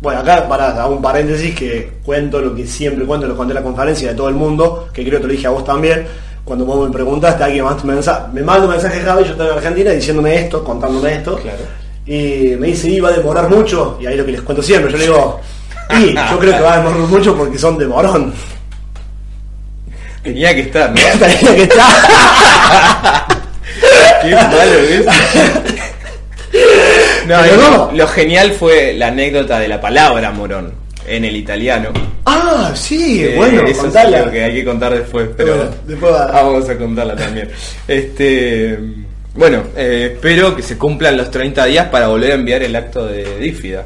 Bueno, 0.00 0.20
acá 0.20 0.46
para 0.46 0.82
hago 0.82 0.96
un 0.96 1.00
paréntesis 1.02 1.54
que 1.54 1.92
cuento 2.04 2.38
lo 2.38 2.54
que 2.54 2.66
siempre 2.66 3.06
cuento, 3.06 3.26
lo 3.26 3.34
conté 3.36 3.52
en 3.52 3.56
la 3.56 3.62
conferencia 3.62 4.10
de 4.10 4.14
todo 4.14 4.28
el 4.28 4.34
mundo, 4.34 4.88
que 4.92 5.02
creo 5.02 5.14
que 5.14 5.22
te 5.22 5.26
lo 5.28 5.32
dije 5.32 5.46
a 5.46 5.50
vos 5.50 5.64
también. 5.64 6.06
Cuando 6.44 6.66
vos 6.66 6.86
me 6.86 6.92
preguntaste, 6.92 7.42
alguien 7.42 7.64
más 7.64 7.82
me, 7.84 7.94
manda 8.42 8.64
un 8.64 8.70
mensaje 8.70 9.00
Javi, 9.00 9.24
yo 9.24 9.30
estoy 9.30 9.46
en 9.46 9.52
Argentina 9.54 9.90
diciéndome 9.92 10.34
esto, 10.34 10.62
contándome 10.62 11.14
esto. 11.14 11.38
Claro. 11.38 11.62
Y 12.04 12.54
me 12.58 12.66
dice, 12.66 12.90
iba 12.90 13.08
a 13.08 13.12
demorar 13.12 13.48
mucho, 13.48 13.96
y 13.98 14.06
ahí 14.06 14.16
lo 14.16 14.26
que 14.26 14.32
les 14.32 14.42
cuento 14.42 14.62
siempre, 14.62 14.92
yo 14.92 14.98
le 14.98 15.04
digo, 15.04 15.40
y 15.98 16.14
yo 16.14 16.38
creo 16.38 16.52
que 16.54 16.60
va 16.60 16.74
a 16.74 16.76
demorar 16.78 16.98
mucho 16.98 17.34
porque 17.34 17.58
son 17.58 17.78
de 17.78 17.86
morón. 17.86 18.34
tenía 20.22 20.54
que 20.54 20.60
estar, 20.62 20.90
¿no? 20.90 20.96
Tenía 21.18 21.56
que 21.56 21.62
estar. 21.62 23.26
Qué 24.22 24.30
malo, 24.34 24.64
lo, 27.56 27.56
no. 27.56 27.92
lo 27.92 28.06
genial 28.08 28.52
fue 28.52 28.92
la 28.94 29.08
anécdota 29.08 29.58
de 29.58 29.68
la 29.68 29.80
palabra 29.80 30.30
morón 30.30 30.83
en 31.06 31.24
el 31.24 31.36
italiano. 31.36 31.90
ah, 32.26 32.72
sí, 32.74 33.22
Eh, 33.24 33.34
bueno, 33.36 33.62
eso 33.66 33.86
es 33.86 34.10
lo 34.24 34.30
que 34.30 34.44
hay 34.44 34.54
que 34.54 34.64
contar 34.64 34.94
después, 34.94 35.28
pero 35.36 35.56
Bueno, 35.56 35.70
después 35.86 36.12
va. 36.12 36.26
vamos 36.32 36.68
a 36.68 36.76
contarla 36.76 37.16
también. 37.16 37.48
Este, 37.88 38.78
bueno, 39.34 39.62
eh, 39.76 40.10
espero 40.14 40.54
que 40.54 40.62
se 40.62 40.76
cumplan 40.78 41.16
los 41.16 41.30
30 41.30 41.64
días 41.66 41.88
para 41.88 42.08
volver 42.08 42.32
a 42.32 42.34
enviar 42.34 42.62
el 42.62 42.74
acto 42.76 43.06
de 43.06 43.38
dífida. 43.38 43.84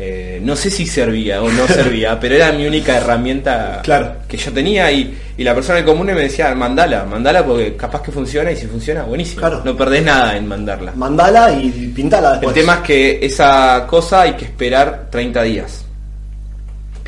Eh, 0.00 0.38
no 0.44 0.54
sé 0.54 0.70
si 0.70 0.86
servía 0.86 1.42
o 1.42 1.50
no 1.50 1.66
servía, 1.66 2.20
pero 2.20 2.36
era 2.36 2.52
mi 2.52 2.64
única 2.68 2.96
herramienta 2.98 3.80
Claro. 3.82 4.12
que 4.28 4.36
yo 4.36 4.52
tenía 4.52 4.92
y, 4.92 5.18
y 5.36 5.42
la 5.42 5.52
persona 5.56 5.76
del 5.78 5.84
común 5.86 6.06
me 6.06 6.14
decía, 6.14 6.54
mandala, 6.54 7.04
mandala 7.04 7.44
porque 7.44 7.74
capaz 7.74 8.02
que 8.02 8.12
funciona 8.12 8.52
y 8.52 8.56
si 8.56 8.66
funciona, 8.68 9.02
buenísimo. 9.02 9.40
Claro. 9.40 9.60
No 9.64 9.76
perdés 9.76 10.04
nada 10.04 10.36
en 10.36 10.46
mandarla. 10.46 10.92
Mandala 10.94 11.50
y 11.52 11.68
pintala 11.94 12.34
El 12.34 12.40
después. 12.40 12.54
tema 12.54 12.74
es 12.74 12.80
que 12.82 13.18
esa 13.26 13.84
cosa 13.88 14.20
hay 14.22 14.34
que 14.34 14.44
esperar 14.44 15.08
30 15.10 15.42
días. 15.42 15.84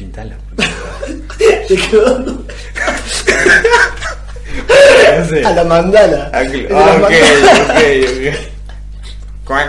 Pintala. 0.01 0.35
Te 1.69 1.77
quedó- 1.77 2.45
a 5.45 5.53
la 5.53 5.65
mandala. 5.65 6.31
Ah, 6.33 6.43
Es 6.43 6.53
de 6.53 6.65
ok, 6.65 6.71
la 6.71 6.77
ok, 6.79 7.01
mandala. 7.03 7.75
ok. 9.45 9.61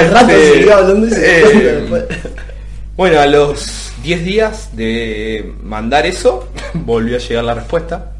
El 0.00 0.10
rato 0.12 0.30
Este, 0.30 0.52
siguió 0.54 0.74
hablando 0.76 1.06
y 1.06 1.10
se 1.10 1.40
eh. 1.40 2.04
Bueno, 2.96 3.18
a 3.20 3.26
los 3.26 3.90
10 4.04 4.24
días 4.24 4.68
de 4.76 5.52
mandar 5.62 6.06
eso, 6.06 6.48
volvió 6.74 7.16
a 7.16 7.18
llegar 7.18 7.42
la 7.44 7.54
respuesta. 7.54 8.12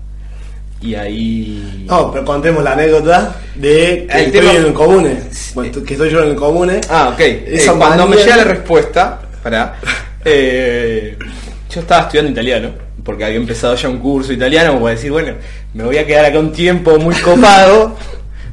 Y 0.80 0.96
ahí. 0.96 1.84
No, 1.88 2.10
pero 2.10 2.24
contemos 2.24 2.64
la 2.64 2.72
anécdota 2.72 3.36
de 3.54 4.08
que 4.10 4.18
El 4.18 4.26
estoy 4.26 4.40
tema- 4.40 4.52
en 4.54 4.64
el 4.66 4.72
comune. 4.72 5.22
Bueno, 5.54 5.84
que 5.84 5.92
estoy 5.94 6.10
yo 6.10 6.20
en 6.24 6.30
el 6.30 6.34
comune. 6.36 6.80
Ah, 6.90 7.10
ok. 7.12 7.20
Eh, 7.20 7.64
cuando 7.78 8.08
me 8.08 8.16
llega 8.16 8.38
la 8.38 8.44
respuesta, 8.44 9.20
para, 9.44 9.76
yo 10.24 11.80
estaba 11.80 12.02
estudiando 12.02 12.30
italiano, 12.30 12.70
porque 13.04 13.24
había 13.24 13.36
empezado 13.36 13.74
ya 13.74 13.88
un 13.88 13.98
curso 13.98 14.32
italiano, 14.32 14.72
como 14.72 14.84
para 14.84 14.94
decir, 14.94 15.10
bueno, 15.10 15.34
me 15.74 15.84
voy 15.84 15.98
a 15.98 16.06
quedar 16.06 16.26
acá 16.26 16.38
un 16.38 16.52
tiempo 16.52 16.98
muy 16.98 17.14
copado, 17.16 17.96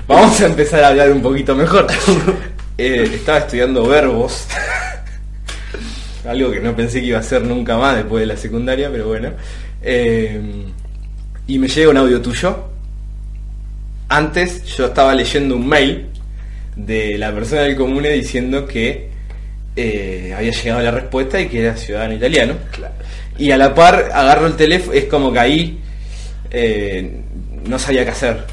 vamos 0.07 0.39
a 0.41 0.45
empezar 0.45 0.83
a 0.83 0.89
hablar 0.89 1.11
un 1.11 1.21
poquito 1.21 1.55
mejor. 1.55 1.87
Eh, 2.81 3.11
estaba 3.13 3.39
estudiando 3.39 3.85
verbos, 3.85 4.47
algo 6.25 6.49
que 6.49 6.61
no 6.61 6.73
pensé 6.73 7.01
que 7.01 7.07
iba 7.07 7.17
a 7.17 7.19
hacer 7.19 7.43
nunca 7.43 7.77
más 7.77 7.97
después 7.97 8.21
de 8.21 8.27
la 8.27 8.37
secundaria, 8.37 8.89
pero 8.89 9.07
bueno. 9.07 9.31
Eh, 9.81 10.41
y 11.45 11.59
me 11.59 11.67
llega 11.67 11.89
un 11.89 11.97
audio 11.97 12.21
tuyo. 12.21 12.69
Antes 14.07 14.63
yo 14.63 14.85
estaba 14.85 15.13
leyendo 15.13 15.57
un 15.57 15.67
mail 15.67 16.07
de 16.75 17.17
la 17.17 17.33
persona 17.33 17.63
del 17.63 17.75
comune 17.75 18.11
diciendo 18.11 18.65
que 18.65 19.09
eh, 19.79 20.33
había 20.35 20.51
llegado 20.51 20.81
la 20.81 20.91
respuesta 20.91 21.39
y 21.39 21.47
que 21.47 21.61
era 21.61 21.75
ciudadano 21.77 22.13
italiano. 22.13 22.53
Y 23.37 23.51
a 23.51 23.57
la 23.57 23.73
par 23.73 24.09
agarro 24.13 24.47
el 24.47 24.55
teléfono, 24.55 24.93
es 24.93 25.05
como 25.05 25.31
que 25.31 25.39
ahí 25.39 25.79
eh, 26.51 27.21
no 27.67 27.79
sabía 27.79 28.03
qué 28.03 28.11
hacer. 28.11 28.43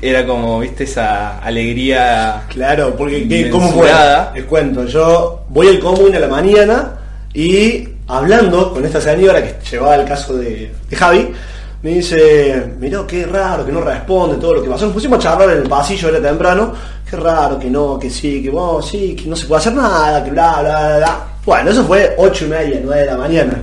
Era 0.00 0.26
como, 0.26 0.60
viste, 0.60 0.84
esa 0.84 1.38
alegría. 1.40 2.42
Claro, 2.48 2.96
porque 2.96 3.28
¿qué- 3.28 3.50
¿cómo 3.50 3.70
fue? 3.72 3.88
Les 4.34 4.44
cuento, 4.44 4.86
yo 4.86 5.44
voy 5.50 5.68
al 5.68 5.78
común 5.78 6.14
a 6.14 6.18
la 6.18 6.28
mañana 6.28 6.92
y 7.34 7.86
hablando 8.08 8.72
con 8.72 8.84
esta 8.86 9.00
señora 9.00 9.42
que 9.42 9.54
llevaba 9.70 9.96
el 9.96 10.06
caso 10.06 10.34
de, 10.38 10.70
de 10.88 10.96
Javi, 10.96 11.28
me 11.82 11.90
dice, 11.90 12.72
mirá 12.78 13.04
qué 13.06 13.26
raro, 13.26 13.64
que 13.64 13.72
no 13.72 13.80
responde 13.80 14.36
todo 14.36 14.54
lo 14.54 14.62
que 14.62 14.68
pasó. 14.68 14.86
Nos 14.86 14.94
pusimos 14.94 15.18
a 15.18 15.22
charlar 15.22 15.50
en 15.50 15.58
el 15.58 15.68
pasillo, 15.68 16.08
era 16.08 16.20
temprano, 16.20 16.72
qué 17.08 17.16
raro, 17.16 17.58
que 17.58 17.70
no, 17.70 17.98
que 17.98 18.10
sí, 18.10 18.42
que 18.42 18.50
vos, 18.50 18.88
sí, 18.88 19.14
que 19.14 19.28
no 19.28 19.36
se 19.36 19.46
puede 19.46 19.60
hacer 19.60 19.74
nada, 19.74 20.24
que 20.24 20.30
bla, 20.30 20.60
bla, 20.60 20.78
bla, 20.78 20.96
bla. 20.98 21.24
Bueno, 21.44 21.70
eso 21.70 21.84
fue 21.84 22.14
ocho 22.18 22.46
y 22.46 22.48
media, 22.48 22.80
nueve 22.82 23.02
de 23.02 23.06
la 23.06 23.16
mañana. 23.16 23.62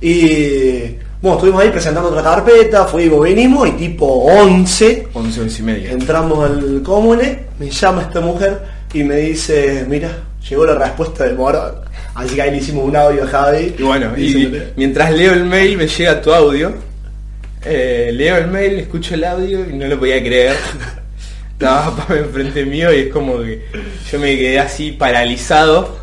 Y 0.00 0.96
bueno, 1.22 1.36
estuvimos 1.36 1.62
ahí 1.62 1.70
presentando 1.70 2.10
otra 2.10 2.22
carpeta, 2.22 2.84
fuimos, 2.84 3.20
venimos 3.20 3.68
y 3.68 3.72
tipo 3.72 4.06
11 4.06 5.08
11, 5.14 5.40
11 5.40 5.58
y 5.60 5.64
media. 5.64 5.92
Entramos 5.92 6.50
al 6.50 6.82
comune, 6.82 7.46
me 7.58 7.70
llama 7.70 8.02
esta 8.02 8.20
mujer 8.20 8.60
y 8.92 9.04
me 9.04 9.16
dice, 9.16 9.86
mira, 9.88 10.10
llegó 10.48 10.66
la 10.66 10.74
respuesta 10.74 11.24
de 11.24 11.34
Morón. 11.34 11.76
Así 12.14 12.34
que 12.34 12.42
ahí 12.42 12.50
le 12.50 12.56
hicimos 12.58 12.84
un 12.84 12.96
audio 12.96 13.24
a 13.24 13.26
Javi. 13.26 13.74
Y 13.78 13.82
bueno, 13.82 14.18
y 14.18 14.52
mientras 14.76 15.12
leo 15.12 15.32
el 15.32 15.44
mail 15.44 15.78
me 15.78 15.86
llega 15.86 16.20
tu 16.20 16.34
audio. 16.34 16.91
Eh, 17.64 18.10
leo 18.12 18.36
el 18.38 18.48
mail, 18.48 18.78
escucho 18.80 19.14
el 19.14 19.24
audio 19.24 19.68
y 19.68 19.72
no 19.74 19.86
lo 19.86 19.98
podía 19.98 20.20
creer. 20.20 20.56
Estaba 21.52 21.94
papá 21.94 22.16
enfrente 22.16 22.64
mío 22.64 22.92
y 22.92 23.02
es 23.02 23.12
como 23.12 23.38
que 23.38 23.62
yo 24.10 24.18
me 24.18 24.36
quedé 24.36 24.58
así 24.58 24.92
paralizado 24.92 25.96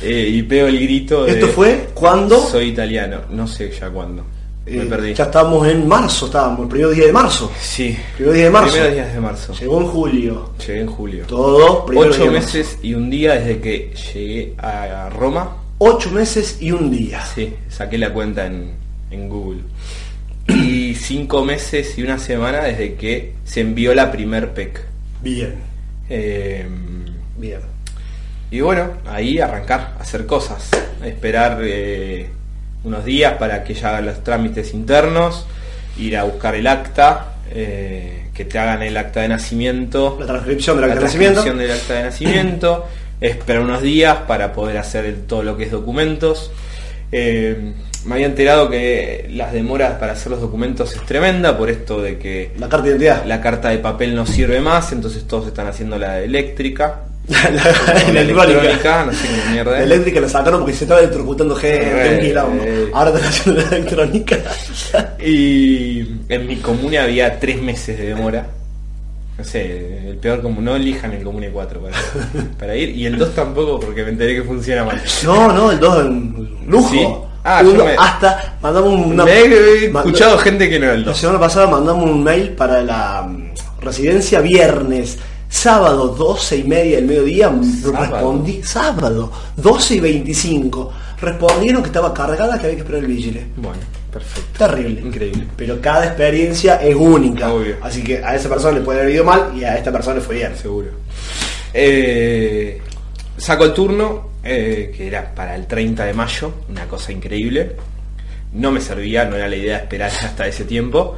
eh, 0.00 0.28
y 0.32 0.42
pego 0.42 0.68
el 0.68 0.80
grito 0.80 1.24
de 1.24 1.32
Esto 1.32 1.48
fue 1.48 1.90
cuando 1.92 2.40
soy 2.40 2.68
italiano, 2.68 3.20
no 3.30 3.46
sé 3.46 3.70
ya 3.70 3.90
cuándo. 3.90 4.24
Me 4.64 4.82
eh, 4.82 4.86
perdí. 4.86 5.12
ya 5.12 5.24
estábamos 5.24 5.68
en 5.68 5.86
marzo, 5.86 6.24
estábamos, 6.24 6.60
el 6.60 6.68
primer 6.68 6.94
día 6.94 7.06
de 7.06 7.12
marzo. 7.12 7.52
Sí. 7.60 7.94
Primer 8.16 8.34
día 8.34 8.44
de 8.44 8.50
marzo. 8.50 8.72
Primeros 8.72 8.94
días 8.94 9.12
de 9.12 9.20
marzo. 9.20 9.52
Llegó 9.52 9.80
en 9.80 9.86
julio. 9.88 10.50
Llegué 10.66 10.80
en 10.80 10.86
julio. 10.86 11.24
Todo 11.26 11.84
primero 11.84 12.10
Ocho 12.10 12.30
meses 12.30 12.78
y 12.82 12.94
un 12.94 13.10
día 13.10 13.34
desde 13.34 13.60
que 13.60 13.92
llegué 14.14 14.54
a 14.56 15.10
Roma. 15.10 15.58
Ocho 15.76 16.10
meses 16.12 16.58
y 16.60 16.70
un 16.70 16.90
día. 16.90 17.22
Sí, 17.26 17.52
saqué 17.68 17.98
la 17.98 18.10
cuenta 18.10 18.46
en, 18.46 18.72
en 19.10 19.28
Google. 19.28 19.60
Y 20.48 20.83
cinco 21.04 21.44
meses 21.44 21.96
y 21.98 22.02
una 22.02 22.18
semana 22.18 22.64
desde 22.64 22.94
que 22.94 23.34
se 23.44 23.60
envió 23.60 23.94
la 23.94 24.10
primer 24.10 24.50
PEC. 24.52 24.80
Bien, 25.22 25.54
Eh, 26.08 26.66
bien. 27.38 27.60
y 28.50 28.60
bueno, 28.60 28.90
ahí 29.06 29.38
arrancar, 29.38 29.94
hacer 30.00 30.26
cosas. 30.26 30.68
Esperar 31.04 31.58
eh, 31.62 32.28
unos 32.84 33.04
días 33.04 33.34
para 33.34 33.64
que 33.64 33.74
ya 33.74 33.90
hagan 33.90 34.06
los 34.06 34.22
trámites 34.24 34.74
internos, 34.74 35.46
ir 35.98 36.16
a 36.16 36.24
buscar 36.24 36.54
el 36.54 36.66
acta, 36.66 37.34
eh, 37.50 38.28
que 38.34 38.44
te 38.44 38.58
hagan 38.58 38.82
el 38.82 38.96
acta 38.96 39.20
de 39.20 39.28
nacimiento. 39.28 40.16
La 40.20 40.26
transcripción 40.26 40.76
del 40.78 40.88
la 40.88 40.92
acta 40.94 41.00
de 41.00 41.04
nacimiento. 41.06 41.42
transcripción 41.42 41.58
del 41.58 41.78
acta 41.80 41.94
de 41.94 42.02
nacimiento, 42.04 42.86
esperar 43.20 43.62
unos 43.62 43.82
días 43.82 44.16
para 44.26 44.52
poder 44.52 44.76
hacer 44.78 45.04
el- 45.04 45.22
todo 45.26 45.42
lo 45.42 45.56
que 45.56 45.64
es 45.64 45.70
documentos. 45.70 46.50
Eh, 47.12 47.72
me 48.06 48.14
había 48.14 48.26
enterado 48.26 48.68
que 48.70 49.26
las 49.30 49.52
demoras 49.52 49.94
para 49.98 50.12
hacer 50.12 50.30
los 50.30 50.40
documentos 50.40 50.94
es 50.94 51.02
tremenda 51.06 51.56
por 51.56 51.70
esto 51.70 52.00
de 52.02 52.18
que 52.18 52.52
La 52.58 52.68
carta 52.68 52.84
de 52.84 52.90
identidad. 52.90 53.24
la 53.24 53.40
carta 53.40 53.68
de 53.70 53.78
papel 53.78 54.14
no 54.14 54.26
sirve 54.26 54.60
más, 54.60 54.92
entonces 54.92 55.24
todos 55.24 55.46
están 55.46 55.66
haciendo 55.66 55.98
la 55.98 56.20
eléctrica. 56.20 57.00
La, 57.28 57.48
la- 57.50 57.62
o 58.08 58.12
la 58.12 58.20
electrónica. 58.20 59.04
no 59.06 59.12
sé 59.14 59.26
qué 59.28 59.50
mierda. 59.52 59.70
La 59.72 59.82
eléctrica 59.82 60.20
la 60.20 60.28
sacaron 60.28 60.60
porque 60.60 60.74
se 60.74 60.84
estaba 60.84 61.00
electrocutando 61.00 61.54
gente, 61.56 62.30
Eh, 62.30 62.34
eh. 62.36 62.90
Ahora 62.92 63.10
están 63.12 63.24
haciendo 63.30 63.60
la 63.62 63.68
electrónica. 63.76 64.36
Y 65.24 66.00
en 66.28 66.46
mi 66.46 66.56
comune 66.56 66.98
había 66.98 67.38
tres 67.40 67.60
meses 67.62 67.96
de 67.98 68.06
demora. 68.08 68.46
No 69.38 69.42
sé, 69.42 70.10
el 70.10 70.16
peor 70.18 70.42
como 70.42 70.60
no 70.60 70.76
elijan 70.76 71.12
el 71.12 71.22
comune 71.24 71.48
4 71.48 71.80
para, 71.80 71.96
para 72.58 72.76
ir. 72.76 72.90
Y 72.90 73.06
el 73.06 73.16
2 73.18 73.34
tampoco 73.34 73.80
porque 73.80 74.04
me 74.04 74.10
enteré 74.10 74.34
que 74.36 74.42
funciona 74.42 74.84
mal. 74.84 75.02
No, 75.24 75.50
no, 75.52 75.72
el 75.72 75.80
2 75.80 76.04
en 76.06 76.48
lujo. 76.68 76.90
Sí. 76.90 77.06
Ah, 77.44 77.60
Uno, 77.62 77.72
yo 77.74 77.84
me- 77.84 77.94
Hasta 77.98 78.56
mandamos 78.62 79.06
una. 79.06 79.24
Me 79.24 79.40
he 79.40 79.88
manda- 79.90 80.08
escuchado 80.08 80.38
gente 80.38 80.68
que 80.68 80.78
no 80.80 80.86
La 80.86 80.96
2. 80.96 81.16
semana 81.18 81.38
pasada 81.38 81.66
mandamos 81.66 82.04
un 82.08 82.24
mail 82.24 82.50
para 82.50 82.82
la 82.82 83.22
mm, 83.28 83.50
residencia 83.82 84.40
viernes. 84.40 85.18
Sábado, 85.48 86.08
12 86.08 86.56
y 86.56 86.64
media 86.64 86.96
del 86.96 87.04
mediodía, 87.04 87.48
mm, 87.50 87.82
Sábado. 87.82 88.00
respondí, 88.12 88.62
sábado, 88.64 89.30
12 89.56 89.94
y 89.96 90.00
25. 90.00 90.90
Respondieron 91.20 91.82
que 91.82 91.88
estaba 91.88 92.12
cargada, 92.12 92.58
que 92.58 92.64
había 92.66 92.76
que 92.76 92.82
esperar 92.82 93.02
el 93.02 93.06
vigile. 93.06 93.46
Bueno, 93.56 93.78
perfecto. 94.10 94.58
Terrible. 94.66 95.00
Increíble. 95.02 95.46
Pero 95.56 95.80
cada 95.80 96.06
experiencia 96.06 96.76
es 96.76 96.94
única. 96.96 97.52
Obvio. 97.52 97.76
Así 97.82 98.02
que 98.02 98.24
a 98.24 98.34
esa 98.34 98.48
persona 98.48 98.78
le 98.78 98.80
puede 98.84 99.02
haber 99.02 99.14
ido 99.14 99.24
mal 99.24 99.52
y 99.54 99.62
a 99.64 99.76
esta 99.76 99.92
persona 99.92 100.16
le 100.16 100.22
fue 100.22 100.36
bien. 100.36 100.56
Seguro. 100.56 100.88
Eh, 101.72 102.80
saco 103.44 103.64
el 103.64 103.74
turno, 103.74 104.30
eh, 104.42 104.92
que 104.96 105.06
era 105.06 105.34
para 105.34 105.54
el 105.54 105.66
30 105.66 106.06
de 106.06 106.14
mayo, 106.14 106.54
una 106.70 106.86
cosa 106.86 107.12
increíble. 107.12 107.76
No 108.54 108.72
me 108.72 108.80
servía, 108.80 109.24
no 109.26 109.36
era 109.36 109.48
la 109.48 109.56
idea 109.56 109.76
esperar 109.78 110.10
hasta 110.22 110.46
ese 110.46 110.64
tiempo. 110.64 111.16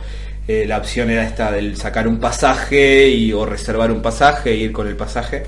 Eh, 0.48 0.64
la 0.66 0.78
opción 0.78 1.10
era 1.10 1.24
esta 1.24 1.50
del 1.52 1.76
sacar 1.76 2.06
un 2.08 2.18
pasaje 2.18 3.08
y, 3.08 3.32
o 3.32 3.46
reservar 3.46 3.90
un 3.90 4.02
pasaje 4.02 4.50
e 4.50 4.56
ir 4.56 4.72
con 4.72 4.88
el 4.88 4.96
pasaje. 4.96 5.44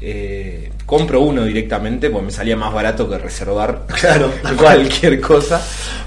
Eh, 0.00 0.70
compro 0.84 1.20
uno 1.20 1.44
directamente 1.44 2.10
porque 2.10 2.26
me 2.26 2.32
salía 2.32 2.56
más 2.56 2.72
barato 2.72 3.08
que 3.08 3.18
reservar 3.18 3.86
Claro. 4.00 4.32
cualquier 4.56 5.20
cosa. 5.20 5.64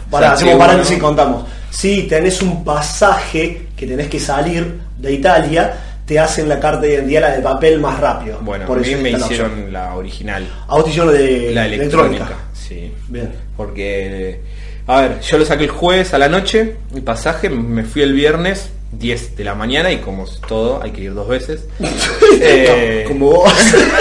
Para, 0.10 0.34
hacemos 0.34 0.56
paréntesis 0.56 0.97
y 0.97 0.99
contamos. 0.99 1.45
Si 1.72 2.03
tenés 2.03 2.41
un 2.41 2.64
pasaje 2.64 3.68
que 3.76 3.88
tenés 3.88 4.08
que 4.08 4.20
salir 4.20 4.80
de 4.97 5.14
Italia, 5.14 5.74
te 6.06 6.20
hacen 6.20 6.47
la 6.47 6.60
carta 6.60 6.82
de 6.82 6.93
identidad, 6.93 7.22
la 7.22 7.36
de 7.36 7.41
papel, 7.41 7.80
más 7.80 7.99
rápido. 7.99 8.39
Bueno, 8.41 8.66
Por 8.66 8.78
a 8.78 8.82
mí 8.82 8.95
me 8.95 9.12
la 9.12 9.18
opción. 9.18 9.32
hicieron 9.32 9.74
la 9.74 9.95
original. 9.95 10.47
A 10.68 10.76
vos 10.76 10.84
te 10.84 10.89
hicieron 10.91 11.14
de 11.14 11.51
La 11.53 11.66
electrónica, 11.66 12.28
sí. 12.53 12.93
Bien. 13.08 13.32
Porque, 13.58 14.39
a 14.88 15.01
ver, 15.01 15.20
yo 15.22 15.38
lo 15.39 15.45
saqué 15.45 15.64
el 15.66 15.72
jueves 15.72 16.14
a 16.14 16.18
la 16.20 16.30
noche, 16.30 16.76
el 16.93 17.01
pasaje, 17.01 17.49
me 17.49 17.84
fui 17.84 18.01
el 18.03 18.14
viernes 18.14 18.70
10 18.91 19.36
de 19.36 19.43
la 19.43 19.56
mañana 19.56 19.91
y 19.91 19.97
como 19.97 20.26
todo, 20.47 20.82
hay 20.84 20.91
que 20.91 21.01
ir 21.01 21.14
dos 21.14 21.28
veces. 21.28 21.66
Eh, 22.41 23.03
No, 23.06 23.10
como 23.10 23.32
vos. 23.32 23.53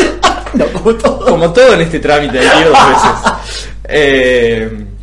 no, 0.54 0.66
como 0.66 0.94
todo. 0.96 1.24
como 1.26 1.52
todo 1.52 1.74
en 1.74 1.80
este 1.82 2.00
trámite, 2.00 2.38
hay 2.40 2.48
que 2.48 2.60
ir 2.60 2.66
dos 2.66 2.88
veces. 2.88 3.32
Eh, 3.84 4.86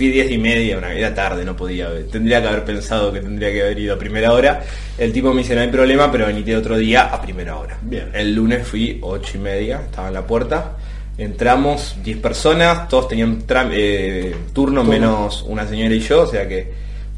fui 0.00 0.08
10 0.08 0.30
y 0.30 0.38
media, 0.38 0.78
una 0.78 0.94
era 0.94 1.14
tarde, 1.14 1.44
no 1.44 1.54
podía, 1.54 1.90
tendría 2.10 2.40
que 2.40 2.48
haber 2.48 2.64
pensado 2.64 3.12
que 3.12 3.20
tendría 3.20 3.52
que 3.52 3.60
haber 3.60 3.78
ido 3.78 3.94
a 3.94 3.98
primera 3.98 4.32
hora. 4.32 4.62
El 4.96 5.12
tipo 5.12 5.30
me 5.34 5.42
dice, 5.42 5.54
no 5.54 5.60
hay 5.60 5.68
problema, 5.68 6.10
pero 6.10 6.24
venite 6.26 6.56
otro 6.56 6.78
día 6.78 7.02
a 7.02 7.20
primera 7.20 7.58
hora. 7.58 7.76
Bien. 7.82 8.08
El 8.14 8.34
lunes 8.34 8.66
fui 8.66 8.98
8 9.02 9.32
y 9.34 9.38
media, 9.40 9.82
estaba 9.84 10.08
en 10.08 10.14
la 10.14 10.26
puerta. 10.26 10.72
Entramos 11.18 11.96
10 12.02 12.16
personas, 12.16 12.88
todos 12.88 13.08
tenían 13.08 13.44
eh, 13.72 14.34
turno 14.54 14.82
menos 14.84 15.42
una 15.46 15.68
señora 15.68 15.94
y 15.94 16.00
yo, 16.00 16.22
o 16.22 16.26
sea 16.26 16.48
que 16.48 16.66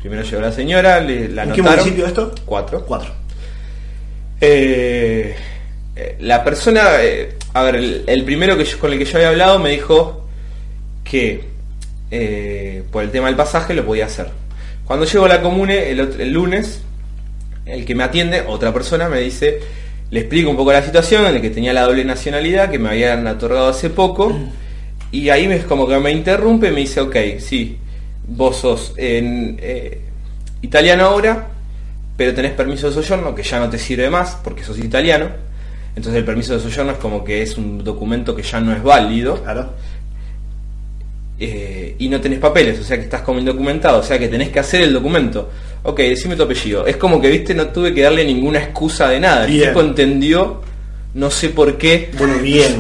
primero 0.01 0.23
llegó 0.25 0.43
la 0.43 0.51
señora, 0.51 0.99
le, 0.99 1.29
la 1.29 1.45
¿En 1.45 1.53
qué 1.53 1.63
municipio 1.63 2.05
esto? 2.05 2.35
Cuatro. 2.45 2.85
Cuatro. 2.85 3.13
Eh, 4.41 5.37
eh, 5.95 6.17
la 6.19 6.43
persona, 6.43 7.01
eh, 7.01 7.35
a 7.55 7.63
ver, 7.63 7.77
el, 7.77 8.03
el 8.09 8.25
primero 8.25 8.57
que 8.59 8.65
yo- 8.65 8.81
con 8.81 8.93
el 8.93 8.99
que 8.99 9.05
yo 9.05 9.19
había 9.19 9.29
hablado 9.29 9.61
me 9.61 9.71
dijo 9.71 10.27
que 11.05 11.52
eh, 12.15 12.85
por 12.93 13.03
el 13.03 13.11
tema 13.11 13.29
del 13.29 13.37
pasaje 13.37 13.73
lo 13.73 13.87
podía 13.87 14.05
hacer. 14.05 14.29
Cuando 14.85 15.07
llego 15.07 15.25
a 15.25 15.29
la 15.29 15.41
comune 15.41 15.91
el, 15.91 16.31
lunes, 16.31 16.83
el 17.65 17.87
que 17.87 17.95
me 17.95 18.05
atiende, 18.05 18.45
otra 18.47 18.71
persona, 18.71 19.09
me 19.09 19.21
dice, 19.21 19.61
le 20.11 20.21
explico 20.21 20.51
un 20.51 20.57
poco 20.57 20.73
la 20.73 20.83
situación 20.83 21.25
en 21.25 21.35
la 21.35 21.41
que 21.41 21.49
tenía 21.49 21.73
la 21.73 21.85
doble 21.85 22.05
nacionalidad 22.05 22.71
que 22.71 22.79
me 22.79 22.91
habían 22.91 23.27
otorgado 23.27 23.69
hace 23.69 23.89
poco, 23.89 24.37
y 25.11 25.31
ahí 25.31 25.49
me, 25.49 25.59
como 25.61 25.89
que 25.89 25.99
me 25.99 26.13
interrumpe 26.13 26.69
y 26.69 26.73
me 26.73 26.81
dice, 26.81 27.01
ok, 27.01 27.17
sí, 27.39 27.79
vos 28.29 28.57
sos 28.59 28.93
en, 28.99 29.57
eh, 29.63 30.03
italiano 30.61 31.07
ahora, 31.07 31.49
pero 32.15 32.35
tenés 32.35 32.53
permiso 32.53 32.89
de 32.89 32.95
soyorno 32.95 33.35
que 33.35 33.43
ya 33.43 33.59
no 33.59 33.71
te 33.71 33.79
sirve 33.79 34.11
más 34.11 34.37
porque 34.45 34.65
sos 34.65 34.79
italiano. 34.79 35.31
Entonces 35.97 36.19
el 36.19 36.25
permiso 36.27 36.55
de 36.55 36.61
soyorno 36.61 36.93
es 36.93 36.99
como 36.99 37.25
que 37.25 37.41
es 37.41 37.57
un 37.57 37.83
documento 37.83 38.35
que 38.35 38.43
ya 38.43 38.61
no 38.61 38.73
es 38.73 38.83
válido 38.83 39.43
Claro. 39.43 39.71
Eh, 41.45 41.97
y 41.99 42.09
no 42.09 42.21
tenés 42.21 42.39
papeles, 42.39 42.79
o 42.81 42.85
sea 42.85 42.97
que 42.97 43.05
estás 43.05 43.23
como 43.23 43.39
indocumentado, 43.41 43.99
o 44.01 44.03
sea 44.03 44.19
que 44.19 44.29
tenés 44.29 44.51
que 44.51 44.61
hacer 44.61 44.83
el 44.83 44.93
documento. 44.93 45.51
Ok, 45.85 45.99
decime 46.01 46.37
tu 46.37 46.45
apellido. 46.45 46.87
Es 46.87 46.97
como 46.97 47.21
que, 47.21 47.29
viste, 47.29 47.55
no 47.55 47.67
tuve 47.69 47.93
que 47.93 48.03
darle 48.03 48.25
ninguna 48.25 48.59
excusa 48.61 49.09
de 49.09 49.19
nada. 49.21 49.47
El 49.47 49.63
tipo 49.63 49.81
entendió, 49.81 50.61
no 51.15 51.31
sé 51.31 51.49
por 51.49 51.77
qué, 51.77 52.11
Bueno, 52.19 52.39
bien. 52.39 52.79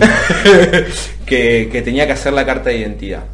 que, 1.26 1.68
que 1.70 1.82
tenía 1.82 2.06
que 2.06 2.12
hacer 2.12 2.32
la 2.32 2.44
carta 2.46 2.70
de 2.70 2.78
identidad. 2.78 3.24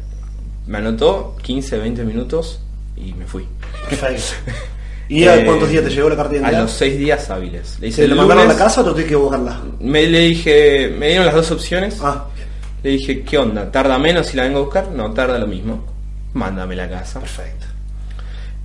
Me 0.67 0.77
anotó 0.79 1.35
15, 1.41 1.77
20 1.77 2.03
minutos 2.03 2.61
y 2.97 3.13
me 3.13 3.25
fui. 3.25 3.45
¿Y 5.09 5.25
a 5.25 5.37
Eh, 5.37 5.45
cuántos 5.45 5.69
días 5.69 5.83
te 5.83 5.89
llegó 5.89 6.07
la 6.09 6.15
carta 6.15 6.33
de 6.33 6.37
A 6.37 6.41
identidad? 6.41 6.61
los 6.63 6.71
6 6.71 6.97
días 6.99 7.29
hábiles. 7.31 7.77
Le 7.79 7.87
hice 7.87 7.95
¿Se 7.97 8.03
el 8.03 8.11
lo 8.11 8.15
mandaron 8.17 8.43
a 8.45 8.53
la 8.53 8.57
casa 8.57 8.81
o 8.81 8.83
tú 8.85 8.91
tienes 8.93 9.09
que 9.09 9.15
buscarla? 9.15 9.59
Me 9.79 10.05
le 10.05 10.19
dije, 10.19 10.93
me 10.97 11.07
dieron 11.07 11.25
las 11.25 11.33
dos 11.35 11.49
opciones. 11.51 11.97
Ah, 12.01 12.27
Le 12.83 12.91
dije, 12.91 13.21
¿qué 13.23 13.37
onda? 13.37 13.69
¿Tarda 13.71 13.97
menos 13.99 14.27
si 14.27 14.37
la 14.37 14.43
vengo 14.43 14.59
a 14.59 14.61
buscar? 14.63 14.87
No, 14.91 15.11
tarda 15.13 15.37
lo 15.37 15.47
mismo. 15.47 15.85
Mándame 16.33 16.75
la 16.75 16.89
casa. 16.89 17.19
Perfecto. 17.19 17.65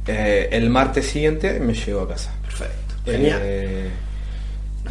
Eh, 0.07 0.49
el 0.53 0.71
martes 0.71 1.07
siguiente 1.07 1.59
me 1.61 1.75
llegó 1.75 2.03
a 2.03 2.09
casa. 2.09 2.33
Perfecto. 2.43 2.95
Genial. 3.05 3.41
Eh, 3.43 3.89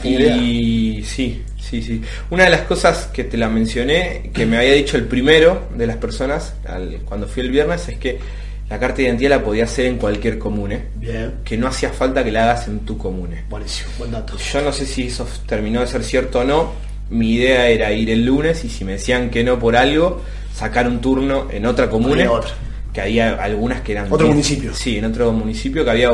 Genial. 0.02 0.40
y 0.42 1.04
sí, 1.06 1.44
sí, 1.62 1.82
sí. 1.84 2.02
Una 2.32 2.46
de 2.46 2.50
las 2.50 2.62
cosas 2.62 3.08
que 3.14 3.24
te 3.26 3.38
la 3.38 3.48
mencioné, 3.48 4.32
que 4.34 4.46
me 4.46 4.58
había 4.58 4.74
dicho 4.74 4.98
el 4.98 5.06
primero 5.06 5.68
de 5.76 5.86
las 5.88 5.98
personas 5.98 6.56
al- 6.68 7.02
cuando 7.06 7.28
fui 7.28 7.44
el 7.44 7.52
viernes, 7.52 7.88
es 7.90 7.98
que 7.98 8.18
la 8.70 8.80
carta 8.80 8.98
de 8.98 9.04
identidad 9.04 9.30
la 9.30 9.44
podía 9.44 9.66
hacer 9.66 9.86
en 9.86 9.98
cualquier 9.98 10.40
comune. 10.40 10.82
Bien. 10.96 11.36
Que 11.44 11.58
no 11.58 11.68
hacía 11.68 11.90
falta 11.94 12.24
que 12.24 12.32
la 12.32 12.44
hagas 12.46 12.68
en 12.68 12.80
tu 12.80 12.98
comune. 12.98 13.44
Buenísimo, 13.50 13.92
buen 14.00 14.12
dato. 14.12 14.36
Yo 14.38 14.62
no 14.62 14.74
sé 14.74 14.86
si 14.86 15.08
eso 15.08 15.28
terminó 15.46 15.82
de 15.82 15.88
ser 15.88 16.04
cierto 16.04 16.40
o 16.40 16.44
no. 16.44 16.72
Mi 17.14 17.34
idea 17.36 17.68
era 17.68 17.92
ir 17.92 18.10
el 18.10 18.26
lunes 18.26 18.64
y 18.66 18.70
si 18.70 18.84
me 18.84 18.94
decían 18.94 19.30
que 19.30 19.44
no 19.44 19.60
por 19.60 19.76
algo, 19.76 20.22
sacar 20.54 20.88
un 20.88 21.00
turno 21.00 21.48
en 21.52 21.66
otra 21.66 21.90
comune. 21.90 22.24
Había 22.24 22.32
otra. 22.32 22.52
Que 22.92 23.02
había 23.02 23.34
algunas 23.36 23.82
que 23.82 23.92
eran... 23.94 24.06
Otro 24.06 24.26
10 24.26 24.30
municipio. 24.30 24.74
Sí, 24.74 24.98
en 24.98 25.06
otro 25.06 25.32
municipio 25.32 25.84
que 25.86 25.92
había... 25.92 26.12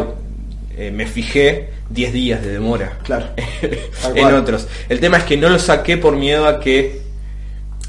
eh, 0.77 0.91
me 0.91 1.07
fijé 1.07 1.69
10 1.89 2.13
días 2.13 2.41
de 2.41 2.51
demora. 2.51 2.97
Claro. 3.03 3.27
En 4.15 4.25
otros. 4.33 4.67
El 4.87 4.99
tema 4.99 5.17
es 5.17 5.23
que 5.23 5.37
no 5.37 5.49
lo 5.49 5.59
saqué 5.59 5.97
por 5.97 6.15
miedo 6.15 6.45
a 6.47 6.59
que... 6.59 7.01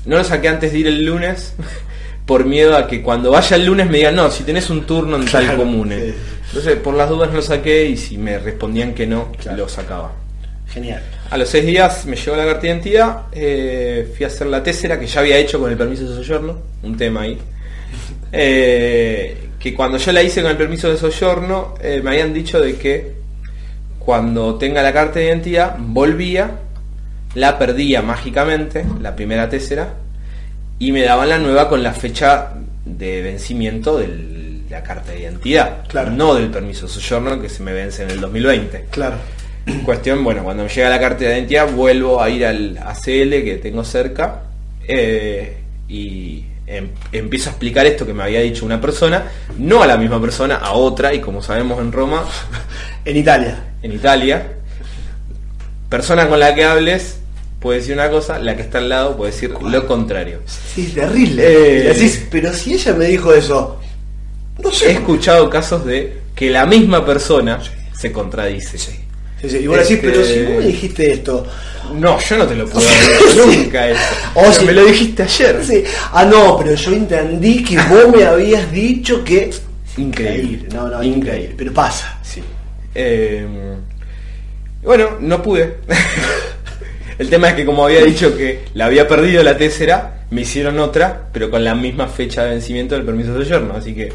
No 0.06 0.16
lo 0.16 0.24
saqué 0.24 0.48
antes 0.48 0.72
de 0.72 0.78
ir 0.78 0.86
el 0.86 1.04
lunes. 1.04 1.54
Por 2.26 2.44
miedo 2.44 2.76
a 2.76 2.86
que 2.86 3.02
cuando 3.02 3.32
vaya 3.32 3.56
el 3.56 3.66
lunes 3.66 3.90
me 3.90 3.96
digan, 3.98 4.14
no, 4.14 4.30
si 4.30 4.44
tenés 4.44 4.70
un 4.70 4.86
turno 4.86 5.16
en 5.16 5.24
tal 5.24 5.56
comune. 5.56 5.98
sí. 6.00 6.14
Entonces, 6.48 6.76
por 6.76 6.94
las 6.94 7.08
dudas 7.08 7.28
no 7.30 7.36
lo 7.36 7.42
saqué 7.42 7.86
y 7.86 7.96
si 7.96 8.18
me 8.18 8.38
respondían 8.38 8.94
que 8.94 9.04
no, 9.06 9.32
Claro. 9.32 9.58
lo 9.58 9.68
sacaba. 9.68 10.12
Genial. 10.72 11.02
A 11.30 11.36
los 11.36 11.48
seis 11.48 11.64
días 11.66 12.06
me 12.06 12.16
llegó 12.16 12.36
la 12.36 12.44
carta 12.44 12.60
de 12.62 12.68
identidad, 12.68 13.22
eh, 13.32 14.12
fui 14.16 14.24
a 14.24 14.28
hacer 14.28 14.46
la 14.46 14.62
tésera 14.62 14.98
que 14.98 15.06
ya 15.06 15.20
había 15.20 15.36
hecho 15.38 15.58
con 15.58 15.70
el 15.70 15.76
permiso 15.76 16.08
de 16.08 16.14
soyorno, 16.14 16.58
un 16.82 16.96
tema 16.96 17.22
ahí. 17.22 17.38
Eh, 18.32 19.48
que 19.58 19.74
cuando 19.74 19.98
yo 19.98 20.12
la 20.12 20.22
hice 20.22 20.40
con 20.40 20.52
el 20.52 20.56
permiso 20.56 20.88
de 20.88 20.96
soyorno, 20.96 21.74
eh, 21.82 22.00
me 22.02 22.10
habían 22.10 22.32
dicho 22.32 22.60
de 22.60 22.76
que 22.76 23.14
cuando 23.98 24.54
tenga 24.54 24.82
la 24.82 24.92
carta 24.92 25.18
de 25.18 25.26
identidad, 25.26 25.74
volvía, 25.78 26.52
la 27.34 27.58
perdía 27.58 28.02
mágicamente, 28.02 28.84
la 29.00 29.16
primera 29.16 29.48
tésera, 29.48 29.94
y 30.78 30.92
me 30.92 31.02
daban 31.02 31.28
la 31.28 31.38
nueva 31.38 31.68
con 31.68 31.82
la 31.82 31.92
fecha 31.92 32.52
de 32.84 33.20
vencimiento 33.22 33.98
de 33.98 34.62
la 34.70 34.82
carta 34.84 35.10
de 35.10 35.22
identidad, 35.22 35.84
Claro. 35.88 36.12
no 36.12 36.34
del 36.36 36.50
permiso 36.50 36.86
de 36.86 36.92
soyorno 36.92 37.42
que 37.42 37.48
se 37.48 37.62
me 37.64 37.72
vence 37.72 38.04
en 38.04 38.10
el 38.10 38.20
2020. 38.20 38.86
Claro. 38.90 39.16
Cuestión, 39.84 40.22
bueno, 40.24 40.42
cuando 40.44 40.62
me 40.64 40.68
llega 40.68 40.88
la 40.88 40.98
carta 41.00 41.24
de 41.24 41.34
identidad 41.36 41.70
vuelvo 41.70 42.20
a 42.22 42.28
ir 42.30 42.44
al 42.46 42.78
ACL 42.78 43.30
que 43.44 43.58
tengo 43.62 43.84
cerca 43.84 44.42
eh, 44.86 45.56
y 45.88 46.44
em- 46.66 46.88
empiezo 47.12 47.48
a 47.50 47.52
explicar 47.52 47.86
esto 47.86 48.06
que 48.06 48.12
me 48.14 48.22
había 48.22 48.40
dicho 48.40 48.64
una 48.64 48.80
persona, 48.80 49.24
no 49.58 49.82
a 49.82 49.86
la 49.86 49.96
misma 49.96 50.20
persona, 50.20 50.56
a 50.56 50.72
otra, 50.72 51.12
y 51.14 51.20
como 51.20 51.42
sabemos 51.42 51.80
en 51.80 51.92
Roma, 51.92 52.24
En 53.04 53.16
Italia. 53.16 53.64
en 53.82 53.92
Italia, 53.92 54.46
persona 55.88 56.28
con 56.28 56.38
la 56.40 56.54
que 56.54 56.64
hables 56.64 57.18
puede 57.60 57.80
decir 57.80 57.94
una 57.94 58.08
cosa, 58.10 58.38
la 58.38 58.56
que 58.56 58.62
está 58.62 58.78
al 58.78 58.88
lado 58.88 59.16
puede 59.16 59.32
decir 59.32 59.50
lo 59.62 59.86
contrario. 59.86 60.40
Sí, 60.46 60.86
terrible. 60.94 61.42
Eh. 61.46 61.82
Decís, 61.92 62.26
pero 62.30 62.52
si 62.52 62.74
ella 62.74 62.94
me 62.94 63.06
dijo 63.06 63.34
eso, 63.34 63.78
no 64.62 64.70
He 64.70 64.74
sé. 64.74 64.92
escuchado 64.92 65.50
casos 65.50 65.84
de 65.84 66.20
que 66.34 66.48
la 66.50 66.64
misma 66.66 67.04
persona 67.04 67.60
se 67.92 68.12
contradice. 68.12 68.78
Sí, 68.78 68.98
sí, 69.48 69.56
Y 69.58 69.66
vos 69.66 69.78
decís, 69.78 69.92
Este- 69.96 70.08
pero 70.10 70.24
si 70.24 70.42
vos 70.42 70.56
me 70.58 70.66
dijiste 70.66 71.12
esto. 71.12 71.46
No, 71.94 72.20
yo 72.20 72.36
no 72.36 72.46
te 72.46 72.54
lo 72.54 72.66
puedo 72.68 72.86
decir 73.26 73.42
nunca 73.64 73.88
eso. 73.88 74.00
O 74.34 74.40
Pero 74.42 74.52
si- 74.52 74.64
me 74.66 74.72
lo 74.72 74.84
dijiste 74.84 75.22
ayer. 75.22 75.60
Sí. 75.64 75.84
Ah, 76.12 76.24
no, 76.24 76.56
pero 76.58 76.74
yo 76.74 76.92
entendí 76.92 77.64
que 77.64 77.76
vos 77.88 78.08
me 78.14 78.24
habías 78.24 78.70
dicho 78.70 79.24
que. 79.24 79.50
Increíble. 79.96 80.68
No, 80.72 80.82
no, 80.88 81.02
Increíble. 81.02 81.16
increíble. 81.18 81.54
Pero 81.58 81.72
pasa. 81.74 82.18
Sí. 82.22 82.40
Eh, 82.94 83.44
bueno, 84.82 85.16
no 85.20 85.42
pude. 85.42 85.78
El 87.18 87.28
tema 87.28 87.50
es 87.50 87.54
que 87.54 87.66
como 87.66 87.84
había 87.84 88.02
dicho 88.02 88.34
que 88.36 88.60
la 88.74 88.86
había 88.86 89.06
perdido 89.06 89.42
la 89.42 89.56
tésera, 89.56 90.24
me 90.30 90.40
hicieron 90.42 90.78
otra, 90.78 91.28
pero 91.32 91.50
con 91.50 91.62
la 91.62 91.74
misma 91.74 92.06
fecha 92.08 92.44
de 92.44 92.50
vencimiento 92.50 92.94
del 92.94 93.04
permiso 93.04 93.34
de 93.34 93.44
soyorno, 93.44 93.74
así 93.76 93.94
que... 93.94 94.10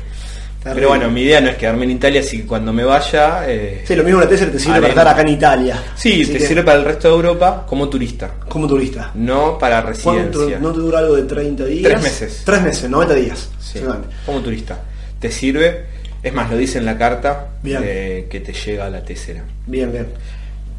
Terrible. 0.65 0.73
Pero 0.87 0.87
bueno, 0.89 1.11
mi 1.11 1.21
idea 1.21 1.39
no 1.41 1.49
es 1.49 1.57
quedarme 1.57 1.83
en 1.85 1.91
Italia, 1.91 2.21
así 2.21 2.39
que 2.39 2.45
cuando 2.47 2.73
me 2.73 2.83
vaya... 2.83 3.43
eh, 3.47 3.83
Sí, 3.85 3.95
lo 3.95 4.03
mismo 4.03 4.19
la 4.19 4.27
tesis 4.27 4.51
te 4.51 4.57
sirve 4.59 4.77
para 4.77 4.87
estar 4.89 5.07
acá 5.07 5.21
en 5.21 5.27
Italia. 5.29 5.83
sí, 5.95 6.23
Así 6.23 6.31
te 6.33 6.39
que, 6.39 6.47
sirve 6.47 6.63
para 6.63 6.79
el 6.79 6.85
resto 6.85 7.07
de 7.07 7.13
Europa 7.13 7.65
como 7.69 7.87
turista, 7.87 8.31
Como 8.49 8.67
turista. 8.67 9.11
no 9.13 9.59
para 9.59 9.83
¿Cuánto, 9.83 10.39
residencia. 10.39 10.59
¿No 10.59 10.71
te 10.71 10.79
dura 10.79 10.99
algo 10.99 11.15
de 11.15 11.23
30 11.23 11.65
días? 11.65 11.83
Tres 11.91 12.01
meses. 12.03 12.41
Tres 12.43 12.61
meses, 12.63 12.89
90 12.89 13.13
días. 13.13 13.49
Sí, 13.61 13.79
como 14.25 14.39
turista. 14.41 14.79
Te 15.19 15.31
sirve, 15.31 15.85
es 16.23 16.33
más, 16.33 16.49
lo 16.49 16.57
dice 16.57 16.79
en 16.79 16.85
la 16.85 16.97
carta 16.97 17.49
eh, 17.63 18.25
que 18.29 18.39
te 18.39 18.51
llega 18.51 18.89
la 18.89 19.03
tésera. 19.03 19.43
Bien, 19.67 19.91
bien. 19.91 20.07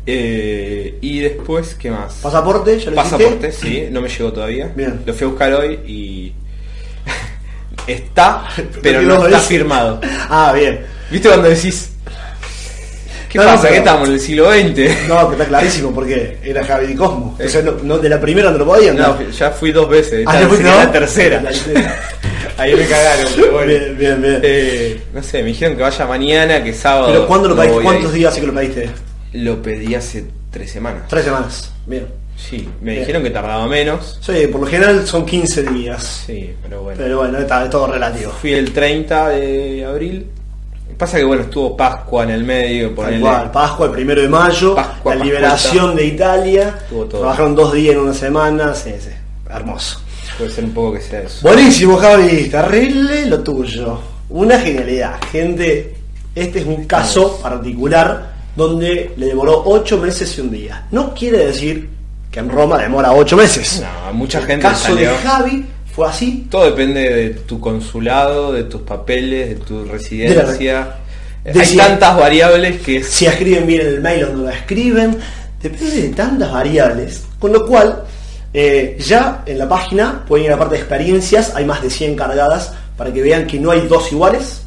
Eh, 0.08 0.98
y 1.00 1.20
después, 1.20 1.74
¿qué 1.74 1.90
más? 1.90 2.14
¿Pasaporte? 2.22 2.78
¿Ya 2.78 2.90
lo 2.90 2.96
Pasaporte, 2.96 3.48
hiciste? 3.48 3.66
sí, 3.68 3.88
no 3.90 4.00
me 4.00 4.08
llegó 4.08 4.32
todavía. 4.32 4.70
Bien. 4.74 5.00
Lo 5.04 5.12
fui 5.14 5.26
a 5.26 5.30
buscar 5.30 5.52
hoy 5.54 5.78
y 5.86 6.32
está, 7.86 8.44
pero 8.82 9.02
no 9.02 9.24
está 9.26 9.40
firmado. 9.40 10.00
Ah, 10.28 10.52
bien. 10.54 10.80
¿Viste 11.10 11.28
cuando 11.28 11.48
decís? 11.48 11.90
¿Qué 13.28 13.38
No, 13.38 13.44
no, 13.44 13.50
pasa? 13.50 13.62
pero- 13.62 13.72
¿Qué 13.72 13.78
estamos 13.78 14.08
en 14.08 14.14
el 14.14 14.20
siglo 14.20 14.50
XX? 14.52 15.08
No, 15.08 15.16
pero 15.16 15.32
está 15.32 15.44
clarísimo 15.46 15.92
porque 15.92 16.38
era 16.42 16.64
Javi 16.64 16.86
Di 16.86 16.94
Cosmo. 16.94 17.36
Entonces, 17.38 17.64
no, 17.64 17.72
no- 17.82 17.98
de 17.98 18.08
la 18.08 18.20
primera 18.20 18.50
no 18.50 18.58
lo 18.58 18.66
podían. 18.66 18.96
No, 18.96 19.30
ya 19.30 19.50
fui 19.50 19.72
dos 19.72 19.88
veces. 19.88 20.24
Ah, 20.26 20.40
¿ya 20.40 20.46
no? 20.48 20.76
la 20.76 20.92
tercera. 20.92 21.40
La 21.42 21.48
tercera. 21.50 22.00
Ahí 22.58 22.74
me 22.74 22.86
cagaron, 22.86 23.26
pero 23.36 23.52
bueno. 23.52 23.66
Bien, 23.66 23.98
bien, 23.98 24.22
bien. 24.22 24.40
Eh, 24.42 25.02
no 25.12 25.22
sé, 25.22 25.42
me 25.42 25.48
dijeron 25.48 25.76
que 25.76 25.82
vaya 25.82 26.06
mañana, 26.06 26.64
que 26.64 26.72
sábado. 26.72 27.08
¿Pero 27.08 27.26
cuándo 27.26 27.48
lo 27.48 27.54
no 27.54 27.60
pediste? 27.62 27.82
¿Cuántos 27.82 28.12
días 28.14 28.32
hace 28.32 28.40
que 28.40 28.46
lo 28.46 28.54
pediste? 28.54 28.90
Lo 29.34 29.60
pedí 29.62 29.94
hace 29.94 30.24
tres 30.50 30.70
semanas. 30.70 31.02
Tres 31.08 31.24
semanas. 31.24 31.70
Bien. 31.84 32.06
Sí, 32.36 32.68
me 32.80 32.92
Bien. 32.92 33.02
dijeron 33.02 33.22
que 33.22 33.30
tardaba 33.30 33.66
menos. 33.66 34.18
Sí, 34.20 34.46
por 34.52 34.60
lo 34.60 34.66
general 34.66 35.06
son 35.06 35.24
15 35.24 35.62
días. 35.64 36.24
Sí, 36.26 36.54
pero 36.62 36.82
bueno. 36.82 37.00
Pero 37.02 37.18
bueno, 37.18 37.38
está, 37.38 37.64
es 37.64 37.70
todo 37.70 37.86
relativo. 37.86 38.30
Fui 38.32 38.52
el 38.52 38.72
30 38.72 39.28
de 39.30 39.84
abril. 39.84 40.26
Pasa 40.98 41.18
que 41.18 41.24
bueno, 41.24 41.42
estuvo 41.42 41.76
Pascua 41.76 42.24
en 42.24 42.30
el 42.30 42.44
medio, 42.44 42.94
por 42.94 43.06
cual, 43.20 43.50
Pascua, 43.50 43.86
el 43.86 43.92
primero 43.92 44.22
de 44.22 44.28
mayo, 44.28 44.74
Pascua, 44.74 45.14
la 45.14 45.24
liberación 45.24 45.94
de 45.94 46.06
Italia. 46.06 46.74
Estuvo 46.82 47.04
todo. 47.04 47.20
Trabajaron 47.20 47.54
dos 47.54 47.72
días 47.72 47.94
en 47.94 48.00
una 48.00 48.14
semana. 48.14 48.74
Sí, 48.74 48.92
sí. 48.98 49.10
Hermoso. 49.50 50.00
Puede 50.38 50.50
ser 50.50 50.64
un 50.64 50.72
poco 50.72 50.94
que 50.94 51.00
sea 51.00 51.20
eso. 51.22 51.38
Buenísimo, 51.42 51.96
Javi. 51.96 52.48
Terrible 52.48 53.26
lo 53.26 53.40
tuyo. 53.40 54.00
Una 54.30 54.58
genialidad. 54.58 55.18
Gente, 55.30 55.96
este 56.34 56.60
es 56.60 56.66
un 56.66 56.84
caso 56.84 57.38
particular 57.42 58.34
donde 58.54 59.12
le 59.16 59.26
demoró 59.26 59.62
ocho 59.66 59.98
meses 59.98 60.36
y 60.38 60.40
un 60.40 60.50
día. 60.50 60.86
No 60.90 61.14
quiere 61.14 61.46
decir 61.46 61.95
que 62.36 62.40
en 62.40 62.50
Roma 62.50 62.76
demora 62.76 63.12
ocho 63.14 63.34
meses. 63.34 63.82
No, 64.06 64.12
mucha 64.12 64.40
el 64.40 64.44
gente 64.46 64.62
caso 64.62 64.94
de. 64.94 65.06
Javi 65.06 65.64
fue 65.94 66.06
así. 66.06 66.46
Todo 66.50 66.66
depende 66.66 67.00
de 67.08 67.30
tu 67.30 67.58
consulado, 67.58 68.52
de 68.52 68.64
tus 68.64 68.82
papeles, 68.82 69.48
de 69.48 69.54
tu 69.56 69.86
residencia. 69.86 70.96
de 71.42 71.58
Hay 71.58 71.64
si- 71.66 71.78
tantas 71.78 72.14
variables 72.14 72.82
que 72.82 73.02
Si 73.02 73.24
escriben 73.24 73.66
bien 73.66 73.80
el 73.86 74.00
mail 74.02 74.24
o 74.24 74.32
no 74.34 74.42
la 74.44 74.52
escriben. 74.52 75.16
Depende 75.62 76.02
de 76.02 76.08
tantas 76.10 76.52
variables. 76.52 77.22
Con 77.38 77.54
lo 77.54 77.64
cual, 77.66 78.02
eh, 78.52 78.98
ya 79.00 79.42
en 79.46 79.58
la 79.58 79.66
página 79.66 80.22
pueden 80.28 80.44
ir 80.44 80.50
a 80.50 80.56
la 80.56 80.58
parte 80.58 80.74
de 80.74 80.80
experiencias. 80.82 81.54
Hay 81.54 81.64
más 81.64 81.80
de 81.80 81.88
100 81.88 82.16
cargadas 82.16 82.72
para 82.98 83.10
que 83.14 83.22
vean 83.22 83.46
que 83.46 83.58
no 83.58 83.70
hay 83.70 83.86
dos 83.88 84.12
iguales. 84.12 84.60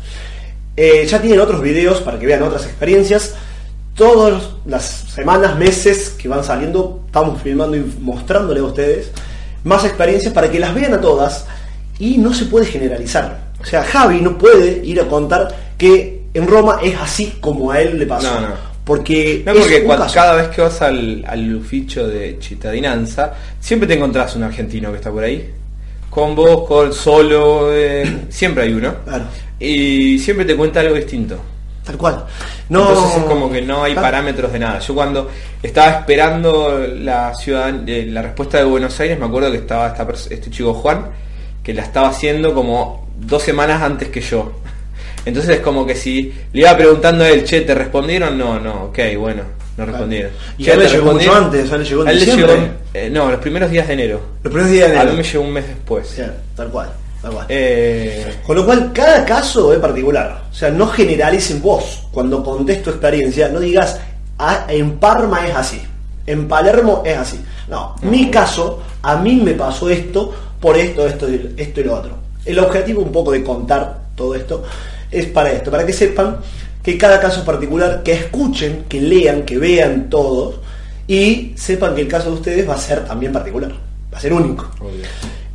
Eh, 0.76 1.06
ya 1.08 1.22
tienen 1.22 1.40
otros 1.40 1.62
videos 1.62 2.02
para 2.02 2.18
que 2.18 2.26
vean 2.26 2.42
otras 2.42 2.64
experiencias. 2.66 3.36
Todas 4.00 4.44
las 4.66 4.86
semanas, 5.14 5.58
meses 5.58 6.12
que 6.18 6.30
van 6.30 6.42
saliendo, 6.42 7.02
estamos 7.06 7.42
filmando 7.42 7.76
y 7.76 7.82
mostrándole 8.00 8.62
a 8.62 8.64
ustedes 8.64 9.12
más 9.66 9.84
experiencias 9.84 10.34
para 10.34 10.50
que 10.50 10.58
las 10.58 10.74
vean 10.74 10.94
a 10.94 11.02
todas 11.02 11.46
y 12.00 12.18
no 12.18 12.34
se 12.34 12.46
puede 12.46 12.66
generalizar. 12.66 13.50
O 13.62 13.66
sea, 13.66 13.84
Javi 13.84 14.22
no 14.22 14.38
puede 14.38 14.82
ir 14.86 15.02
a 15.02 15.06
contar 15.10 15.54
que 15.78 16.22
en 16.34 16.48
Roma 16.48 16.80
es 16.82 16.96
así 16.98 17.34
como 17.42 17.72
a 17.72 17.82
él 17.82 18.00
le 18.00 18.06
pasó. 18.06 18.34
No, 18.36 18.48
no. 18.48 18.70
Porque, 18.86 19.44
No, 19.46 19.54
porque 19.54 19.84
cuando- 19.84 20.08
cada 20.14 20.34
vez 20.36 20.48
que 20.48 20.62
vas 20.62 20.82
al, 20.82 21.24
al 21.28 21.44
Luficho 21.44 22.08
de 22.08 22.40
Chitadinanza, 22.40 23.34
siempre 23.60 23.86
te 23.86 23.96
encontrás 23.96 24.34
un 24.38 24.44
argentino 24.44 24.92
que 24.92 24.98
está 24.98 25.12
por 25.12 25.26
ahí. 25.26 25.48
Con 26.10 26.36
vos, 26.36 26.66
con 26.66 26.94
solo, 26.94 27.70
eh, 27.74 28.22
siempre 28.30 28.64
hay 28.64 28.74
uno. 28.74 28.94
Claro, 29.04 29.26
Y 29.60 30.18
siempre 30.20 30.46
te 30.46 30.56
cuenta 30.56 30.80
algo 30.80 30.96
distinto. 30.96 31.38
tal 31.84 31.98
cual. 31.98 32.24
No, 32.70 32.88
Entonces 32.90 33.18
es 33.18 33.24
como 33.24 33.52
que 33.52 33.62
no 33.64 33.84
hay 33.84 33.96
parámetros 33.96 34.52
de 34.54 34.60
nada. 34.60 34.80
Yo 34.80 34.94
cuando 34.94 35.30
estaba 35.62 35.90
esperando 36.00 36.80
la 36.88 37.34
ciudad, 37.34 37.74
eh, 37.88 38.06
la 38.08 38.22
respuesta 38.22 38.60
de 38.60 38.64
Buenos 38.66 39.00
Aires, 39.00 39.18
me 39.20 39.26
acuerdo 39.26 39.52
que 39.52 39.58
estaba 39.58 39.88
esta 39.88 40.08
este 40.34 40.52
chico 40.52 40.74
Juan, 40.76 41.08
que 41.64 41.74
la 41.74 41.82
estaba 41.82 42.10
haciendo 42.10 42.54
como 42.54 43.08
dos 43.20 43.42
semanas 43.44 43.82
antes 43.82 44.10
que 44.10 44.22
yo. 44.22 44.52
Entonces 45.26 45.56
es 45.58 45.62
como 45.62 45.86
que 45.86 45.96
si 45.96 46.32
le 46.54 46.62
iba 46.62 46.78
preguntando 46.78 47.24
a 47.24 47.30
él, 47.30 47.44
che, 47.44 47.62
¿te 47.62 47.74
respondieron? 47.74 48.38
No, 48.38 48.60
no, 48.60 48.86
ok, 48.86 49.00
bueno. 49.18 49.42
no 49.76 49.86
respondieron. 49.86 50.32
Y 50.58 50.64
Ya 50.66 50.74
a 50.74 50.76
le 50.78 50.88
llegó 50.88 51.12
mucho 51.14 51.34
antes, 51.36 51.72
a 51.72 51.78
le 51.78 51.86
llegó 51.86 52.02
en 52.04 52.08
A 52.08 52.12
él 52.12 52.20
le 52.20 52.26
diciembre. 52.26 52.56
llegó, 52.56 52.68
eh, 52.94 53.10
no, 53.10 53.32
los 53.32 53.40
primeros 53.40 53.72
días 53.72 53.88
de 53.88 53.94
enero. 53.94 54.22
Los 54.44 54.52
primeros 54.54 54.72
días 54.72 54.90
de 54.92 54.98
A 54.98 55.02
enero. 55.02 55.12
mí 55.18 55.18
me 55.24 55.24
llegó 55.28 55.44
un 55.44 55.52
mes 55.54 55.68
después. 55.68 56.14
Cual, 56.16 56.34
tal 56.56 56.68
cual. 56.70 56.90
Eh, 57.50 58.34
Con 58.46 58.56
lo 58.56 58.66
cual, 58.66 58.92
cada 58.94 59.26
caso 59.26 59.74
es 59.74 59.80
particular. 59.80 60.44
O 60.52 60.54
sea, 60.54 60.70
no 60.70 60.88
generalicen 60.88 61.62
vos. 61.62 62.04
Cuando 62.12 62.44
contés 62.44 62.82
tu 62.82 62.90
experiencia, 62.92 63.50
no 63.50 63.60
digas, 63.60 64.00
"Ah, 64.38 64.66
en 64.70 64.98
Parma 64.98 65.46
es 65.48 65.56
así, 65.56 65.82
en 66.26 66.48
Palermo 66.48 67.04
es 67.06 67.18
así. 67.18 67.40
No, 67.68 67.96
mi 68.02 68.32
caso, 68.32 68.82
a 69.02 69.18
mí 69.18 69.36
me 69.36 69.54
pasó 69.54 69.90
esto, 69.90 70.34
por 70.60 70.78
esto, 70.78 71.06
esto, 71.06 71.30
y- 71.30 71.54
esto 71.58 71.82
y 71.82 71.84
lo 71.84 71.96
otro. 71.96 72.12
El 72.46 72.58
objetivo 72.60 73.02
un 73.02 73.12
poco 73.12 73.32
de 73.32 73.44
contar 73.44 74.00
todo 74.16 74.34
esto 74.36 74.64
es 75.12 75.26
para 75.28 75.52
esto, 75.52 75.70
para 75.72 75.86
que 75.86 75.94
sepan 75.94 76.38
que 76.82 76.98
cada 76.98 77.20
caso 77.20 77.40
es 77.42 77.46
particular, 77.46 78.02
que 78.04 78.14
escuchen, 78.14 78.86
que 78.88 79.02
lean, 79.02 79.44
que 79.44 79.58
vean 79.58 80.10
todos 80.10 80.56
y 81.08 81.54
sepan 81.58 81.94
que 81.96 82.02
el 82.02 82.08
caso 82.08 82.30
de 82.30 82.36
ustedes 82.36 82.68
va 82.68 82.76
a 82.76 82.78
ser 82.80 83.06
también 83.06 83.32
particular, 83.34 83.72
va 84.14 84.18
a 84.18 84.22
ser 84.22 84.32
único. 84.34 84.66
obvio. 84.80 85.04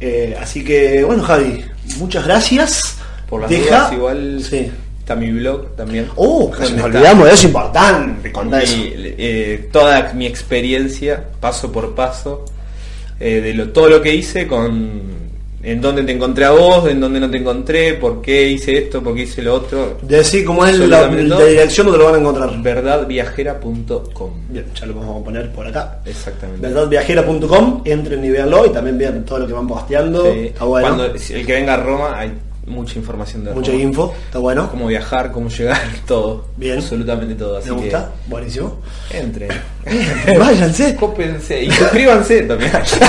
Eh, 0.06 0.36
así 0.38 0.62
que, 0.62 1.02
bueno, 1.02 1.22
Javi, 1.22 1.64
muchas 1.96 2.26
gracias. 2.26 2.96
Por 3.26 3.40
las 3.40 3.48
Deja- 3.50 3.64
dudas, 3.78 3.92
igual 3.94 4.44
Sí. 4.48 4.70
está 4.98 5.16
mi 5.16 5.30
blog 5.32 5.74
también. 5.76 6.08
Oh, 6.16 6.50
casi 6.50 6.72
nos 6.72 6.72
está 6.72 6.84
olvidamos 6.84 7.28
eso, 7.32 7.46
importante. 7.46 8.30
Contá 8.30 8.58
mi- 8.58 8.62
eso. 8.64 8.74
eh, 8.96 9.68
toda 9.72 10.12
mi 10.12 10.26
experiencia, 10.26 11.24
paso 11.40 11.72
por 11.72 11.94
paso, 11.94 12.44
eh, 13.18 13.40
de 13.40 13.54
lo, 13.54 13.70
todo 13.70 13.88
lo 13.88 14.02
que 14.02 14.14
hice 14.14 14.46
con 14.46 15.23
en 15.64 15.80
dónde 15.80 16.02
te 16.02 16.12
encontré 16.12 16.44
a 16.44 16.50
vos, 16.50 16.88
en 16.88 17.00
dónde 17.00 17.18
no 17.18 17.30
te 17.30 17.38
encontré, 17.38 17.94
por 17.94 18.20
qué 18.20 18.48
hice 18.48 18.76
esto, 18.76 19.02
por 19.02 19.14
qué 19.14 19.22
hice 19.22 19.42
lo 19.42 19.54
otro. 19.54 19.96
Decir 20.02 20.44
cómo 20.44 20.66
es 20.66 20.78
la, 20.78 21.08
dirección 21.08 21.86
donde 21.86 21.98
lo 21.98 22.04
van 22.04 22.16
a 22.16 22.18
encontrar. 22.18 22.62
Verdadviajera.com. 22.62 24.30
Bien, 24.50 24.66
ya 24.78 24.86
lo 24.86 24.94
vamos 24.94 25.22
a 25.22 25.24
poner 25.24 25.50
por 25.52 25.66
acá. 25.66 26.00
Exactamente. 26.04 26.66
Verdadviajera.com, 26.66 27.82
entren 27.84 28.24
y 28.24 28.30
véanlo 28.30 28.66
y 28.66 28.70
también 28.70 28.98
vean 28.98 29.24
todo 29.24 29.38
lo 29.38 29.46
que 29.46 29.52
van 29.54 29.66
posteando. 29.66 30.32
Sí. 30.32 30.38
Está 30.46 30.64
bueno. 30.64 30.86
Cuando 30.86 31.06
el 31.06 31.46
que 31.46 31.52
venga 31.52 31.74
a 31.74 31.78
Roma 31.78 32.18
hay 32.18 32.32
mucha 32.66 32.98
información 32.98 33.44
de 33.44 33.52
Mucha 33.54 33.72
info, 33.72 34.14
está 34.26 34.38
bueno. 34.38 34.70
Cómo 34.70 34.86
viajar, 34.86 35.32
cómo 35.32 35.48
llegar, 35.48 35.80
todo. 36.06 36.46
Bien. 36.56 36.78
Absolutamente 36.78 37.34
todo. 37.34 37.58
Así 37.58 37.70
Me 37.70 37.76
gusta, 37.76 38.10
que 38.24 38.30
buenísimo. 38.30 38.78
entren. 39.10 39.50
Váyanse. 40.38 40.96
Cópense 40.96 41.64
y 41.64 41.70
suscríbanse 41.70 42.42
también. 42.42 42.72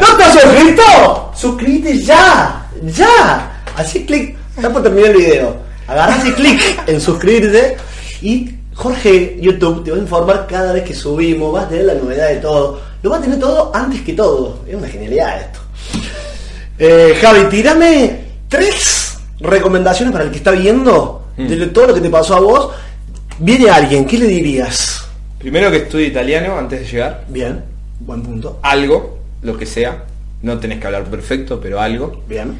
¿No 0.00 0.16
te 0.16 0.24
has 0.24 0.40
suscrito? 0.40 1.32
Suscríbete 1.34 1.98
ya, 1.98 2.68
ya. 2.82 3.62
Así 3.76 4.04
clic, 4.04 4.36
está 4.56 4.72
por 4.72 4.82
terminar 4.82 5.10
el 5.10 5.16
video. 5.16 5.56
Agarras 5.86 6.26
y 6.26 6.32
clic 6.32 6.60
en 6.86 7.00
suscribirte 7.00 7.76
y 8.22 8.50
Jorge 8.74 9.36
YouTube 9.40 9.84
te 9.84 9.90
va 9.90 9.96
a 9.96 10.00
informar 10.00 10.46
cada 10.48 10.72
vez 10.72 10.84
que 10.84 10.94
subimos, 10.94 11.52
vas 11.52 11.64
a 11.64 11.68
tener 11.68 11.84
la 11.86 11.94
novedad 11.94 12.28
de 12.28 12.36
todo. 12.36 12.80
Lo 13.02 13.10
va 13.10 13.18
a 13.18 13.20
tener 13.20 13.38
todo 13.38 13.70
antes 13.74 14.00
que 14.02 14.12
todo. 14.12 14.60
Es 14.66 14.74
una 14.74 14.88
genialidad 14.88 15.40
esto. 15.40 15.60
Eh, 16.78 17.14
Javi, 17.20 17.44
tírame 17.50 18.19
tres 18.50 19.18
recomendaciones 19.40 20.12
para 20.12 20.24
el 20.24 20.30
que 20.30 20.36
está 20.36 20.50
viendo 20.50 21.28
de 21.38 21.56
lo- 21.56 21.70
todo 21.70 21.86
lo 21.86 21.94
que 21.94 22.02
te 22.02 22.10
pasó 22.10 22.34
a 22.36 22.40
vos. 22.40 22.74
Viene 23.38 23.70
alguien, 23.70 24.04
¿qué 24.04 24.18
le 24.18 24.26
dirías? 24.26 25.06
Primero 25.38 25.70
que 25.70 25.78
estudie 25.78 26.08
italiano 26.08 26.58
antes 26.58 26.80
de 26.80 26.86
llegar. 26.86 27.24
Bien, 27.28 27.64
buen 28.00 28.22
punto. 28.22 28.58
Algo, 28.62 29.18
lo 29.40 29.56
que 29.56 29.64
sea. 29.64 30.04
No 30.42 30.58
tenés 30.58 30.78
que 30.80 30.86
hablar 30.86 31.04
perfecto, 31.04 31.58
pero 31.58 31.80
algo. 31.80 32.22
Bien. 32.28 32.58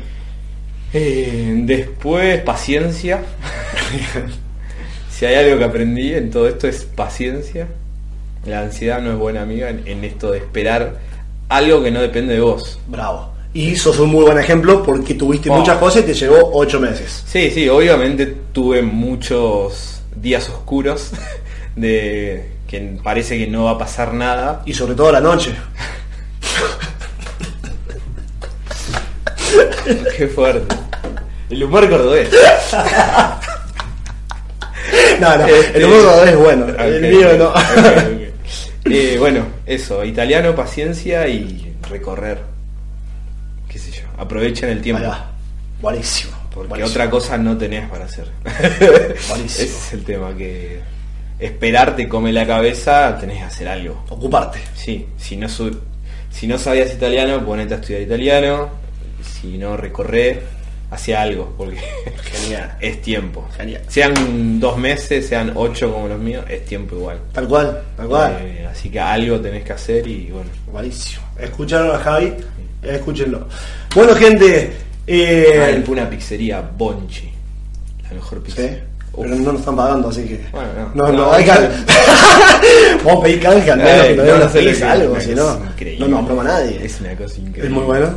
Eh, 0.94 1.52
después, 1.64 2.40
paciencia. 2.40 3.20
si 5.10 5.26
hay 5.26 5.34
algo 5.34 5.58
que 5.58 5.64
aprendí 5.64 6.14
en 6.14 6.30
todo 6.30 6.48
esto 6.48 6.66
es 6.68 6.84
paciencia. 6.84 7.68
La 8.46 8.60
ansiedad 8.60 9.02
no 9.02 9.12
es 9.12 9.18
buena 9.18 9.42
amiga 9.42 9.68
en, 9.68 9.82
en 9.86 10.02
esto 10.04 10.30
de 10.30 10.38
esperar 10.38 10.98
algo 11.50 11.82
que 11.82 11.90
no 11.90 12.00
depende 12.00 12.34
de 12.34 12.40
vos. 12.40 12.78
Bravo. 12.86 13.34
Y 13.52 13.74
sos 13.76 13.98
un 13.98 14.10
muy 14.10 14.24
buen 14.24 14.38
ejemplo 14.38 14.82
porque 14.82 15.14
tuviste 15.14 15.50
Oh. 15.50 15.54
muchas 15.58 15.78
cosas 15.78 16.02
y 16.02 16.06
te 16.06 16.14
llevó 16.14 16.50
ocho 16.54 16.78
meses. 16.78 17.24
Sí, 17.26 17.50
sí, 17.50 17.68
obviamente 17.68 18.26
tuve 18.52 18.80
muchos 18.82 20.02
días 20.14 20.48
oscuros 20.48 21.10
de 21.76 22.48
que 22.68 22.96
parece 23.02 23.38
que 23.38 23.48
no 23.48 23.64
va 23.64 23.72
a 23.72 23.78
pasar 23.78 24.14
nada. 24.14 24.62
Y 24.66 24.74
sobre 24.74 24.94
todo 24.94 25.10
la 25.10 25.20
noche. 25.20 25.52
Qué 30.16 30.28
fuerte. 30.28 30.76
El 31.48 31.64
humor 31.64 31.88
cordobés. 31.90 32.28
No, 35.20 35.36
no, 35.36 35.46
Este- 35.46 35.78
el 35.78 35.84
humor 35.84 36.26
es 36.28 36.36
bueno. 36.36 36.66
El 36.82 37.00
mío 37.02 37.28
no. 37.36 37.52
Eh, 38.86 39.16
bueno, 39.18 39.44
eso, 39.66 40.02
italiano, 40.04 40.54
paciencia 40.56 41.28
y 41.28 41.76
recorrer. 41.88 42.38
Aprovechen 44.20 44.68
el 44.70 44.80
tiempo. 44.82 45.02
Va. 45.04 45.30
Buenísimo. 45.80 46.32
Porque 46.52 46.68
buenísimo. 46.68 46.90
otra 46.92 47.10
cosa 47.10 47.38
no 47.38 47.56
tenés 47.56 47.88
para 47.88 48.04
hacer. 48.04 48.26
Buenísimo. 49.28 49.44
Ese 49.44 49.64
es 49.64 49.92
el 49.94 50.04
tema, 50.04 50.36
que 50.36 50.80
esperar 51.38 51.96
te 51.96 52.08
come 52.08 52.32
la 52.32 52.46
cabeza, 52.46 53.16
tenés 53.18 53.38
que 53.38 53.44
hacer 53.44 53.68
algo. 53.68 54.04
Ocuparte. 54.10 54.58
Sí, 54.74 55.06
si 55.16 55.36
no, 55.36 55.48
su- 55.48 55.80
si 56.30 56.46
no 56.46 56.58
sabías 56.58 56.92
italiano, 56.92 57.44
ponete 57.44 57.74
a 57.74 57.76
estudiar 57.78 58.02
italiano. 58.02 58.68
Si 59.22 59.56
no, 59.58 59.76
recorrer 59.76 60.42
hacia 60.90 61.22
algo, 61.22 61.54
porque 61.56 61.78
Genial. 62.32 62.76
es 62.80 63.00
tiempo. 63.00 63.48
Genial. 63.56 63.82
Sean 63.88 64.58
dos 64.60 64.76
meses, 64.76 65.26
sean 65.28 65.52
ocho 65.54 65.92
como 65.92 66.08
los 66.08 66.18
míos, 66.18 66.44
es 66.48 66.64
tiempo 66.64 66.96
igual. 66.96 67.20
Tal 67.32 67.46
cual, 67.48 67.80
tal 67.96 68.08
cual. 68.08 68.36
Eh, 68.42 68.66
así 68.70 68.90
que 68.90 68.98
algo 69.00 69.40
tenés 69.40 69.64
que 69.64 69.72
hacer 69.72 70.06
y 70.06 70.30
bueno. 70.30 70.50
Buenísimo. 70.70 71.22
Escucharon 71.38 71.94
a 71.94 71.98
Javi, 71.98 72.34
escúchenlo. 72.82 73.46
Bueno, 73.94 74.14
gente. 74.14 74.72
Ah, 74.76 74.84
Eh, 75.06 75.84
una 75.88 76.08
pizzería 76.08 76.60
Bonchi. 76.76 77.30
La 78.08 78.14
mejor 78.14 78.38
sí, 78.38 78.44
pizzería. 78.46 78.84
Uf. 79.12 79.24
pero 79.24 79.34
no 79.36 79.52
nos 79.52 79.60
están 79.60 79.76
pagando, 79.76 80.08
así 80.08 80.22
que. 80.22 80.46
Bueno, 80.52 80.68
no. 80.94 81.06
no, 81.06 81.12
no, 81.12 81.18
No, 81.24 81.32
hay 81.32 81.44
canje. 81.44 81.68
Vamos 83.04 83.20
a 83.20 83.22
pedir 83.24 83.40
canje 83.40 83.70
al 83.72 83.78
menos 83.78 84.06
Eh, 84.06 84.08
que 84.08 84.22
no, 84.22 84.38
no 84.38 84.48
sé 84.48 84.84
algo, 84.84 85.20
si 85.20 85.34
no. 85.34 85.58
No 85.98 86.08
nos 86.08 86.26
broma 86.26 86.44
nadie. 86.44 86.80
Es 86.84 87.00
una 87.00 87.16
cosa 87.16 87.36
increíble. 87.38 87.64
Es 87.64 87.70
muy 87.70 87.82
bueno. 87.84 88.08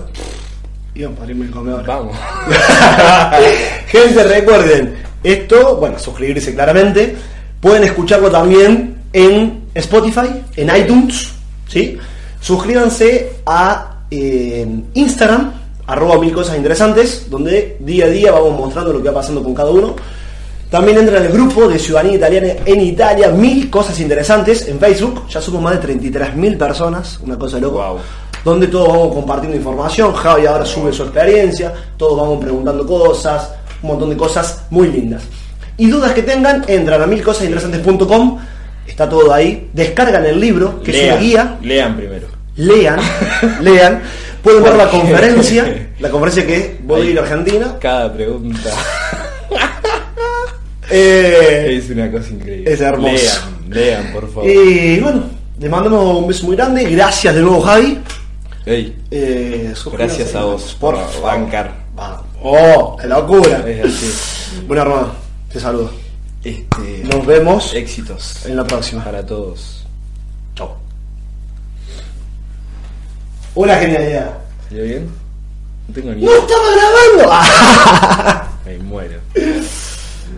Íbamos 0.96 1.20
a 1.22 1.26
irme 1.26 1.50
comer 1.50 1.74
ahora. 1.74 1.96
Vamos. 1.96 2.18
Gente, 3.88 4.24
recuerden, 4.24 4.96
esto, 5.24 5.78
bueno, 5.78 5.98
suscribirse 5.98 6.54
claramente. 6.54 7.16
Pueden 7.60 7.86
escucharlo 7.86 8.30
también 8.30 8.98
en 9.12 9.64
Spotify, 9.74 10.28
en 10.56 10.76
iTunes, 10.76 11.32
¿sí? 11.68 11.98
Suscríbanse 12.40 13.32
a 13.46 13.93
eh, 14.14 14.68
Instagram, 14.94 15.52
arroba 15.88 16.20
mil 16.20 16.32
cosas 16.34 16.56
interesantes, 16.56 17.28
donde 17.30 17.78
día 17.80 18.06
a 18.06 18.10
día 18.10 18.32
vamos 18.32 18.58
mostrando 18.58 18.94
lo 18.94 19.02
que 19.02 19.10
va 19.10 19.16
pasando 19.16 19.44
con 19.44 19.54
cada 19.54 19.72
uno. 19.72 19.96
También 20.70 20.98
entran 20.98 21.24
al 21.24 21.32
grupo 21.32 21.68
de 21.68 21.78
Ciudadanía 21.78 22.18
Italiana 22.18 22.48
en 22.66 22.82
Italia, 22.82 23.30
mil 23.30 23.70
cosas 23.70 24.00
interesantes 24.00 24.68
en 24.68 24.80
Facebook. 24.80 25.28
Ya 25.30 25.40
somos 25.40 25.62
más 25.62 25.80
de 25.80 25.96
33.000 25.96 26.58
personas, 26.58 27.20
una 27.24 27.38
cosa 27.38 27.58
de 27.58 27.62
loco. 27.62 27.78
Wow. 27.78 27.98
Donde 28.44 28.68
todos 28.68 28.88
vamos 28.88 29.14
compartiendo 29.14 29.56
información. 29.56 30.14
Javi 30.14 30.46
ahora 30.46 30.66
sube 30.66 30.92
su 30.92 31.04
experiencia, 31.04 31.74
todos 31.96 32.20
vamos 32.20 32.44
preguntando 32.44 32.86
cosas, 32.86 33.52
un 33.82 33.90
montón 33.90 34.10
de 34.10 34.18
cosas 34.18 34.64
muy 34.70 34.88
lindas. 34.90 35.24
Y 35.78 35.88
dudas 35.88 36.12
que 36.14 36.24
tengan, 36.24 36.66
entran 36.68 37.02
a 37.02 37.08
milcosasinteresantes.com, 37.08 38.40
está 38.88 39.08
todo 39.08 39.34
ahí. 39.34 39.70
Descargan 39.74 40.26
el 40.26 40.40
libro, 40.40 40.82
que 40.82 40.92
es 40.92 41.04
una 41.04 41.18
guía, 41.18 41.58
Lean 41.62 41.96
primero. 41.96 42.33
Lean, 42.56 43.00
lean. 43.62 44.02
Pueden 44.44 44.64
ver 44.64 44.76
la 44.76 44.90
conferencia, 44.90 45.90
la 46.00 46.10
conferencia 46.10 46.46
que 46.46 46.78
voy 46.84 47.02
a 47.02 47.10
ir 47.12 47.20
a 47.20 47.22
Argentina. 47.22 47.78
Cada 47.80 48.14
pregunta 48.14 48.70
Eh, 50.90 51.78
es 51.80 51.90
una 51.90 52.12
cosa 52.12 52.30
increíble. 52.30 52.72
Es 52.72 52.82
hermoso. 52.82 53.14
Lean, 53.70 54.04
lean, 54.04 54.14
por 54.14 54.28
favor. 54.32 54.50
Y 54.50 55.00
bueno, 55.00 55.24
les 55.60 55.70
mandamos 55.72 56.18
un 56.20 56.28
beso 56.28 56.46
muy 56.46 56.56
grande. 56.56 56.84
Gracias 56.84 57.34
de 57.34 57.42
nuevo, 57.42 57.62
Javi. 57.62 58.00
Eh, 58.66 59.74
Gracias 59.94 60.36
a 60.36 60.44
vos 60.44 60.76
por 60.80 60.98
bancar. 61.22 61.72
Oh, 62.44 62.98
qué 63.02 63.08
locura. 63.08 63.64
es 63.68 63.86
así. 63.86 64.62
Bueno, 64.68 64.84
hermano, 64.84 65.12
te 65.52 65.60
saludo. 65.60 65.90
Este, 66.44 67.04
Nos 67.06 67.26
vemos 67.26 67.74
éxitos 67.74 68.46
en 68.46 68.58
la 68.58 68.66
próxima. 68.66 69.04
para 69.04 69.26
todos. 69.26 69.83
Una 73.56 73.76
genialidad. 73.76 74.32
¿Salió 74.68 74.84
bien? 74.84 75.10
No 75.88 75.94
tengo 75.94 76.14
ni 76.14 76.24
¡No 76.24 76.32
estaba 76.34 76.64
grabando! 76.72 78.50
Me 78.66 78.78
muero. 78.80 79.20